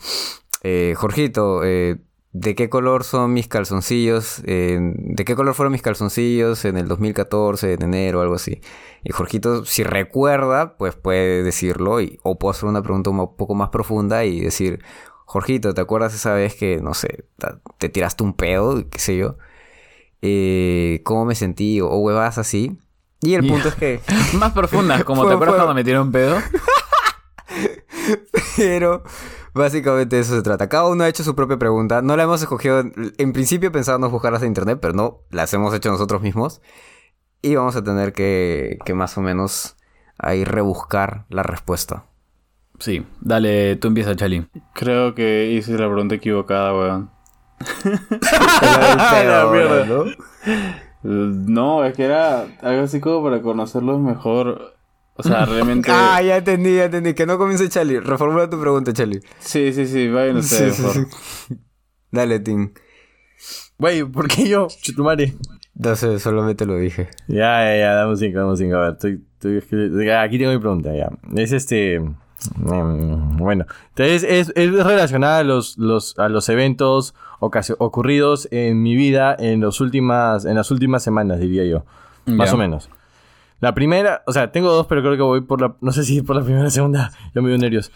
[0.61, 1.97] eh, Jorgito, eh,
[2.31, 4.41] ¿de qué color son mis calzoncillos?
[4.43, 8.61] ¿De qué color fueron mis calzoncillos en el 2014, en enero, algo así?
[9.03, 13.55] Y Jorgito, si recuerda, pues puede decirlo, y, o puedo hacer una pregunta un poco
[13.55, 14.79] más profunda y decir,
[15.33, 17.25] Jorgito, ¿te acuerdas esa vez que, no sé,
[17.79, 19.37] te tiraste un pedo, qué sé yo?
[20.21, 22.77] eh, cómo me sentí o, huevadas así.
[23.21, 23.99] Y el punto es que...
[24.37, 26.37] Más profundas, como Fue- te acuerdas fue- cuando me tiró un pedo.
[28.57, 29.03] Pero
[29.55, 30.69] básicamente de eso se trata.
[30.69, 32.01] Cada uno ha hecho su propia pregunta.
[32.03, 32.83] No la hemos escogido.
[33.17, 36.61] En principio pensábamos buscarlas en internet, pero no, las hemos hecho nosotros mismos.
[37.41, 39.77] Y vamos a tener que, que más o menos
[40.19, 42.05] ahí rebuscar la respuesta.
[42.79, 44.45] Sí, dale, tú empieza, Chali.
[44.73, 47.09] Creo que hice la pregunta equivocada, weón.
[48.63, 49.85] la mierda.
[49.85, 50.05] ¿no?
[51.03, 54.75] No, es que era algo así como para conocerlos mejor.
[55.15, 55.89] O sea, realmente.
[55.91, 57.13] Ah, ya entendí, ya entendí.
[57.13, 57.99] Que no comience Charlie.
[57.99, 59.21] Reformula tu pregunta, Charlie.
[59.39, 61.07] Sí, sí, sí, vayan ustedes, por favor.
[62.11, 62.73] Dale, Tim.
[63.77, 64.67] Güey, ¿por qué yo?
[64.81, 65.33] Chutumare.
[65.75, 67.09] No sé, solamente lo dije.
[67.27, 68.75] Ya, ya, ya, damos cinco, damos cinco.
[68.75, 71.09] A ver, estoy, estoy- aquí tengo mi pregunta, ya.
[71.35, 71.99] Es este...
[72.55, 78.81] mm, Bueno, entonces es, es relacionada a los, los, a los eventos ocasio- ocurridos en
[78.81, 81.85] mi vida en, los últimas, en las últimas semanas, diría yo.
[82.25, 82.89] Más o menos.
[83.59, 85.75] La primera, o sea, tengo dos, pero creo que voy por la...
[85.79, 87.11] No sé si por la primera o la segunda.
[87.33, 87.93] Yo me dio nervios.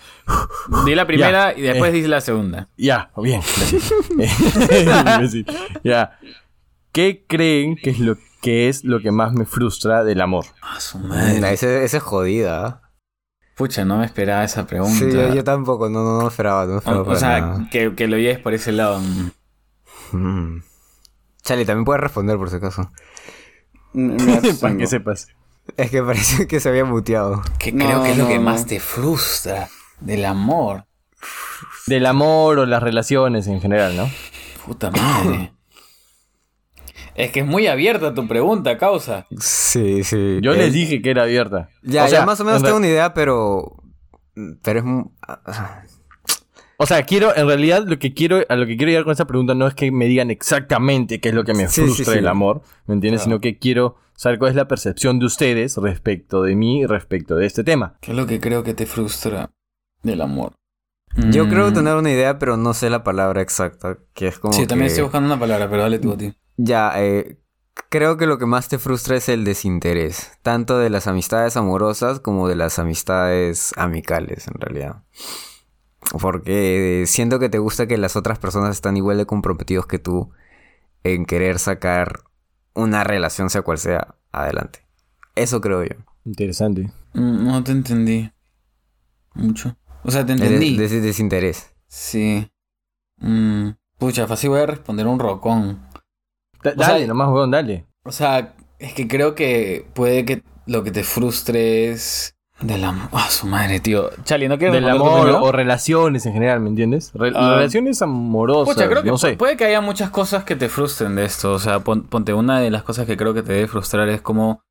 [0.86, 1.96] Di la primera y después eh.
[1.96, 2.70] dice la segunda.
[2.78, 3.42] Ya, bien.
[4.12, 5.46] Imbécil.
[5.84, 6.18] ya.
[6.94, 10.46] ¿Qué creen que es lo que es lo que más me frustra del amor?
[10.62, 11.54] Ah, su madre.
[11.54, 12.82] ese, ese es jodida.
[13.58, 15.00] Pucha, no me esperaba esa pregunta.
[15.00, 15.90] Sí, yo, yo tampoco.
[15.90, 16.66] No, no, no esperaba.
[16.68, 19.02] No esperaba o, sea, que, que lo lleves por ese lado.
[20.12, 20.60] Mm.
[21.42, 22.92] Charlie, también puedes responder por si acaso.
[23.94, 24.16] Me
[24.62, 25.30] Para que sepas.
[25.76, 27.42] Es que parece que se había muteado.
[27.58, 28.44] Que No, creo que es lo que no.
[28.44, 30.86] más te frustra del amor.
[31.88, 34.08] Del amor o las relaciones en general, ¿no?
[34.66, 35.52] Puta madre.
[37.18, 39.26] Es que es muy abierta tu pregunta, causa.
[39.40, 40.40] Sí, sí.
[40.42, 41.70] Yo les dije que era abierta.
[41.84, 43.76] Ya, O sea, ya más o menos en tengo re- una idea, pero.
[44.62, 44.86] Pero es.
[46.80, 49.26] O sea, quiero, en realidad, lo que quiero, a lo que quiero llegar con esta
[49.26, 52.12] pregunta no es que me digan exactamente qué es lo que me Sí, frustra sí,
[52.12, 52.16] sí.
[52.18, 53.22] del amor, ¿me entiendes?
[53.24, 53.38] Claro.
[53.38, 57.36] Sino que quiero saber cuál es la percepción de ustedes respecto de mí y respecto
[57.36, 57.98] de este tema.
[58.02, 59.50] ¿Qué es lo que creo que te frustra
[60.04, 60.54] del amor?
[61.32, 63.98] Yo Mm, creo tener una idea, pero no sé la palabra exacta.
[64.14, 64.54] Que es como.
[64.54, 66.32] Sí, también estoy buscando una palabra, pero dale tú a ti.
[66.58, 67.38] Ya, eh,
[67.90, 70.32] creo que lo que más te frustra es el desinterés.
[70.42, 75.04] Tanto de las amistades amorosas como de las amistades amicales, en realidad.
[76.20, 80.32] Porque siento que te gusta que las otras personas están igual de comprometidos que tú
[81.04, 82.22] en querer sacar
[82.74, 84.86] una relación, sea cual sea, adelante.
[85.36, 85.96] Eso creo yo.
[86.26, 86.92] Interesante.
[87.14, 88.32] Mm, No te entendí.
[89.34, 89.76] Mucho.
[90.04, 90.78] O sea, te entendí.
[90.78, 91.72] des- desinterés.
[91.88, 92.50] Sí.
[93.18, 95.87] Mm, pucha, fácil voy a responder un rocón.
[96.64, 97.86] Da- O sea, dale, nomás, weón, dale.
[98.04, 103.10] O sea, es que creo que puede que lo que te frustre es del amor.
[103.12, 104.10] Ah, su madre, tío.
[104.24, 107.12] Chali, ¿no quieres Del amor o relaciones en general, ¿me entiendes?
[107.14, 107.56] Re- Ah.
[107.56, 109.38] relaciones amorosas, Pucha, creo que no sé.
[109.38, 111.54] puede que haya muchas cosas que te frustren de esto.
[111.54, 114.22] O sea, pon- ponte una de las cosas que creo que te debe frustrar es
[114.22, 114.64] cómo,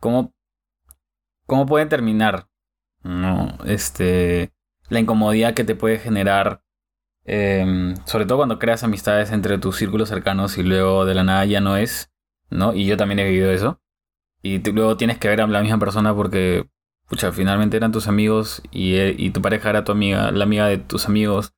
[0.00, 0.32] cómo,
[1.46, 2.46] cómo pueden terminar.
[3.02, 4.50] No, este,
[4.88, 6.62] la incomodidad que te puede generar,
[7.24, 11.44] em, sobre todo cuando creas amistades entre tus círculos cercanos y luego de la nada
[11.44, 12.12] ya no es,
[12.50, 12.74] ¿no?
[12.74, 13.80] Y yo también he vivido eso.
[14.42, 16.68] Y tú luego tienes que ver a la misma persona porque,
[17.08, 20.66] pucha, finalmente eran tus amigos y, eh, y tu pareja era tu amiga, la amiga
[20.68, 21.54] de tus amigos.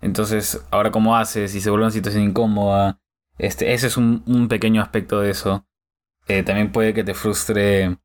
[0.00, 3.00] Entonces, ahora cómo haces y se vuelve una situación incómoda.
[3.38, 5.66] Este, ese es un, un pequeño aspecto de eso.
[6.28, 7.98] Eh, también puede que te frustre.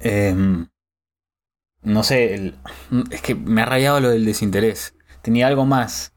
[0.00, 0.68] em,
[1.82, 2.54] no sé,
[3.10, 4.94] es que me ha rayado lo del desinterés.
[5.22, 6.12] Tenía algo más.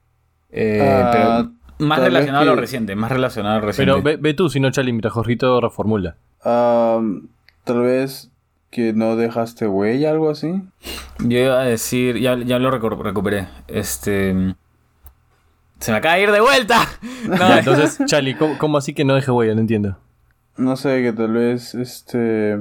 [0.51, 3.91] eh, Ah, pero más relacionado a lo reciente, más relacionado a lo reciente.
[3.91, 6.15] Pero ve, ve tú, si no, Charlie, mientras Jorgito reformula.
[6.43, 8.29] Tal vez
[8.71, 10.61] que no dejaste huella, algo así.
[11.19, 13.47] Yo iba a decir, ya, ya lo recu- recuperé.
[13.67, 14.55] Este.
[15.79, 16.87] Se me acaba de ir de vuelta.
[17.27, 19.53] No, Ya, entonces, Charlie, ¿cómo, cómo así que no deje huella?
[19.53, 19.97] No entiendo.
[20.57, 22.57] No sé, que tal vez, este...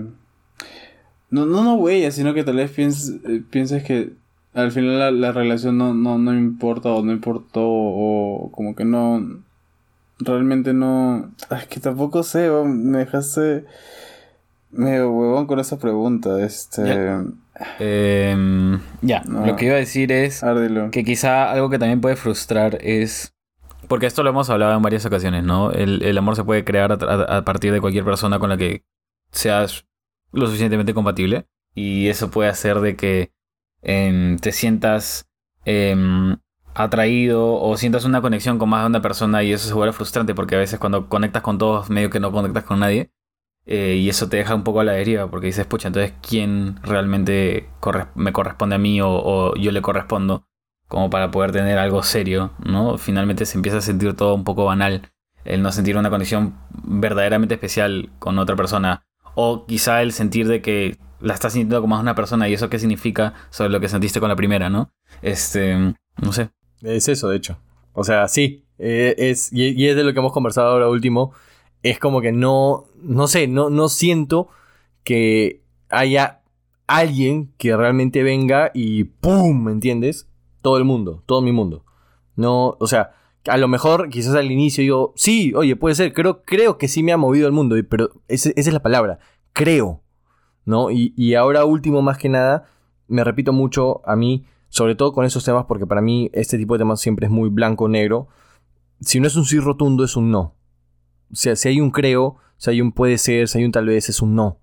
[1.30, 4.12] No, no, no huella, sino que tal vez pienses, eh, pienses que
[4.54, 8.84] al final la, la relación no, no, no importa o no importó o como que
[8.84, 9.42] no...
[10.18, 11.32] Realmente no...
[11.50, 13.64] Es que tampoco sé, me dejaste
[14.70, 16.84] medio huevón con esa pregunta, este...
[16.86, 17.24] Ya.
[17.78, 19.44] Em, ya, No.
[19.46, 20.42] lo que iba a decir es
[20.90, 23.34] que quizá algo que también puede frustrar es.
[23.88, 25.70] Porque esto lo hemos hablado en varias ocasiones, ¿no?
[25.70, 28.84] El, el amor se puede crear a partir de cualquier persona con la que
[29.32, 29.84] seas
[30.32, 31.46] lo suficientemente compatible.
[31.74, 33.32] Y eso puede hacer de que
[33.82, 35.26] em, te sientas
[35.64, 36.36] em,
[36.74, 40.34] atraído o sientas una conexión con más de una persona y eso se vuelve frustrante
[40.34, 43.10] porque a veces cuando conectas con todos medio que no conectas con nadie.
[43.64, 46.80] Eh, y eso te deja un poco a la deriva porque dices, pucha, entonces ¿quién
[46.82, 47.68] realmente
[48.16, 50.46] me corresponde a mí o, o yo le correspondo?
[50.88, 52.98] Como para poder tener algo serio, ¿no?
[52.98, 55.10] Finalmente se empieza a sentir todo un poco banal.
[55.44, 56.54] el no sentir una conexión
[56.84, 59.04] verdaderamente especial con otra persona.
[59.34, 62.68] O quizá el sentir de que la estás sintiendo como más una persona y eso
[62.68, 64.90] qué significa sobre lo que sentiste con la primera, ¿no?
[65.22, 66.50] Este, no sé.
[66.82, 67.58] Es eso, de hecho.
[67.92, 68.64] O sea, sí.
[68.78, 71.32] eh, es, y, es de lo que hemos conversado ahora último.
[71.82, 74.48] Es como que no, no sé, no, no siento
[75.04, 76.40] que haya
[76.86, 79.64] alguien que realmente venga y ¡pum!
[79.64, 80.28] ¿Me entiendes?
[80.60, 81.84] Todo el mundo, todo mi mundo.
[82.36, 83.12] No, o sea,
[83.46, 87.02] a lo mejor quizás al inicio digo, sí, oye, puede ser, creo, creo que sí
[87.02, 89.18] me ha movido el mundo, pero esa es la palabra,
[89.52, 90.01] creo,
[90.66, 92.64] Y, ahora último, más que nada,
[93.08, 96.74] me repito mucho a mí, sobre todo con esos temas, porque para mí este tipo
[96.74, 98.28] de temas siempre es muy blanco-negro.
[99.00, 100.54] Si no es un sí rotundo, es un no.
[101.30, 103.86] O sea, si hay un creo, si hay un puede ser, si hay un tal
[103.86, 104.58] vez, es un no.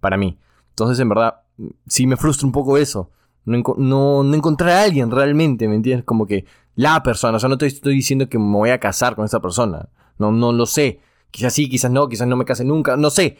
[0.00, 0.38] Para mí.
[0.70, 1.42] Entonces, en verdad,
[1.86, 3.10] sí me frustra un poco eso.
[3.44, 6.04] No, no, no encontrar a alguien realmente, ¿me entiendes?
[6.04, 7.36] Como que la persona.
[7.36, 9.88] O sea, no te estoy diciendo que me voy a casar con esa persona.
[10.18, 11.00] No, no lo sé.
[11.30, 13.38] Quizás sí, quizás no, quizás no me case nunca, no sé.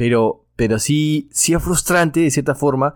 [0.00, 2.94] Pero, pero sí, sí es frustrante, de cierta forma,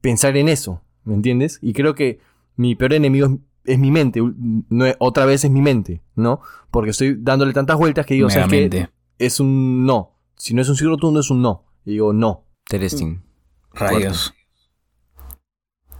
[0.00, 1.58] pensar en eso, ¿me entiendes?
[1.60, 2.20] Y creo que
[2.54, 4.20] mi peor enemigo es, es mi mente.
[4.68, 6.40] No es- otra vez es mi mente, ¿no?
[6.70, 8.54] Porque estoy dándole tantas vueltas que digo, ¿sabes qué?
[8.68, 8.88] Megamente.
[9.18, 10.12] Es un no.
[10.36, 11.64] Si no es un sí rotundo, es un no.
[11.84, 12.44] Y digo, no.
[12.70, 13.20] Interesting.
[13.72, 14.32] Rayos.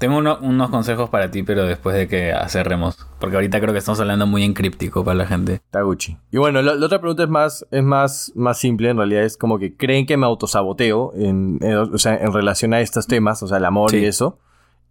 [0.05, 2.96] Tengo uno- unos consejos para ti, pero después de que cerremos.
[3.18, 5.62] Porque ahorita creo que estamos hablando muy en críptico para la gente.
[5.70, 6.18] Taguchi.
[6.30, 9.38] Y bueno, la, la otra pregunta es más, es más, más simple, en realidad es
[9.38, 13.42] como que creen que me autosaboteo en, en- o sea, en relación a estos temas,
[13.42, 13.96] o sea, el amor Sí.
[14.00, 14.38] y eso.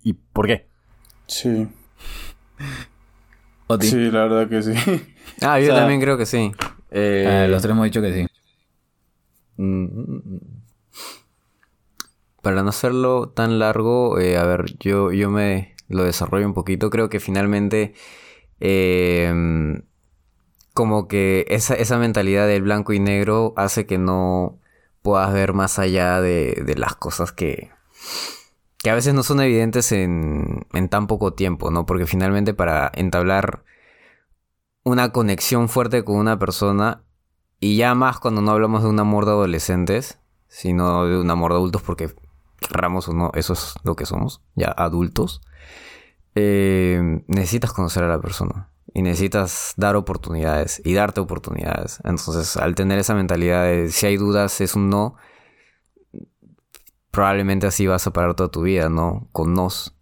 [0.01, 0.67] ¿Y por qué?
[1.27, 1.67] Sí.
[3.67, 3.85] Oti.
[3.87, 4.71] Sí, la verdad que sí.
[5.41, 6.51] Ah, yo O sea, también creo que sí.
[6.89, 8.27] Eh, Ah, los tres hemos dicho que sí.
[9.57, 10.37] Mm,
[12.43, 16.89] Para no hacerlo tan largo, eh, a ver, yo, yo me lo desarrollo un poquito.
[16.91, 17.93] Creo que finalmente,
[18.59, 19.81] eh,
[20.73, 24.59] como que esa, esa mentalidad del blanco y negro hace que no
[25.01, 27.71] puedas ver más allá de, de las cosas que,
[28.79, 31.85] que a veces no son evidentes en, en tan poco tiempo, ¿no?
[31.85, 33.63] Porque finalmente para entablar
[34.83, 37.03] una conexión fuerte con una persona,
[37.61, 40.19] y ya más cuando no hablamos de un amor de adolescentes,
[40.49, 42.09] sino de un amor de adultos, porque
[42.67, 45.41] querramos o no, eso es lo que somos, ya adultos,
[46.35, 48.69] eh, necesitas conocer a la persona.
[48.95, 51.99] Y necesitas dar oportunidades y darte oportunidades.
[52.03, 55.15] Entonces, al tener esa mentalidad de si hay dudas, es un no,
[57.11, 59.27] probablemente así vas a parar toda tu vida, ¿no?
[59.31, 59.95] Con nos.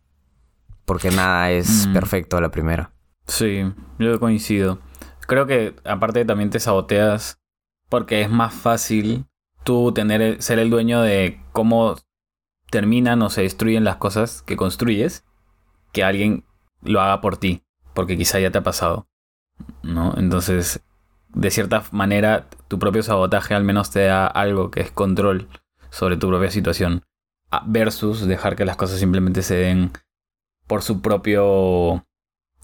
[0.85, 1.93] Porque nada es Mm.
[1.93, 2.91] perfecto a la primera.
[3.27, 3.61] Sí,
[3.99, 4.79] yo coincido.
[5.27, 7.39] Creo que aparte también te saboteas
[7.87, 9.25] porque es más fácil
[9.63, 11.95] tú tener ser el dueño de cómo
[12.71, 15.23] terminan o se destruyen las cosas que construyes
[15.91, 16.45] que alguien
[16.81, 17.63] lo haga por ti,
[17.93, 19.07] porque quizá ya te ha pasado,
[19.83, 20.15] ¿no?
[20.17, 20.81] Entonces,
[21.33, 25.49] de cierta manera, tu propio sabotaje al menos te da algo que es control
[25.89, 27.03] sobre tu propia situación,
[27.65, 29.91] versus dejar que las cosas simplemente se den
[30.65, 32.05] por su propio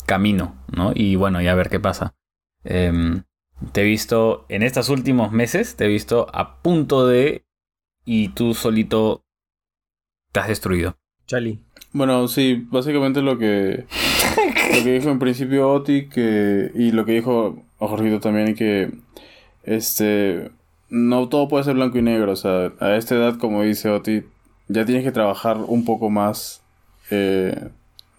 [0.05, 0.93] camino, ¿no?
[0.95, 2.15] Y bueno, ya ver qué pasa.
[2.63, 3.23] Em,
[3.73, 7.45] te he visto en estos últimos meses, te he visto a punto de
[8.05, 9.26] y tú solito
[10.39, 10.95] has destruido.
[11.25, 11.59] Chali.
[11.93, 13.85] Bueno, sí, básicamente lo que
[14.77, 18.91] lo que dijo en principio Oti que y lo que dijo Jorgito también que
[19.63, 20.51] este
[20.89, 24.23] no todo puede ser blanco y negro, o sea, a esta edad como dice Oti
[24.67, 26.61] ya tienes que trabajar un poco más
[27.09, 27.69] eh,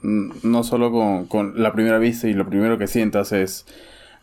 [0.03, 3.67] no solo con, con la primera vista y lo primero que sientas es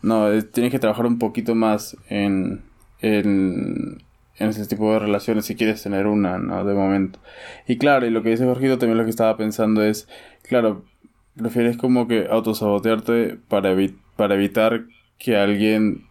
[0.02, 2.62] no, es- tienes que trabajar un poquito más en
[3.00, 4.02] en
[4.38, 6.64] en ese tipo de relaciones si quieres tener una, ¿no?
[6.64, 7.18] De momento.
[7.66, 10.08] Y claro, y lo que dice Jorgito también lo que estaba pensando es,
[10.42, 10.84] claro,
[11.36, 14.84] prefieres como que autosabotearte para, evi- para evitar
[15.18, 16.04] que alguien,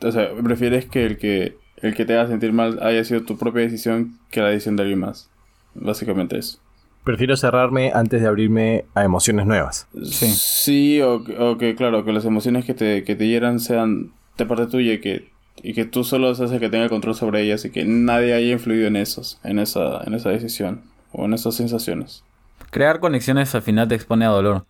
[0.00, 3.36] o sea, prefieres que el que el que te haga sentir mal haya sido tu
[3.36, 5.28] propia decisión que la decisión de alguien más.
[5.74, 6.58] Básicamente eso.
[7.02, 9.88] Prefiero cerrarme antes de abrirme a emociones nuevas.
[10.04, 10.26] Sí.
[10.28, 14.12] Sí, o, que- o que claro, que las emociones que te, que te hieran sean
[14.38, 17.14] de parte tuya y que, y que tú solo seas el que tenga el control
[17.14, 21.24] sobre ellas y que nadie haya influido en esos, en esa, en esa decisión o
[21.24, 22.24] en esas sensaciones.
[22.70, 24.64] Crear conexiones al final te expone a dolor.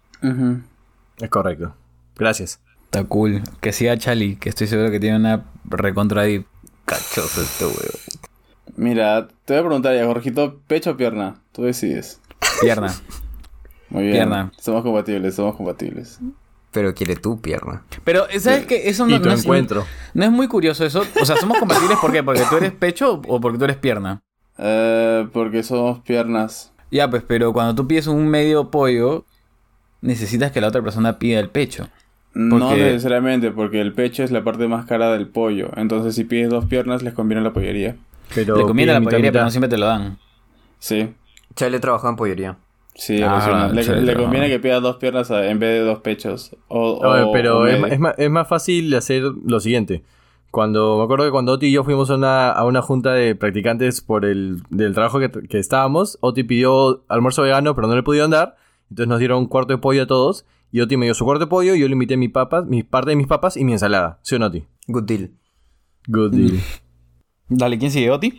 [1.19, 1.75] Es correcto.
[2.17, 2.61] Gracias.
[2.85, 3.43] Está cool.
[3.61, 6.47] Que siga Chali, que estoy seguro que tiene una recontra deep.
[6.85, 7.99] Cachoso este huevo.
[8.77, 12.21] Mira, te voy a preguntar ya, Jorgito, pecho o pierna, tú decides.
[12.61, 12.93] Pierna.
[13.89, 14.15] Muy bien.
[14.15, 14.53] Pierna.
[14.59, 16.19] Somos compatibles, somos compatibles.
[16.73, 17.83] Pero quiere tu pierna.
[18.03, 18.89] Pero, ¿sabes qué?
[18.89, 19.85] Eso no, y tu no es, encuentro.
[20.15, 21.05] no es muy curioso eso.
[21.21, 22.23] O sea, ¿somos compatibles por qué?
[22.23, 24.23] ¿Porque tú eres pecho o porque tú eres pierna?
[24.59, 26.73] Eh, porque somos piernas.
[26.91, 29.25] Ya, pues, pero cuando tú pides un medio pollo,
[30.01, 31.89] necesitas que la otra persona pida el pecho.
[32.35, 35.71] No necesariamente, porque el pecho es la parte más cara del pollo.
[35.77, 37.97] Entonces, si pides dos piernas, les conviene la pollería.
[38.35, 39.45] Pero Le conviene la pide mitad, pollería, pero mitad.
[39.45, 40.19] no siempre te lo dan.
[40.79, 41.13] Sí,
[41.55, 42.57] Chale trabajaba en pollería.
[42.95, 43.69] Sí, Ah, alucina.
[43.73, 44.23] le, chévere, le no.
[44.23, 46.57] conviene que pidas dos piernas a- en vez de dos pechos.
[46.69, 50.03] O, Oye, o- pero o es más, es más fácil hacer lo siguiente.
[50.51, 53.35] Cuando me acuerdo que cuando Oti y yo fuimos a una, a una junta de
[53.35, 58.03] practicantes por el del trabajo que, que estábamos, Oti pidió almuerzo vegano, pero no le
[58.03, 58.57] pudieron dar.
[58.91, 60.45] Entonces nos dieron un cuarto de pollo a todos.
[60.71, 62.83] Y Oti me dio su cuarto de pollo y yo le invité mi papas, mi
[62.83, 64.19] parte de mis papas y mi ensalada.
[64.23, 64.65] ¿Sí o no, Oti?
[64.89, 65.31] Good deal.
[66.09, 66.61] Good deal.
[67.49, 68.39] Dale, ¿quién sigue, Oti?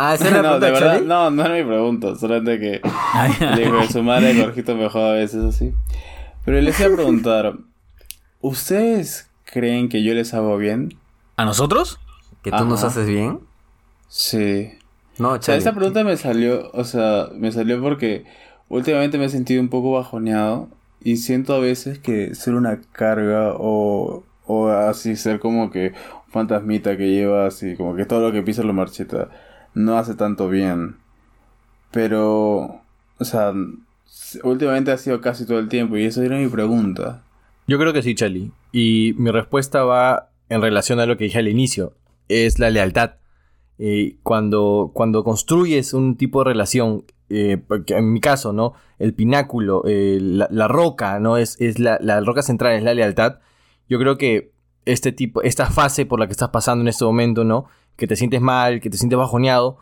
[0.00, 2.14] Ah, esa es la no, pregunta de verdad, no, no era mi pregunta.
[2.14, 2.80] Solamente que
[3.54, 5.74] le digo que su madre Jorgito me joda a veces así.
[6.44, 7.54] Pero les iba a preguntar:
[8.40, 10.94] ¿Ustedes creen que yo les hago bien?
[11.36, 11.98] ¿A nosotros?
[12.42, 12.88] ¿Que tú nos Ajá.
[12.88, 13.40] haces bien?
[14.08, 14.70] Sí.
[15.18, 18.24] No, O sea, esta pregunta me salió, o sea, me salió porque
[18.68, 20.68] últimamente me he sentido un poco bajoneado
[21.02, 25.88] y siento a veces que ser una carga o, o así ser como que
[26.26, 29.28] un fantasmita que lleva así, como que todo lo que pisa lo marchita,
[29.78, 30.96] no hace tanto bien.
[31.90, 32.82] Pero,
[33.18, 33.52] o sea,
[34.42, 37.22] últimamente ha sido casi todo el tiempo y eso era mi pregunta.
[37.66, 38.52] Yo creo que sí, Chali.
[38.72, 41.94] Y mi respuesta va en relación a lo que dije al inicio.
[42.28, 43.12] Es la lealtad.
[43.78, 48.74] Eh, cuando, cuando construyes un tipo de relación, eh, en mi caso, ¿no?
[48.98, 51.36] El pináculo, eh, la, la roca, ¿no?
[51.36, 53.38] Es, es la, la roca central, es la lealtad.
[53.88, 54.50] Yo creo que
[54.84, 57.66] este tipo, esta fase por la que estás pasando en este momento, ¿no?
[57.98, 59.76] Que te sientes mal, que te sientes bajoneado,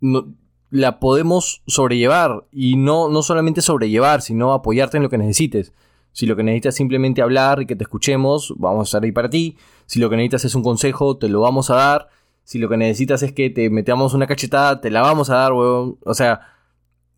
[0.00, 0.32] no-
[0.70, 2.46] la podemos sobrellevar.
[2.52, 5.72] Y no, no solamente sobrellevar, sino apoyarte en lo que necesites.
[6.12, 9.10] Si lo que necesitas es simplemente hablar y que te escuchemos, vamos a estar ahí
[9.12, 9.56] para ti.
[9.86, 12.08] Si lo que necesitas es un consejo, te lo vamos a dar.
[12.44, 15.52] Si lo que necesitas es que te metamos una cachetada, te la vamos a dar,
[15.52, 15.98] weón.
[16.04, 16.40] O sea,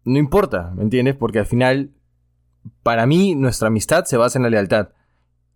[0.05, 1.17] no importa, ¿me entiendes?
[1.17, 1.91] Porque al final,
[2.83, 4.91] para mí, nuestra amistad se basa en la lealtad.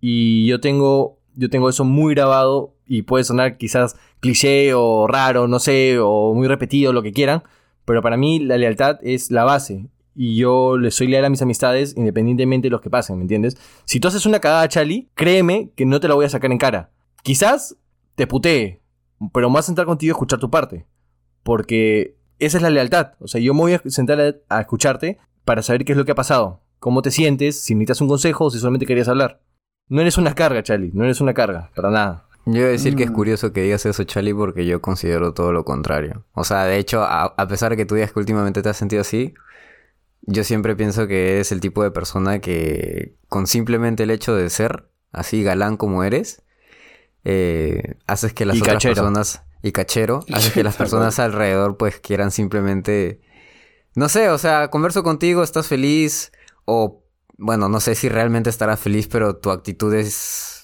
[0.00, 5.48] Y yo tengo, yo tengo eso muy grabado y puede sonar quizás cliché o raro,
[5.48, 7.42] no sé, o muy repetido, lo que quieran.
[7.84, 9.88] Pero para mí la lealtad es la base.
[10.14, 13.56] Y yo le soy leal a mis amistades independientemente de los que pasen, ¿me entiendes?
[13.84, 16.58] Si tú haces una cagada, Chali, créeme que no te la voy a sacar en
[16.58, 16.90] cara.
[17.22, 17.76] Quizás
[18.14, 18.80] te putee,
[19.32, 20.86] pero me voy a sentar contigo a escuchar tu parte.
[21.42, 23.12] Porque esa es la lealtad.
[23.20, 26.12] O sea, yo me voy a sentar a escucharte para saber qué es lo que
[26.12, 26.62] ha pasado.
[26.78, 29.40] Cómo te sientes, si necesitas un consejo o si solamente querías hablar.
[29.88, 30.90] No eres una carga, Chali.
[30.92, 32.25] No eres una carga, para nada.
[32.46, 33.14] Yo iba a decir que es Mm.
[33.14, 36.24] curioso que digas eso, Charlie, porque yo considero todo lo contrario.
[36.32, 38.76] O sea, de hecho, a, a pesar de que tú digas que últimamente te has
[38.76, 39.34] sentido así,
[40.22, 44.48] yo siempre pienso que eres el tipo de persona que con simplemente el hecho de
[44.50, 46.42] ser así galán como eres,
[47.24, 48.94] eh, haces que las Y otras cachero.
[48.94, 49.42] personas...
[49.62, 53.20] Y cachero, haces que las personas alrededor pues quieran simplemente...
[53.96, 56.30] No sé, o sea, converso contigo, estás feliz
[56.64, 57.02] o...
[57.38, 60.55] Bueno, no sé si realmente estarás feliz, pero tu actitud es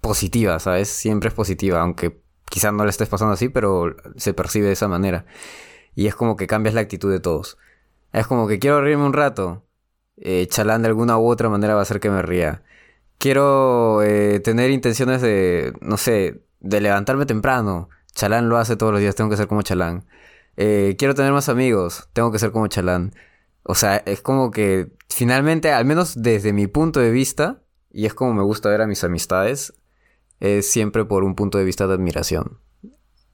[0.00, 0.88] positiva, ¿sabes?
[0.88, 4.88] Siempre es positiva, aunque quizás no le estés pasando así, pero se percibe de esa
[4.88, 5.26] manera.
[5.94, 7.58] Y es como que cambias la actitud de todos.
[8.12, 9.64] Es como que quiero reírme un rato.
[10.16, 12.62] Eh, Chalán de alguna u otra manera va a hacer que me ría.
[13.18, 17.88] Quiero eh, tener intenciones de, no sé, de levantarme temprano.
[18.14, 20.06] Chalán lo hace todos los días, tengo que ser como Chalán.
[20.56, 23.12] Eh, quiero tener más amigos, tengo que ser como Chalán.
[23.62, 27.62] O sea, es como que finalmente, al menos desde mi punto de vista,
[27.92, 29.74] y es como me gusta ver a mis amistades,
[30.40, 32.58] es siempre por un punto de vista de admiración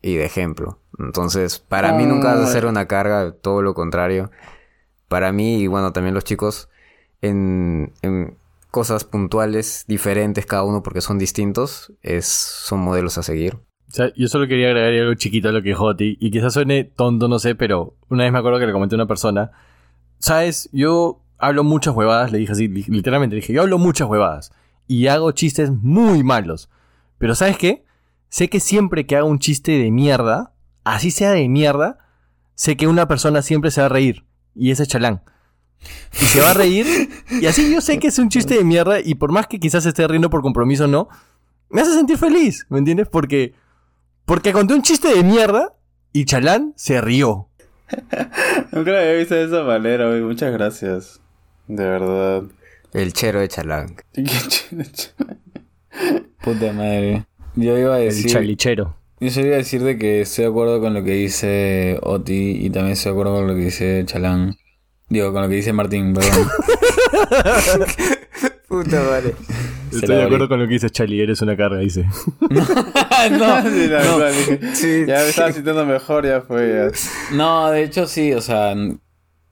[0.02, 0.80] y de ejemplo.
[0.98, 4.30] Entonces, para mí nunca va a ser una carga, todo lo contrario.
[5.08, 6.68] Para mí, y bueno, también los chicos,
[7.22, 8.36] en, en
[8.70, 13.54] cosas puntuales, diferentes cada uno porque son distintos, es, son modelos a seguir.
[13.88, 16.54] O sea, yo solo quería agregar algo chiquito a lo que dijo Oti, y quizás
[16.54, 19.52] suene tonto, no sé, pero una vez me acuerdo que le comenté a una persona,
[20.18, 24.08] sabes, yo hablo muchas huevadas, le dije así, li- literalmente, le dije, yo hablo muchas
[24.08, 24.52] huevadas,
[24.88, 26.68] y hago chistes muy malos,
[27.24, 27.86] pero ¿sabes qué?
[28.28, 30.52] Sé que siempre que hago un chiste de mierda,
[30.84, 31.96] así sea de mierda,
[32.54, 35.22] sé que una persona siempre se va a reír, y ese es Chalán.
[36.20, 36.84] Y se va a reír,
[37.30, 39.86] y así yo sé que es un chiste de mierda, y por más que quizás
[39.86, 41.08] esté riendo por compromiso o no,
[41.70, 43.08] me hace sentir feliz, ¿me entiendes?
[43.08, 43.54] Porque...
[44.26, 45.72] Porque conté un chiste de mierda
[46.12, 47.48] y Chalán se rió.
[48.70, 50.20] Nunca lo había visto de esa manera, güey.
[50.20, 51.22] Muchas gracias.
[51.68, 52.42] De verdad.
[52.92, 53.96] El chero de Chalán.
[56.44, 57.24] Puta madre.
[57.56, 58.30] Yo iba a El decir.
[58.30, 58.96] chalichero.
[59.20, 62.58] Yo solo iba a decir de que estoy de acuerdo con lo que dice Oti
[62.66, 64.56] y también estoy de acuerdo con lo que dice Chalán.
[65.08, 66.48] Digo, con lo que dice Martín, perdón.
[68.68, 69.34] Puta madre.
[69.92, 70.24] Estoy de abrí.
[70.26, 72.04] acuerdo con lo que dice Chali, eres una carga, dice.
[72.50, 72.64] no,
[73.62, 75.04] Sí, la verdad, dije, Sí.
[75.06, 76.90] Ya me estaba sintiendo mejor, ya fue.
[76.90, 77.36] Ya.
[77.36, 78.74] no, de hecho sí, o sea,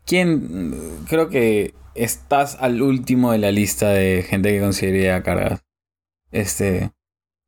[0.04, 0.74] ¿quién?
[1.08, 5.60] Creo que estás al último de la lista de gente que consideraría cargas.
[6.32, 6.90] Este.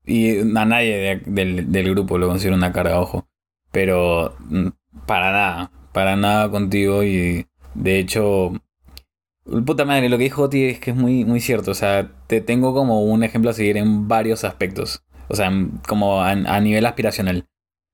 [0.07, 3.27] Y a nadie de- del, del grupo lo considera una carga, ojo.
[3.73, 4.69] Pero mm,
[5.07, 5.71] para nada.
[5.93, 7.03] Para nada contigo.
[7.05, 8.53] Y de hecho.
[9.67, 11.71] Puta madre, lo que dijo Oti es que es muy, muy cierto.
[11.71, 15.03] O sea, te tengo como un ejemplo a seguir en varios aspectos.
[15.29, 15.51] O sea,
[15.87, 17.47] como a, nivel aspiracional.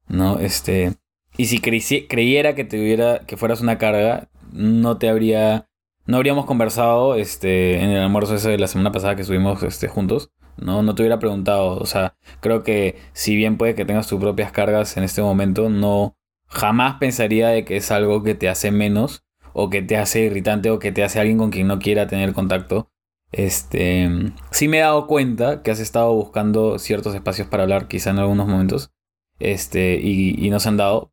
[0.09, 0.39] ¿No?
[0.41, 0.95] Este.
[1.37, 3.21] Y si creci- creyera que tuviera.
[3.27, 5.67] que fueras una carga, no te habría.
[6.07, 9.87] No habríamos conversado este, en el almuerzo ese de la semana pasada que estuvimos este,
[9.87, 10.31] juntos.
[10.57, 11.79] No, no te hubiera preguntado.
[11.79, 15.69] O sea, creo que si bien puede que tengas tus propias cargas en este momento,
[15.71, 16.17] no
[16.47, 20.71] jamás pensaría de que es algo que te hace menos o que te hace irritante
[20.71, 22.91] o que te hace alguien con quien no quiera tener contacto.
[23.33, 24.09] Este,
[24.51, 28.19] sí me he dado cuenta que has estado buscando ciertos espacios para hablar, quizá en
[28.19, 28.93] algunos momentos,
[29.39, 31.13] este, y, y no se han dado.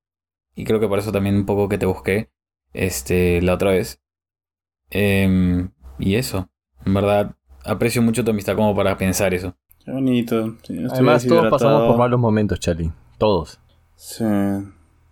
[0.55, 2.31] Y creo que por eso también un poco que te busqué,
[2.73, 4.01] este, la otra vez.
[4.89, 6.49] Em, y eso,
[6.85, 7.35] en verdad,
[7.67, 9.53] aprecio mucho tu amistad como para pensar eso.
[9.85, 10.55] Qué bonito.
[10.69, 12.91] No Además, todos pasamos por malos momentos, Charlie.
[13.17, 13.59] Todos.
[13.95, 14.23] Sí,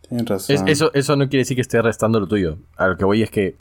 [0.08, 0.56] tienes razón.
[0.56, 2.58] Es- eso, eso no quiere decir que esté restando lo tuyo.
[2.78, 3.56] A lo que voy es que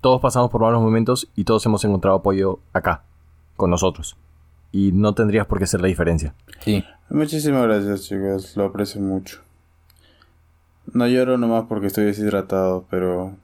[0.00, 3.02] todos pasamos por malos momentos y todos hemos encontrado apoyo acá,
[3.56, 4.16] con nosotros.
[4.72, 6.34] Y no tendrías por qué ser la diferencia.
[6.60, 6.84] Sí.
[7.10, 8.56] Muchísimas gracias, chicos.
[8.56, 9.40] Lo aprecio mucho.
[10.92, 13.34] No lloro nomás porque estoy deshidratado, pero.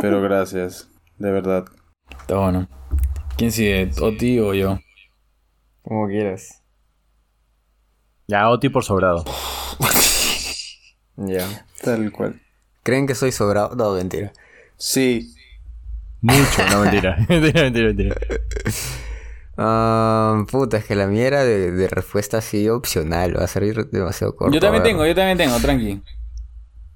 [0.00, 0.88] pero gracias.
[1.18, 1.64] De verdad.
[2.20, 2.68] Está bueno.
[3.36, 3.90] ¿Quién sigue?
[4.00, 4.78] ¿Oti o yo?
[5.82, 6.62] Como quieras.
[8.26, 9.24] Ya, Oti por sobrado.
[11.16, 11.64] Ya.
[11.80, 12.40] Tal cual.
[12.82, 13.76] ¿Creen que soy sobrado?
[13.76, 14.32] No, mentira.
[14.76, 15.32] Sí.
[16.20, 17.16] Mucho, no mentira.
[17.28, 18.16] mentira, mentira, mentira.
[19.56, 23.36] Ah, puta, es que la mía era de, de respuesta así opcional.
[23.38, 24.52] Va a salir demasiado corto.
[24.52, 26.02] Yo también tengo, yo también tengo, tranqui.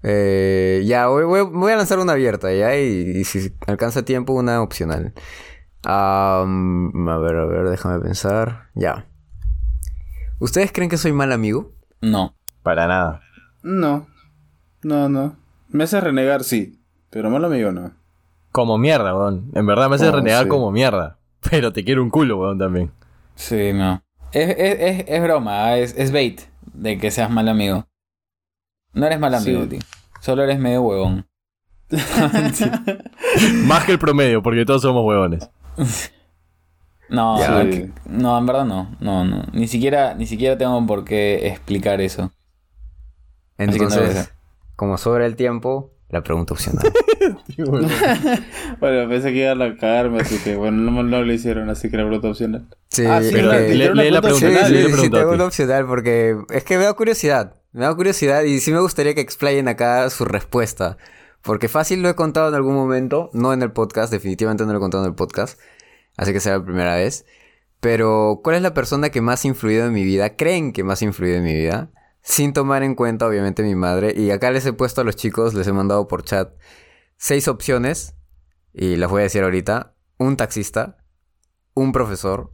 [0.03, 2.77] Eh, ya, voy, voy- voy a lanzar una abierta, ¿ya?
[2.77, 5.15] Y, y si alcanza tiempo, una opcional.
[5.85, 8.69] Am, a ver, a ver, déjame pensar.
[8.75, 9.07] Ya.
[10.39, 11.73] ¿Ustedes creen que soy mal amigo?
[12.01, 12.35] No.
[12.63, 13.21] Para nada.
[13.63, 14.07] No.
[14.83, 15.37] No, no.
[15.69, 16.81] Me hace renegar, sí.
[17.11, 17.93] Pero mal amigo no.
[18.53, 19.51] Como mierda, weón.
[19.55, 20.49] En verdad me hace Oh, renegar sí.
[20.49, 21.19] como mierda.
[21.51, 22.91] Pero te quiero un culo, weón, también.
[23.35, 24.03] Sí, no.
[24.33, 26.41] Es, es, es, es broma, es, es bait
[26.75, 27.87] de que seas mal amigo.
[28.93, 29.69] No eres mal amigo, Sí.
[29.69, 29.79] tío.
[30.21, 31.27] Solo eres medio huevón.
[33.67, 35.49] Más que el promedio, porque todos somos huevones.
[37.11, 38.95] No, no, que- no, en verdad no.
[39.01, 39.45] No, no.
[39.55, 42.25] Ni siquiera, ni siquiera tengo por qué explicar eso.
[42.25, 42.31] no
[43.65, 44.29] Entonces, ser.
[44.77, 46.85] como sobra el tiempo, la pregunta opcional.
[48.81, 51.97] Bueno, pensé que iban a cagarme, así que bueno, no, no lo hicieron, así que
[51.97, 52.69] la pregunta opcional.
[52.91, 54.47] Sí, Ah, sí, es Pero que- ¿te lee, dieron una lee la pregunta.
[54.47, 57.55] Sí, lee sí, la sí, pregunta, tengo una opcional porque es que me da curiosidad.
[57.73, 60.97] Me da curiosidad y sí me gustaría que explayen acá su respuesta.
[61.43, 64.79] Porque fácil lo he contado en algún momento, no en el podcast, definitivamente no lo
[64.79, 65.59] he contado en el podcast.
[66.17, 67.25] Así que será la primera vez.
[67.81, 70.37] Pero, ¿cuál es la persona que más ha influido en mi vida?
[70.37, 71.91] ¿Creen que más ha influido en mi vida?
[72.23, 74.13] Sin tomar en cuenta, obviamente, mi madre.
[74.17, 76.53] Y acá les he puesto a los chicos, les he mandado por chat
[77.17, 78.17] seis opciones.
[78.73, 79.95] Y las voy a decir ahorita.
[80.19, 80.99] Un taxista,
[81.75, 82.53] un profesor,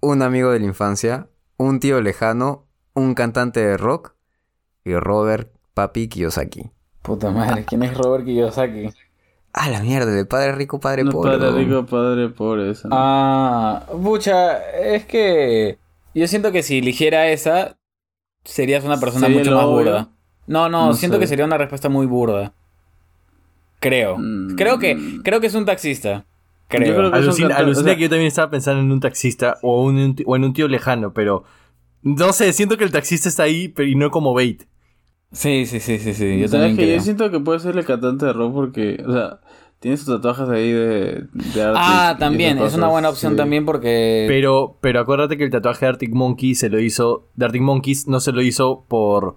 [0.00, 1.28] un amigo de la infancia,
[1.58, 4.14] un tío lejano, un cantante de rock
[4.84, 6.70] y Robert Papi Kiyosaki.
[7.08, 8.90] Puta madre, ¿quién es Robert Kiyosaki?
[9.52, 11.38] Ah, la mierda, de padre rico, padre No, pobre.
[11.38, 12.70] padre rico, padre pobre.
[12.70, 12.94] Eso, ¿no?
[12.96, 15.78] Ah, pucha, es que
[16.14, 17.76] yo siento que si eligiera esa,
[18.44, 19.76] serías una persona ¿Sería mucho más obvio?
[19.78, 20.08] burda.
[20.46, 21.20] No, no, No siento sé.
[21.20, 22.52] que sería una respuesta muy burda.
[23.80, 24.16] Creo.
[24.18, 24.56] Mm.
[24.56, 26.24] Creo que creo que es un taxista.
[26.68, 26.86] Creo.
[26.88, 29.00] Yo creo que- Alucina, un alucina o sea- que yo también estaba pensando en un
[29.00, 31.44] taxista o, un- o en un tío lejano, pero
[32.02, 34.64] no sé, siento que el taxista está ahí, pero y no como bait.
[35.32, 36.38] Sí, sí, sí, sí, sí.
[36.40, 36.96] Yo ¿Sabes también que creo.
[36.96, 39.40] Yo siento que puede ser el cantante de rock porque, o sea,
[39.78, 43.36] tiene sus tatuajes ahí de, de Arctic Ah, también, es una buena opción sí.
[43.36, 47.28] también porque Pero, pero acuérdate que el tatuaje de Arctic Monkey se lo hizo.
[47.36, 49.36] De Arctic Monkeys no se lo hizo por.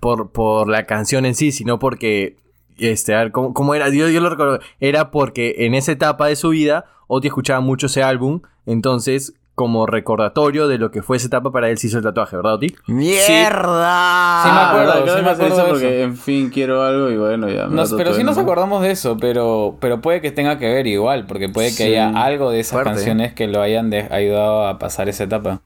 [0.00, 2.36] por, por la canción en sí, sino porque.
[2.76, 3.88] Este, a ver, ¿cómo, cómo era?
[3.88, 4.58] Yo, yo lo recuerdo.
[4.80, 8.42] Era porque en esa etapa de su vida, Oti escuchaba mucho ese álbum.
[8.66, 12.36] Entonces, como recordatorio de lo que fue esa etapa, para él se hizo el tatuaje,
[12.36, 12.74] ¿verdad, Oti?
[12.88, 14.42] ¡Mierda!
[14.44, 16.04] Sí me acuerdo, Ah, sí me acuerdo porque, eso.
[16.04, 17.66] en fin, quiero algo y bueno, ya.
[17.66, 20.86] me Nos- pero sí nos acordamos de eso, pero, pero puede que tenga que ver
[20.86, 21.82] igual, porque puede que Sí.
[21.84, 22.90] haya algo de esas Fuerte.
[22.90, 25.60] canciones que lo hayan de- ayudado a pasar esa etapa.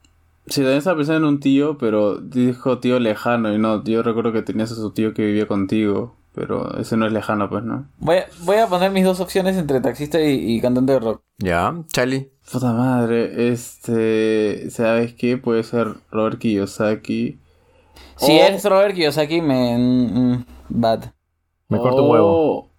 [0.47, 4.31] Sí, también estaba pensando en un tío, pero dijo tío lejano y no, yo recuerdo
[4.33, 7.85] que tenías a su tío que vivía contigo, pero ese no es lejano, pues, ¿no?
[7.99, 11.21] Voy a, voy a poner mis dos opciones entre taxista y, y cantante de rock.
[11.37, 12.31] Ya, Charlie.
[12.51, 15.37] Puta madre, este, ¿sabes qué?
[15.37, 17.39] Puede ser Robert Kiyosaki.
[18.17, 19.77] Si O- es Robert Kiyosaki, me...
[19.77, 21.11] mm, bad.
[21.67, 22.71] Me corto un huevo.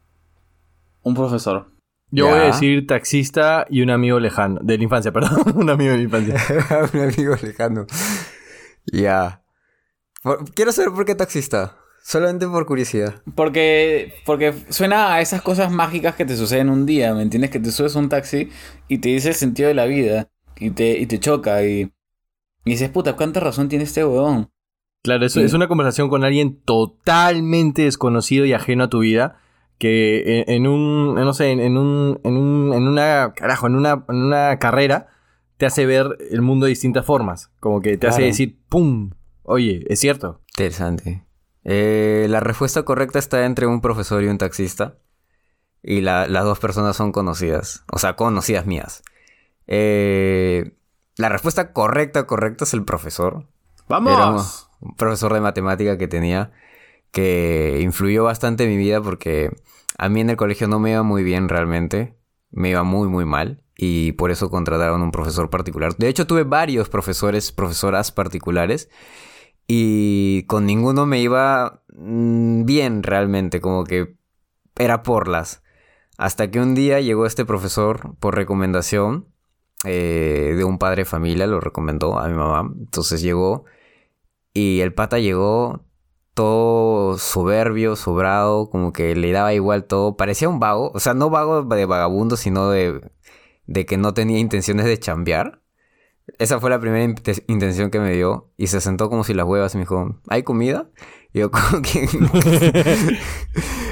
[1.02, 1.68] Un profesor.
[2.10, 2.30] Yo Ya.
[2.32, 4.58] voy a decir taxista y un amigo lejano.
[4.62, 5.40] De la infancia, perdón.
[5.54, 6.34] un amigo de la infancia.
[6.92, 7.86] un amigo lejano.
[8.92, 9.42] Ya.
[10.54, 11.76] Quiero saber por qué taxista.
[12.02, 13.22] Solamente por curiosidad.
[13.34, 17.50] Porque, porque suena a esas cosas mágicas que te suceden un día, ¿me entiendes?
[17.50, 18.48] Que te subes a un taxi
[18.88, 20.28] y te dice el sentido de la vida
[20.58, 21.92] y te, y te choca y,
[22.64, 24.50] y dices, puta, ¿cuánta razón tiene este huevón?
[25.02, 25.40] Claro, es, Sí.
[25.42, 29.38] es una conversación con alguien totalmente desconocido y ajeno a tu vida.
[29.78, 33.76] Que en, en un, no sé, en, en un, en un, en una, carajo, en
[33.76, 35.06] una, en una carrera
[35.56, 37.50] te hace ver el mundo de distintas formas.
[37.60, 39.12] Como que te hace decir, ¡pum!
[39.42, 40.42] Oye, es cierto.
[40.54, 41.24] Interesante.
[41.72, 44.96] Eh, la respuesta correcta está entre un profesor y un taxista.
[45.84, 47.84] Y la- las dos personas son conocidas.
[47.92, 49.02] O sea, conocidas mías.
[49.68, 50.72] Eh,
[51.16, 53.46] la respuesta correcta, correcta es el profesor.
[53.88, 54.12] ¡Vamos!
[54.12, 56.50] Era un- un profesor de matemática que tenía
[57.12, 59.50] que influyó bastante en mi vida porque
[59.98, 62.16] a mí en el colegio no me iba muy bien realmente,
[62.50, 65.96] me iba muy muy mal y por eso contrataron un profesor particular.
[65.96, 68.88] De hecho tuve varios profesores, profesoras particulares
[69.72, 74.16] y con ninguno me iba mm, bien realmente, como que
[74.76, 75.62] era por las.
[76.18, 79.28] Hasta que un día llegó este profesor por recomendación
[79.84, 82.68] eh, de un padre de familia, lo recomendó a mi mamá.
[82.80, 83.64] Entonces llegó
[84.52, 85.84] y el pata llegó
[86.34, 90.16] todo soberbio, sobrado, como que le daba igual todo.
[90.16, 93.08] Parecía un vago, o sea, no vago de vagabundo, sino de,
[93.66, 95.59] de que no tenía intenciones de chambear.
[96.38, 98.50] Esa fue la primera inte- intención que me dio.
[98.56, 100.90] Y se sentó como si las huevas y me dijo, ¿hay comida?
[101.32, 102.08] Y yo como que...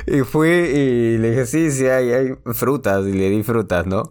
[0.06, 3.06] y fui y le dije, sí, sí, hay, hay frutas.
[3.06, 4.10] Y le di frutas, ¿no?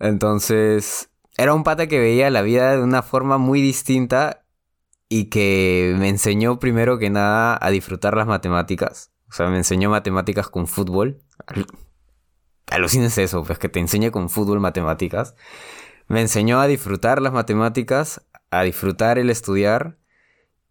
[0.00, 4.44] Entonces, era un pata que veía la vida de una forma muy distinta
[5.08, 9.12] y que me enseñó primero que nada a disfrutar las matemáticas.
[9.28, 11.22] O sea, me enseñó matemáticas con fútbol.
[11.46, 11.66] Al-
[12.70, 15.34] Alucínense eso, pues que te enseñe con fútbol matemáticas.
[16.08, 19.98] Me enseñó a disfrutar las matemáticas, a disfrutar el estudiar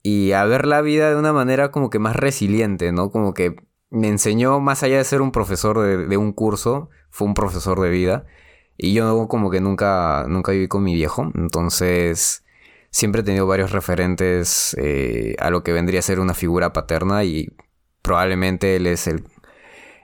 [0.04, 3.10] y a ver la vida de una manera como que más resiliente, ¿no?
[3.10, 3.56] Como que
[3.90, 7.90] me enseñó, más allá de ser un profesor de, un curso, fue un profesor de
[7.90, 8.26] vida.
[8.78, 12.44] Y yo como que nunca, nunca viví con mi viejo, entonces
[12.90, 17.24] siempre he tenido varios referentes eh, a lo que vendría a ser una figura paterna
[17.24, 17.56] y
[18.02, 19.24] probablemente él es el,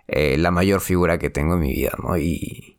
[0.08, 2.18] eh, la mayor figura que tengo en mi vida, ¿no?
[2.18, 2.79] Y,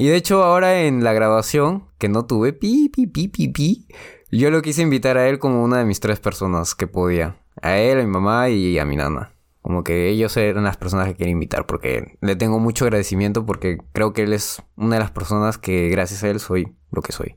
[0.00, 3.86] y de hecho ahora en la graduación, que no tuve, pi, pi, pi, pi, pi,
[4.30, 7.36] yo lo quise invitar a él como una de mis tres personas que podía.
[7.60, 9.34] A él, a mi mamá y a mi nana.
[9.60, 13.76] Como que ellos eran las personas que quería invitar porque le tengo mucho agradecimiento porque
[13.92, 17.12] creo que él es una de las personas que gracias a él soy lo que
[17.12, 17.36] soy.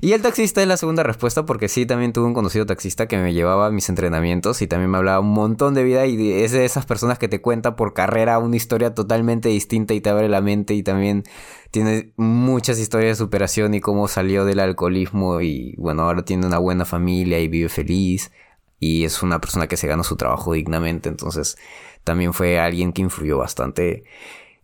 [0.00, 3.18] Y el taxista es la segunda respuesta porque sí, también tuve un conocido taxista que
[3.18, 6.64] me llevaba mis entrenamientos y también me hablaba un montón de vida y es de
[6.64, 10.40] esas personas que te cuenta por carrera una historia totalmente distinta y te abre la
[10.40, 11.24] mente y también
[11.70, 16.58] tiene muchas historias de superación y cómo salió del alcoholismo y bueno, ahora tiene una
[16.58, 18.30] buena familia y vive feliz
[18.78, 21.56] y es una persona que se gana su trabajo dignamente, entonces
[22.04, 24.04] también fue alguien que influyó bastante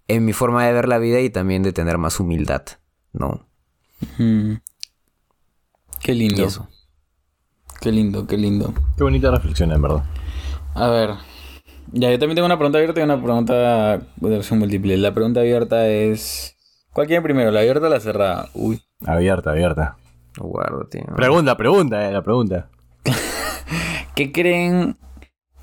[0.08, 2.62] en mi forma de ver la vida y también de tener más humildad,
[3.12, 3.47] ¿no?
[4.18, 4.54] Mm.
[6.00, 6.44] Qué Y lindo.
[6.44, 6.68] eso.
[7.80, 8.72] Qué lindo, qué lindo.
[8.96, 10.04] Qué bonita reflexión, en verdad.
[10.74, 11.10] A ver.
[11.92, 14.96] Ya, yo también tengo una pregunta abierta y una pregunta de opción múltiple.
[14.96, 16.56] La pregunta abierta es.
[16.92, 18.48] ¿Cuál quieren primero, la abierta o la cerrada?
[18.54, 18.82] Uy.
[19.06, 19.96] Abierta, abierta.
[20.36, 21.02] Guardo, tío.
[21.16, 22.70] Pregunta, pregunta, eh, la pregunta.
[24.14, 24.98] ¿Qué creen?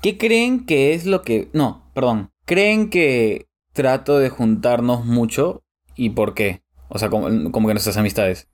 [0.02, 1.50] ¿Qué creen que es lo que...
[1.52, 2.30] No, perdón.
[2.44, 5.62] ¿Creen que trato de juntarnos mucho
[5.94, 6.62] y por qué?
[6.96, 8.48] O sea, como, como que nuestras amistades.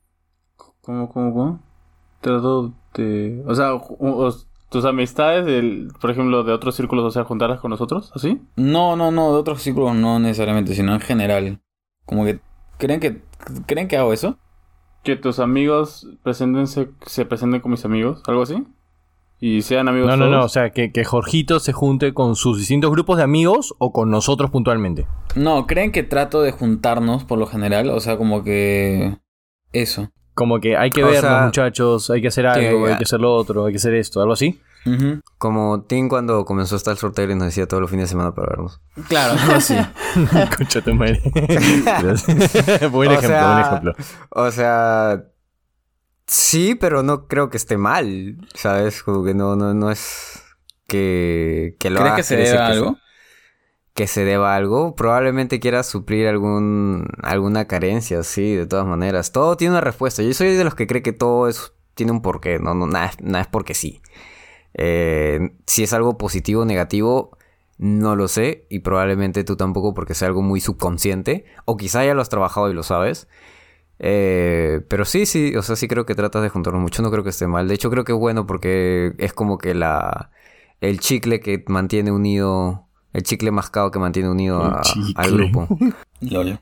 [0.81, 1.61] ¿Cómo, cómo, cómo?
[2.21, 3.41] Trato de...
[3.47, 3.81] O sea,
[4.69, 8.43] tus amistades, del, por ejemplo, de otros círculos, o sea, juntarlas con nosotros, ¿así?
[8.57, 11.61] No, no, no, de otros círculos no necesariamente, sino en general.
[12.05, 12.41] Como que...
[12.79, 13.23] ¿Creen que,
[13.67, 14.39] ¿creen que hago eso?
[15.05, 18.67] Que tus amigos preséntense, se presenten con mis amigos, algo así.
[19.45, 20.45] Y sean amigos No, no, no.
[20.45, 24.09] O sea, que, que Jorgito se junte con sus distintos grupos de amigos o con
[24.09, 25.09] nosotros puntualmente.
[25.35, 27.91] No, ¿creen que trato de juntarnos por lo general?
[27.91, 29.19] O sea, como que...
[29.73, 30.13] Eso.
[30.35, 33.19] Como que hay que O vernos, sea, muchachos, hay que hacer algo, hay que hacer
[33.19, 34.61] lo otro, hay que hacer esto, algo así.
[35.39, 38.33] Como Tim cuando comenzó a estar soltero y nos decía todos los fines de semana
[38.35, 38.81] para vernos.
[39.09, 39.77] Claro, algo así.
[40.57, 41.21] Concha tu madre.
[42.93, 43.95] buen O ejemplo, sea, buen ejemplo.
[44.31, 45.25] O sea,
[46.33, 49.03] sí, pero no creo que esté mal, ¿sabes?
[49.03, 50.43] Como que no, no, no es
[50.87, 52.99] que, que lo ¿Crees haga que se deba que algo?
[53.95, 54.95] que se deba algo.
[54.97, 59.33] Probablemente quiera suplir algún, alguna carencia, sí, de todas maneras.
[59.33, 60.23] Todo tiene una respuesta.
[60.23, 62.59] Yo soy de los que cree que todo es, tiene un porqué.
[62.59, 64.01] No, no, nada, nada es porque sí.
[64.75, 67.37] Eh, si es algo positivo o negativo,
[67.79, 72.15] No lo sé y probablemente tú tampoco porque sea algo muy subconsciente o quizá ya
[72.15, 73.29] lo has trabajado y lo sabes.
[74.05, 77.23] Eh, pero sí, sí, o sea, sí creo que tratas de juntarnos mucho, no creo
[77.23, 77.69] que esté mal.
[77.69, 80.31] De hecho creo que es bueno porque es como que la
[80.81, 84.83] el chicle que mantiene unido, el chicle mascado que mantiene unido a-
[85.15, 85.69] al grupo.
[86.21, 86.59] Lol.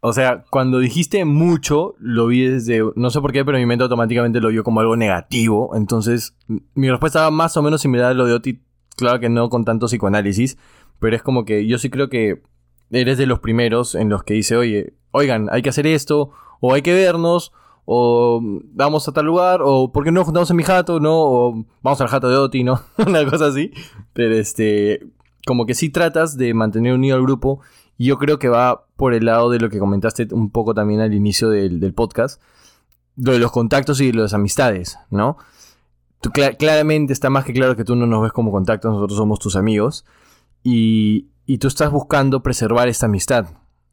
[0.00, 2.82] O sea, cuando dijiste mucho, lo vi desde.
[2.96, 5.76] No sé por qué, pero mi mente automáticamente lo vio como algo negativo.
[5.76, 6.34] Entonces,
[6.74, 8.60] mi respuesta más o menos similar a lo de Oti.
[8.96, 10.58] Claro que no con tanto psicoanálisis.
[10.98, 12.42] Pero es como que yo sí creo que
[12.90, 16.32] eres de los primeros en los que dice, oye, oigan, hay que hacer esto,
[16.64, 17.52] o hay que vernos,
[17.84, 18.40] o
[18.72, 21.20] vamos a tal lugar, o ¿por qué no nos juntamos en mi jato, no?
[21.20, 22.80] O vamos al jato de Oti, ¿no?
[23.06, 23.72] Una cosa así.
[24.12, 25.06] Pero este.
[25.44, 27.60] Como que sí tratas de mantener unido al grupo.
[27.98, 31.00] Y yo creo que va por el lado de lo que comentaste un poco también
[31.00, 32.40] al inicio del, podcast,
[33.16, 35.36] lo de los contactos y de las amistades, ¿no?
[36.58, 39.56] Claramente está más que claro que tú no nos ves como contactos, nosotros somos tus
[39.56, 40.04] amigos,
[40.62, 43.46] y, y tú estás buscando preservar esta amistad,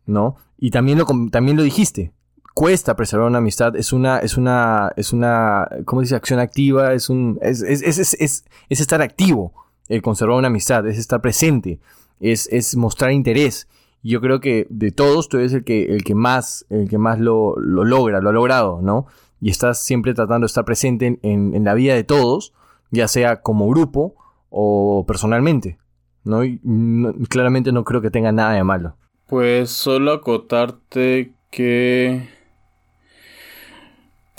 [0.05, 0.37] ¿no?
[0.57, 2.13] Y también lo, también lo dijiste,
[2.59, 6.15] cuesta preservar una amistad, es una, es una, es una, ¿cómo dice?
[6.15, 9.53] Acción activa, es un, es, es, es, es- es- es estar activo,
[9.87, 11.79] el conservar una amistad, es estar presente,
[12.19, 13.69] es, mostrar interés.
[14.03, 17.17] Yo creo que de todos tú eres el que, el que más, el que más
[17.17, 19.05] lo, lo logra, lo ha logrado, ¿no?
[19.39, 22.51] Y estás siempre tratando de estar presente en, en- en la vida de todos,
[22.91, 24.15] ya sea como grupo
[24.49, 25.77] o personalmente,
[26.25, 26.43] ¿no?
[26.43, 28.97] Y no- claramente no creo que tenga nada de malo.
[29.27, 32.37] Pues solo acotarte que...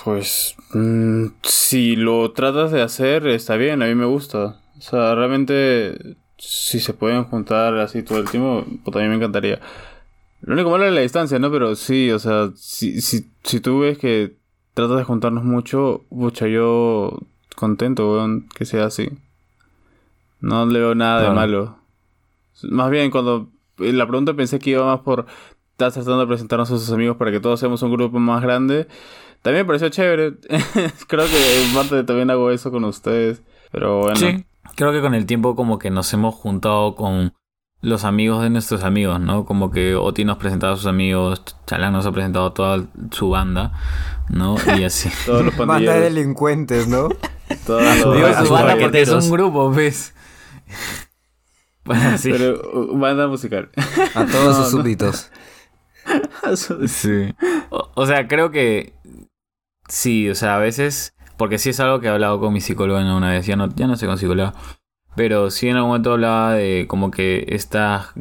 [0.05, 4.61] Pues mm, si lo tratas de hacer está bien, a mí me gusta.
[4.79, 9.61] O sea, realmente si se pueden juntar así todo el tiempo, pues mí me encantaría.
[10.41, 11.51] Lo único malo es la distancia, ¿no?
[11.51, 14.37] Pero sí, o sea, si, si, si tú ves que
[14.73, 17.19] tratas de juntarnos mucho, pucha, yo
[17.57, 19.11] contento, weón, que sea así.
[20.41, 21.77] No le veo nada de malo.
[22.63, 25.27] Más bien, cuando eh, la pregunta pensé que iba más por
[25.73, 28.87] estás tratando de presentarnos a sus amigos para que todos seamos un grupo más grande.
[29.43, 30.33] También me pareció chévere.
[31.09, 33.43] Creo que en parte también hago eso con ustedes.
[33.73, 34.17] Pero bueno.
[34.17, 34.45] Sí,
[34.77, 37.33] creo que con el tiempo como que nos hemos juntado con
[37.83, 39.47] los amigos de nuestros amigos, ¿no?
[39.47, 43.31] Como que Oti nos presentaba a sus amigos, Chalán nos ha presentado a toda su
[43.31, 43.73] banda,
[44.29, 44.57] ¿no?
[44.77, 45.09] Y así.
[45.25, 47.09] Todos los Banda de delincuentes, ¿no?
[47.67, 50.15] Todos los- Digo a su banda porque es un grupo, ¿ves?
[51.85, 52.31] Bueno, así.
[52.31, 53.71] Pero uh, banda musical.
[54.15, 55.31] A todos sus súbditos.
[56.89, 57.35] Sí.
[57.71, 58.95] O, o sea, creo que
[59.91, 63.01] sí, o sea, a veces, porque sí es algo que he hablado con mi psicóloga
[63.15, 64.55] una vez, ya no, ya no sé con psicóloga,
[65.17, 68.13] pero sí en algún momento hablaba de como que esta,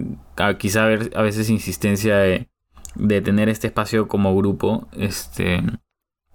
[0.57, 2.49] quizá a veces insistencia de,
[2.95, 5.63] de tener este espacio como grupo, este,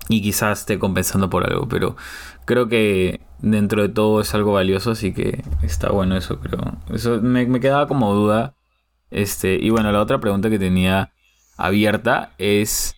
[0.08, 1.96] y quizás esté compensando por algo, pero
[2.44, 6.78] creo que dentro de todo es algo valioso, así que está bueno eso, creo.
[6.92, 8.54] Eso me, me quedaba como duda.
[9.10, 11.12] Este, y bueno, la otra pregunta que tenía
[11.56, 12.96] abierta es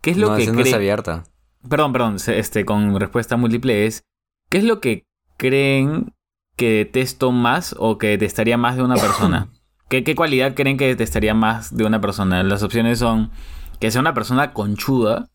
[0.00, 1.24] ¿qué es lo no, que no es abierta.
[1.68, 4.04] Perdón, perdón, este con respuesta múltiple es
[4.48, 5.06] ¿qué es lo que
[5.36, 6.14] creen
[6.56, 9.48] que detesto más o que detestaría más de una persona?
[9.88, 12.42] ¿Qué, qué cualidad creen que detestaría más de una persona?
[12.42, 13.30] Las opciones son
[13.78, 15.28] que sea una persona conchuda,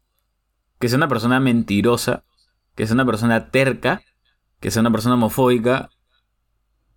[0.79, 2.23] que sea una persona mentirosa,
[2.75, 4.01] que sea una persona terca,
[4.59, 5.89] que sea una persona homofóbica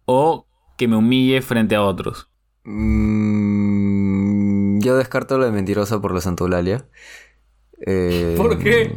[0.04, 0.46] o
[0.76, 2.30] que me humille frente a otros.
[2.64, 4.00] Mm,
[4.80, 6.86] yo descarto lo de mentirosa por la Santulalia.
[7.86, 8.96] Eh, ¿Por qué?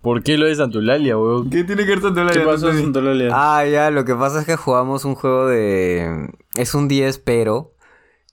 [0.00, 1.48] ¿Por qué lo de Santulalia, weón?
[1.50, 3.28] ¿Qué tiene que ver tanto ¿Qué pasó, Santolalia?
[3.32, 6.28] Ah, ya, lo que pasa es que jugamos un juego de...
[6.56, 7.74] Es un 10, pero...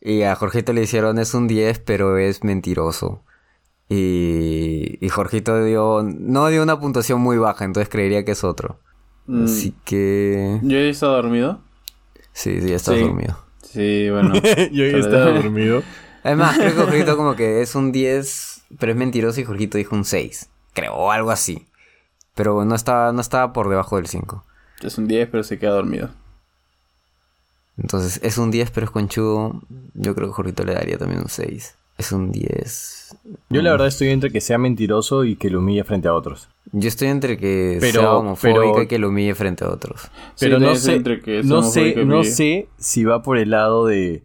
[0.02, 3.24] Y a Jorgito le hicieron es un 10, pero es mentiroso.
[3.88, 6.02] Y, y Jorgito dio...
[6.04, 8.80] No dio una puntuación muy baja, entonces creería que es otro.
[9.28, 10.60] Mm, Así que...
[10.64, 11.62] ¿Yo he estado dormido?
[12.34, 13.02] Sí, sí, ya estás Sí.
[13.02, 13.38] dormido.
[13.62, 14.34] Sí, bueno.
[14.72, 15.84] Yo ya estaba dormido.
[16.24, 19.96] Además, creo que Jorgito como que es un 10, pero es mentiroso y Jorgito dijo
[19.96, 20.50] un 6.
[20.74, 21.66] Creo, o algo así.
[22.36, 24.44] Pero no estaba, no estaba por debajo del 5.
[24.84, 26.10] es un 10, pero se queda dormido.
[27.78, 29.62] Entonces, es un 10, pero es conchudo.
[29.94, 31.76] Yo creo que Jorgito le daría también un 6.
[31.98, 33.16] Es un 10.
[33.50, 36.50] Yo la verdad estoy entre que sea mentiroso y que lo humille frente a otros.
[36.72, 40.10] Yo estoy entre que Pero- sea homofóbico pero- y que lo humille frente a otros.
[40.40, 43.50] Pero Sí, no sé, entre que es no sé, no sé si va por el
[43.50, 44.24] lado de,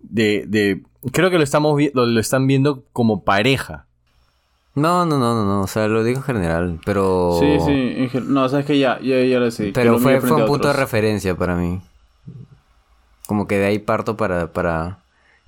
[0.00, 3.86] de, de- creo que lo estamos lo, lo están viendo como pareja.
[4.74, 5.60] No, no, no, no, no.
[5.62, 6.80] O sea, lo digo en general.
[6.84, 7.36] Pero.
[7.38, 8.18] Sí, sí.
[8.24, 9.72] No, sabes que ya, ya, ya lo sé.
[9.74, 11.80] Pero lo fue, un punto de referencia para mí.
[13.26, 15.00] Como que de ahí parto para, para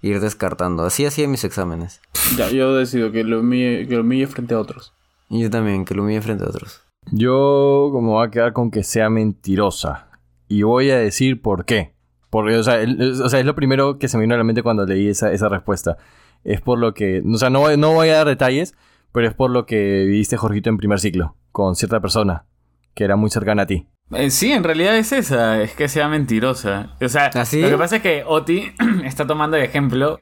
[0.03, 0.85] ir descartando.
[0.85, 2.01] Así hacía mis exámenes.
[2.37, 4.93] Ya, yo decido que lo humille, que lo humille frente a otros.
[5.31, 6.83] Y yo también, que lo humille frente a otros.
[7.11, 10.09] Yo como va a quedar con que sea mentirosa.
[10.49, 11.94] Y voy a decir por qué.
[12.35, 14.39] Porque, o sea, el- es, o sea, es lo primero que se me vino a
[14.39, 15.99] la mente cuando leí esa, esa respuesta.
[16.43, 18.75] Es por lo que, o sea, no, voy- no voy a dar detalles,
[19.13, 22.45] pero es por lo que viviste, Jorgito, en primer ciclo, con cierta persona
[22.93, 23.87] que era muy cercana a ti.
[24.11, 26.97] Eh, sí, en realidad es esa, es que sea mentirosa.
[27.01, 28.73] O sea, ¿Ah, lo que pasa es que Oti
[29.05, 30.19] está tomando de ejemplo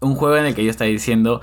[0.00, 1.40] un juego en el que yo estaba diciendo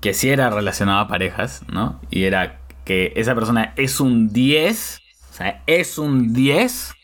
[0.00, 2.00] que sí era relacionado a parejas, ¿no?
[2.10, 4.98] Y era que esa persona es un 10,
[5.30, 6.94] o sea, es un 10,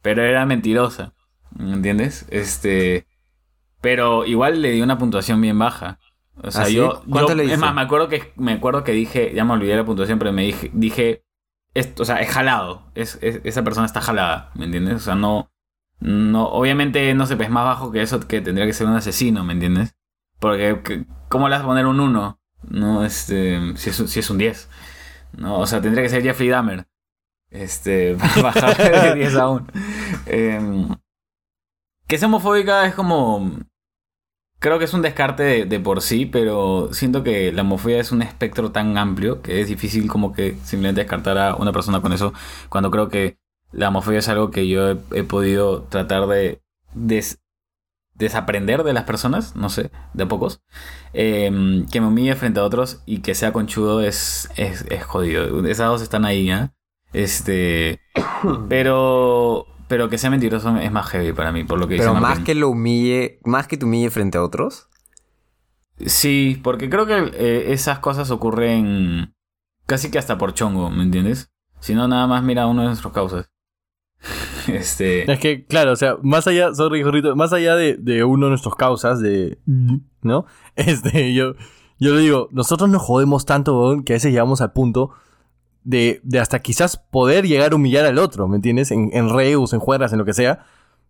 [0.00, 1.12] pero era mentirosa.
[1.58, 2.26] ¿Me entiendes?
[2.30, 3.06] Este.
[3.80, 5.98] Pero igual le di una puntuación bien baja.
[6.42, 6.74] O sea, ¿Ah, sí?
[6.74, 7.02] yo.
[7.10, 9.76] ¿Cuánto yo- le es más, me acuerdo que me acuerdo que dije, ya me olvidé
[9.76, 11.24] la puntuación, pero me dije, dije
[11.74, 12.90] esto, o sea, es jalado.
[12.94, 14.94] Es, es- esa persona está jalada, ¿me entiendes?
[14.96, 15.50] O sea, no.
[16.00, 19.44] No, obviamente, no sé, pues más bajo que eso que tendría que ser un asesino,
[19.44, 19.94] ¿me entiendes?
[20.40, 22.40] Porque, que- ¿cómo le vas a poner un 1?
[22.68, 23.76] No, este.
[23.76, 24.68] Si es, un- si es un 10.
[25.36, 26.86] No, o sea, tendría que ser Jeffrey Dahmer.
[27.50, 28.14] Este.
[28.42, 29.66] Bajar de 10 a 1.
[32.12, 33.52] Que sea homofóbica es como.
[34.58, 38.12] Creo que es un descarte de, de por sí, pero siento que la homofobia es
[38.12, 42.12] un espectro tan amplio que es difícil como que simplemente descartar a una persona con
[42.12, 42.34] eso.
[42.68, 43.38] Cuando creo que
[43.72, 46.60] la homofobia es algo que yo he, he podido tratar de
[46.92, 47.38] des-
[48.14, 50.60] desaprender de las personas, no sé, de a pocos.
[51.14, 55.66] Em, que me humille frente a otros y que sea conchudo es, es, es jodido.
[55.66, 56.68] Esas dos están ahí, ¿eh?
[57.14, 58.00] Este.
[58.68, 59.66] Pero.
[59.92, 62.38] Pero que sea mentiroso es más heavy para mí, por lo que dice Pero más
[62.38, 64.88] que lo humille, más que te humille frente a otros.
[66.06, 69.34] Sí, porque creo que eh, esas cosas ocurren
[69.84, 71.52] casi que hasta por chongo, ¿me entiendes?
[71.80, 73.50] Si no, nada más mira uno de nuestros causas.
[74.66, 75.30] Este.
[75.30, 78.50] Es que, claro, o sea, más allá, sorry, Jorgito, más allá de, de uno de
[78.52, 79.58] nuestros causas, de.
[80.22, 80.46] ¿No?
[80.74, 81.52] Este, yo,
[81.98, 85.10] yo le digo, nosotros nos jodemos tanto, weón, que a veces llegamos al punto
[85.84, 88.90] de, de hasta quizás poder llegar a humillar al otro, ¿me entiendes?
[88.90, 90.64] En, en reus, en juegas, en lo que sea.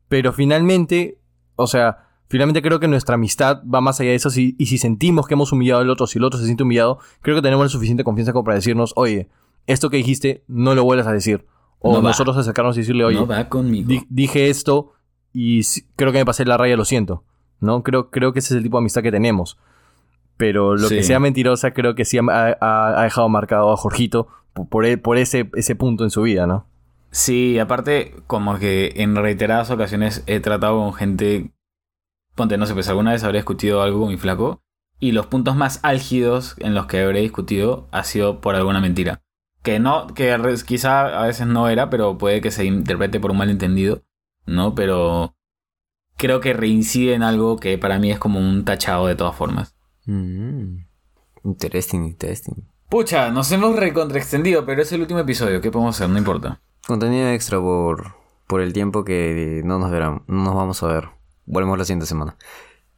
[0.08, 1.18] Pero finalmente,
[1.56, 4.30] o sea, finalmente creo que nuestra amistad va más allá de eso.
[4.30, 6.98] Si, y si sentimos que hemos humillado al otro, si el otro se siente humillado,
[7.20, 9.28] creo que tenemos la suficiente confianza como para decirnos, oye,
[9.66, 11.46] esto que dijiste, no lo vuelvas a decir.
[11.78, 13.88] O No nosotros acercarnos y decirle, oye, no va conmigo.
[13.88, 14.92] di- dije esto
[15.32, 15.62] y
[15.96, 17.24] creo que me pasé la raya, lo siento.
[17.60, 17.82] ¿No?
[17.82, 19.56] Creo, creo que ese es el tipo de amistad que tenemos.
[20.36, 22.22] Pero lo que sea mentirosa, creo que sí ha,
[22.60, 26.22] ha- ha dejado marcado a Jorgito por, por, e- por ese, ese punto en su
[26.22, 26.66] vida, ¿no?
[27.10, 31.52] Sí, aparte, como que en reiteradas ocasiones he tratado con gente.
[32.34, 34.62] Ponte, no sé, pues alguna vez habré discutido algo con mi flaco.
[34.98, 39.20] Y los puntos más álgidos en los que habré discutido ha sido por alguna mentira.
[39.62, 40.34] Que no, que
[40.66, 44.02] quizá a veces no era, pero puede que se interprete por un malentendido.
[44.46, 44.74] ¿No?
[44.74, 45.34] Pero
[46.16, 49.76] creo que reincide en algo que para mí es como un tachado de todas formas.
[50.06, 50.78] Mm.
[51.44, 52.71] Interesting, interesting.
[52.92, 55.62] Pucha, nos hemos recontraextendido, pero es el último episodio.
[55.62, 56.10] ¿Qué podemos hacer?
[56.10, 56.60] No importa.
[56.86, 58.12] Contenido extra por,
[58.46, 61.08] por el tiempo que no nos verán, no nos vamos a ver.
[61.46, 62.36] Volvemos la siguiente semana.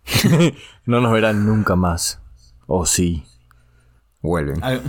[0.84, 2.20] No nos verán nunca más.
[2.66, 3.22] O sí.
[4.20, 4.62] Vuelven.
[4.64, 4.82] ¿Al-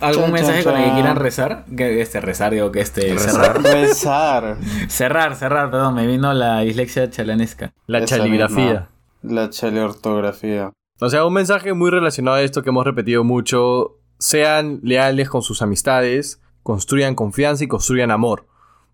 [0.00, 1.64] ¿Algún mensaje chan, con el que quieran rezar?
[1.74, 3.30] Que este rezar, digo que este Rezar.
[3.30, 3.62] cerrar.
[3.74, 4.56] Rezar.
[4.88, 7.72] Cerrar, cerrar, perdón, me vino la dislexia chalanesca.
[7.86, 8.88] La Esa chaligrafía.
[9.22, 9.44] misma.
[9.44, 10.72] La chaleortografía.
[11.00, 13.96] O sea, un mensaje muy relacionado a esto que hemos repetido mucho.
[14.20, 18.46] Sean leales con sus amistades, construyan confianza y construyan amor.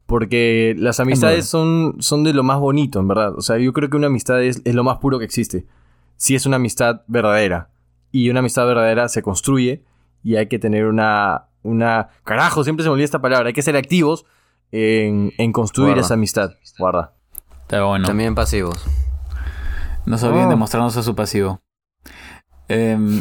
[0.06, 3.34] Porque las amistades son, son de lo más bonito, en verdad.
[3.36, 5.66] O sea, yo creo que una amistad es, es lo más puro que existe.
[6.16, 7.70] Si es una amistad verdadera.
[8.12, 9.82] Y una amistad verdadera se construye
[10.22, 11.48] y hay que tener una...
[11.62, 13.48] una carajo, siempre se me olvida esta palabra.
[13.48, 14.24] Hay que ser activos
[14.70, 16.02] en, en construir Guarda.
[16.02, 16.50] esa amistad.
[16.78, 17.12] Guarda.
[17.62, 18.06] Está bueno.
[18.06, 18.84] También pasivos.
[20.06, 20.50] No se olviden Oh.
[20.50, 21.60] de mostrarnos a su pasivo.
[22.68, 23.20] Em,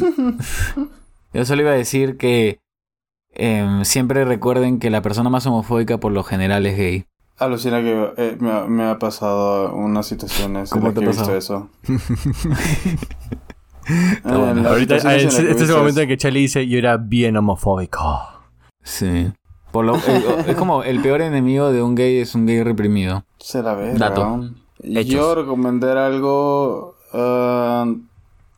[1.36, 2.60] yo solo iba a decir que
[3.32, 7.04] em, siempre recuerden que la persona más homofóbica por lo general es gay.
[7.38, 11.06] Alucina que eh, me, ha, me ha pasado unas situaciones en ¿Cómo las te que
[11.06, 11.68] he visto eso.
[14.24, 14.62] bueno.
[14.62, 17.36] Eh, Ahorita, en este, este es el momento en que Charlie dice, yo era bien
[17.36, 18.00] homofóbico.
[18.82, 19.30] Sí.
[19.70, 23.24] Por lo, eh, es como el peor enemigo de un gay es un gay reprimido.
[23.38, 23.92] Se la ve.
[23.92, 24.40] Dato.
[24.82, 26.96] Yo recomendar algo.
[27.12, 27.84] ah,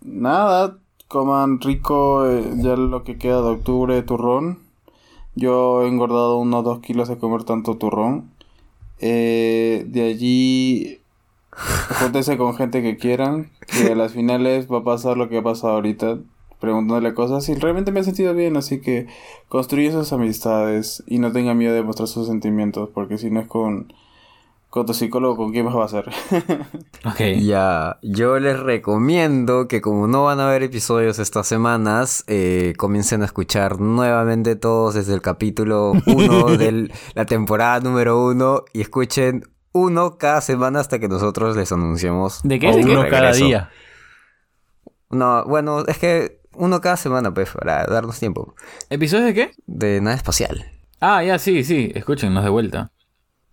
[0.02, 0.78] nada.
[1.08, 4.58] Coman rico eh, ya lo que queda de octubre, turrón.
[5.34, 8.30] Yo he engordado unos dos kilos de comer tanto turrón.
[9.00, 11.00] Eh, de allí.
[11.50, 13.50] Júntense con gente que quieran.
[13.66, 16.18] Que a las finales va a pasar lo que ha pasado ahorita.
[16.60, 18.58] Preguntándole cosas y realmente me he sentido bien.
[18.58, 19.06] Así que
[19.48, 22.90] construye sus amistades y no tenga miedo de mostrar sus sentimientos.
[22.92, 23.92] Porque si no es con,
[24.68, 26.10] con tu psicólogo, ¿con quién más va a ser?
[27.04, 27.20] Ok.
[27.40, 33.22] Ya, yo les recomiendo que como no van a haber episodios estas semanas, eh, comiencen
[33.22, 39.44] a escuchar nuevamente todos desde el capítulo 1 de la temporada número 1 y escuchen
[39.72, 42.40] uno cada semana hasta que nosotros les anunciemos.
[42.42, 42.68] ¿De qué?
[42.68, 43.70] Uno cada día.
[45.10, 48.54] No, bueno, es que uno cada semana, pues, para darnos tiempo.
[48.90, 49.50] ¿Episodios de qué?
[49.66, 50.72] De nada espacial.
[51.00, 51.92] Ah, ya, sí, sí.
[51.94, 52.90] Escúchenos de vuelta.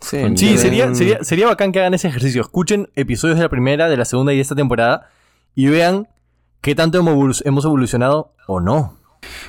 [0.10, 2.42] Sí, sería, sería, sería bacán que hagan ese ejercicio.
[2.42, 5.10] Escuchen episodios de la primera, de la segunda y de esta temporada
[5.56, 6.08] y vean
[6.62, 8.98] qué tanto hemos evolu- hemos evolucionado o no.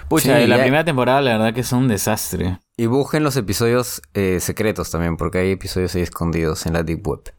[0.08, 2.58] Pucha, Sí, la ya- primera temporada la verdad que es un desastre.
[2.78, 7.06] Y busquen los episodios eh, secretos también, porque hay episodios ahí escondidos en la Deep
[7.06, 7.32] Web.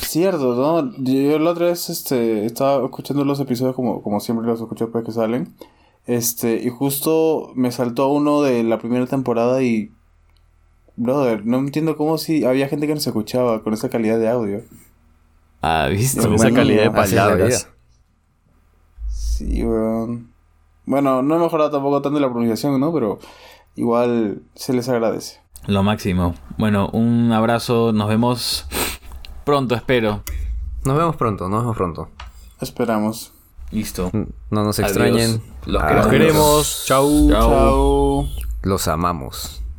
[0.00, 0.92] Cierto, ¿no?
[0.98, 5.04] Yo la otra vez este, estaba escuchando los episodios como, como siempre los escucho después
[5.04, 5.54] que salen.
[6.06, 9.90] Este, y justo me saltó uno de la primera temporada y...
[10.96, 14.62] Brother, no entiendo cómo si había gente que nos escuchaba con esa calidad de audio.
[15.62, 16.20] Ah, ¿viste?
[16.20, 17.68] Con esa calidad de palabras.
[19.08, 20.32] Sí, weón.
[20.84, 22.92] Bueno, no he mejorado tampoco tanto la pronunciación, ¿no?
[22.92, 23.18] Pero
[23.76, 25.40] igual se les agradece.
[25.66, 26.34] Lo máximo.
[26.58, 27.92] Bueno, un abrazo.
[27.92, 28.66] Nos vemos
[29.44, 30.22] pronto, espero.
[30.84, 32.08] Nos vemos pronto, nos vemos pronto.
[32.60, 33.32] Esperamos.
[33.70, 34.10] Listo.
[34.50, 34.90] No nos Adiós.
[34.90, 35.42] extrañen.
[35.66, 36.84] Los Ah, Los queremos.
[36.86, 37.30] Chau.
[37.30, 37.50] Chao.
[37.50, 38.28] Chao.
[38.62, 39.61] Los amamos.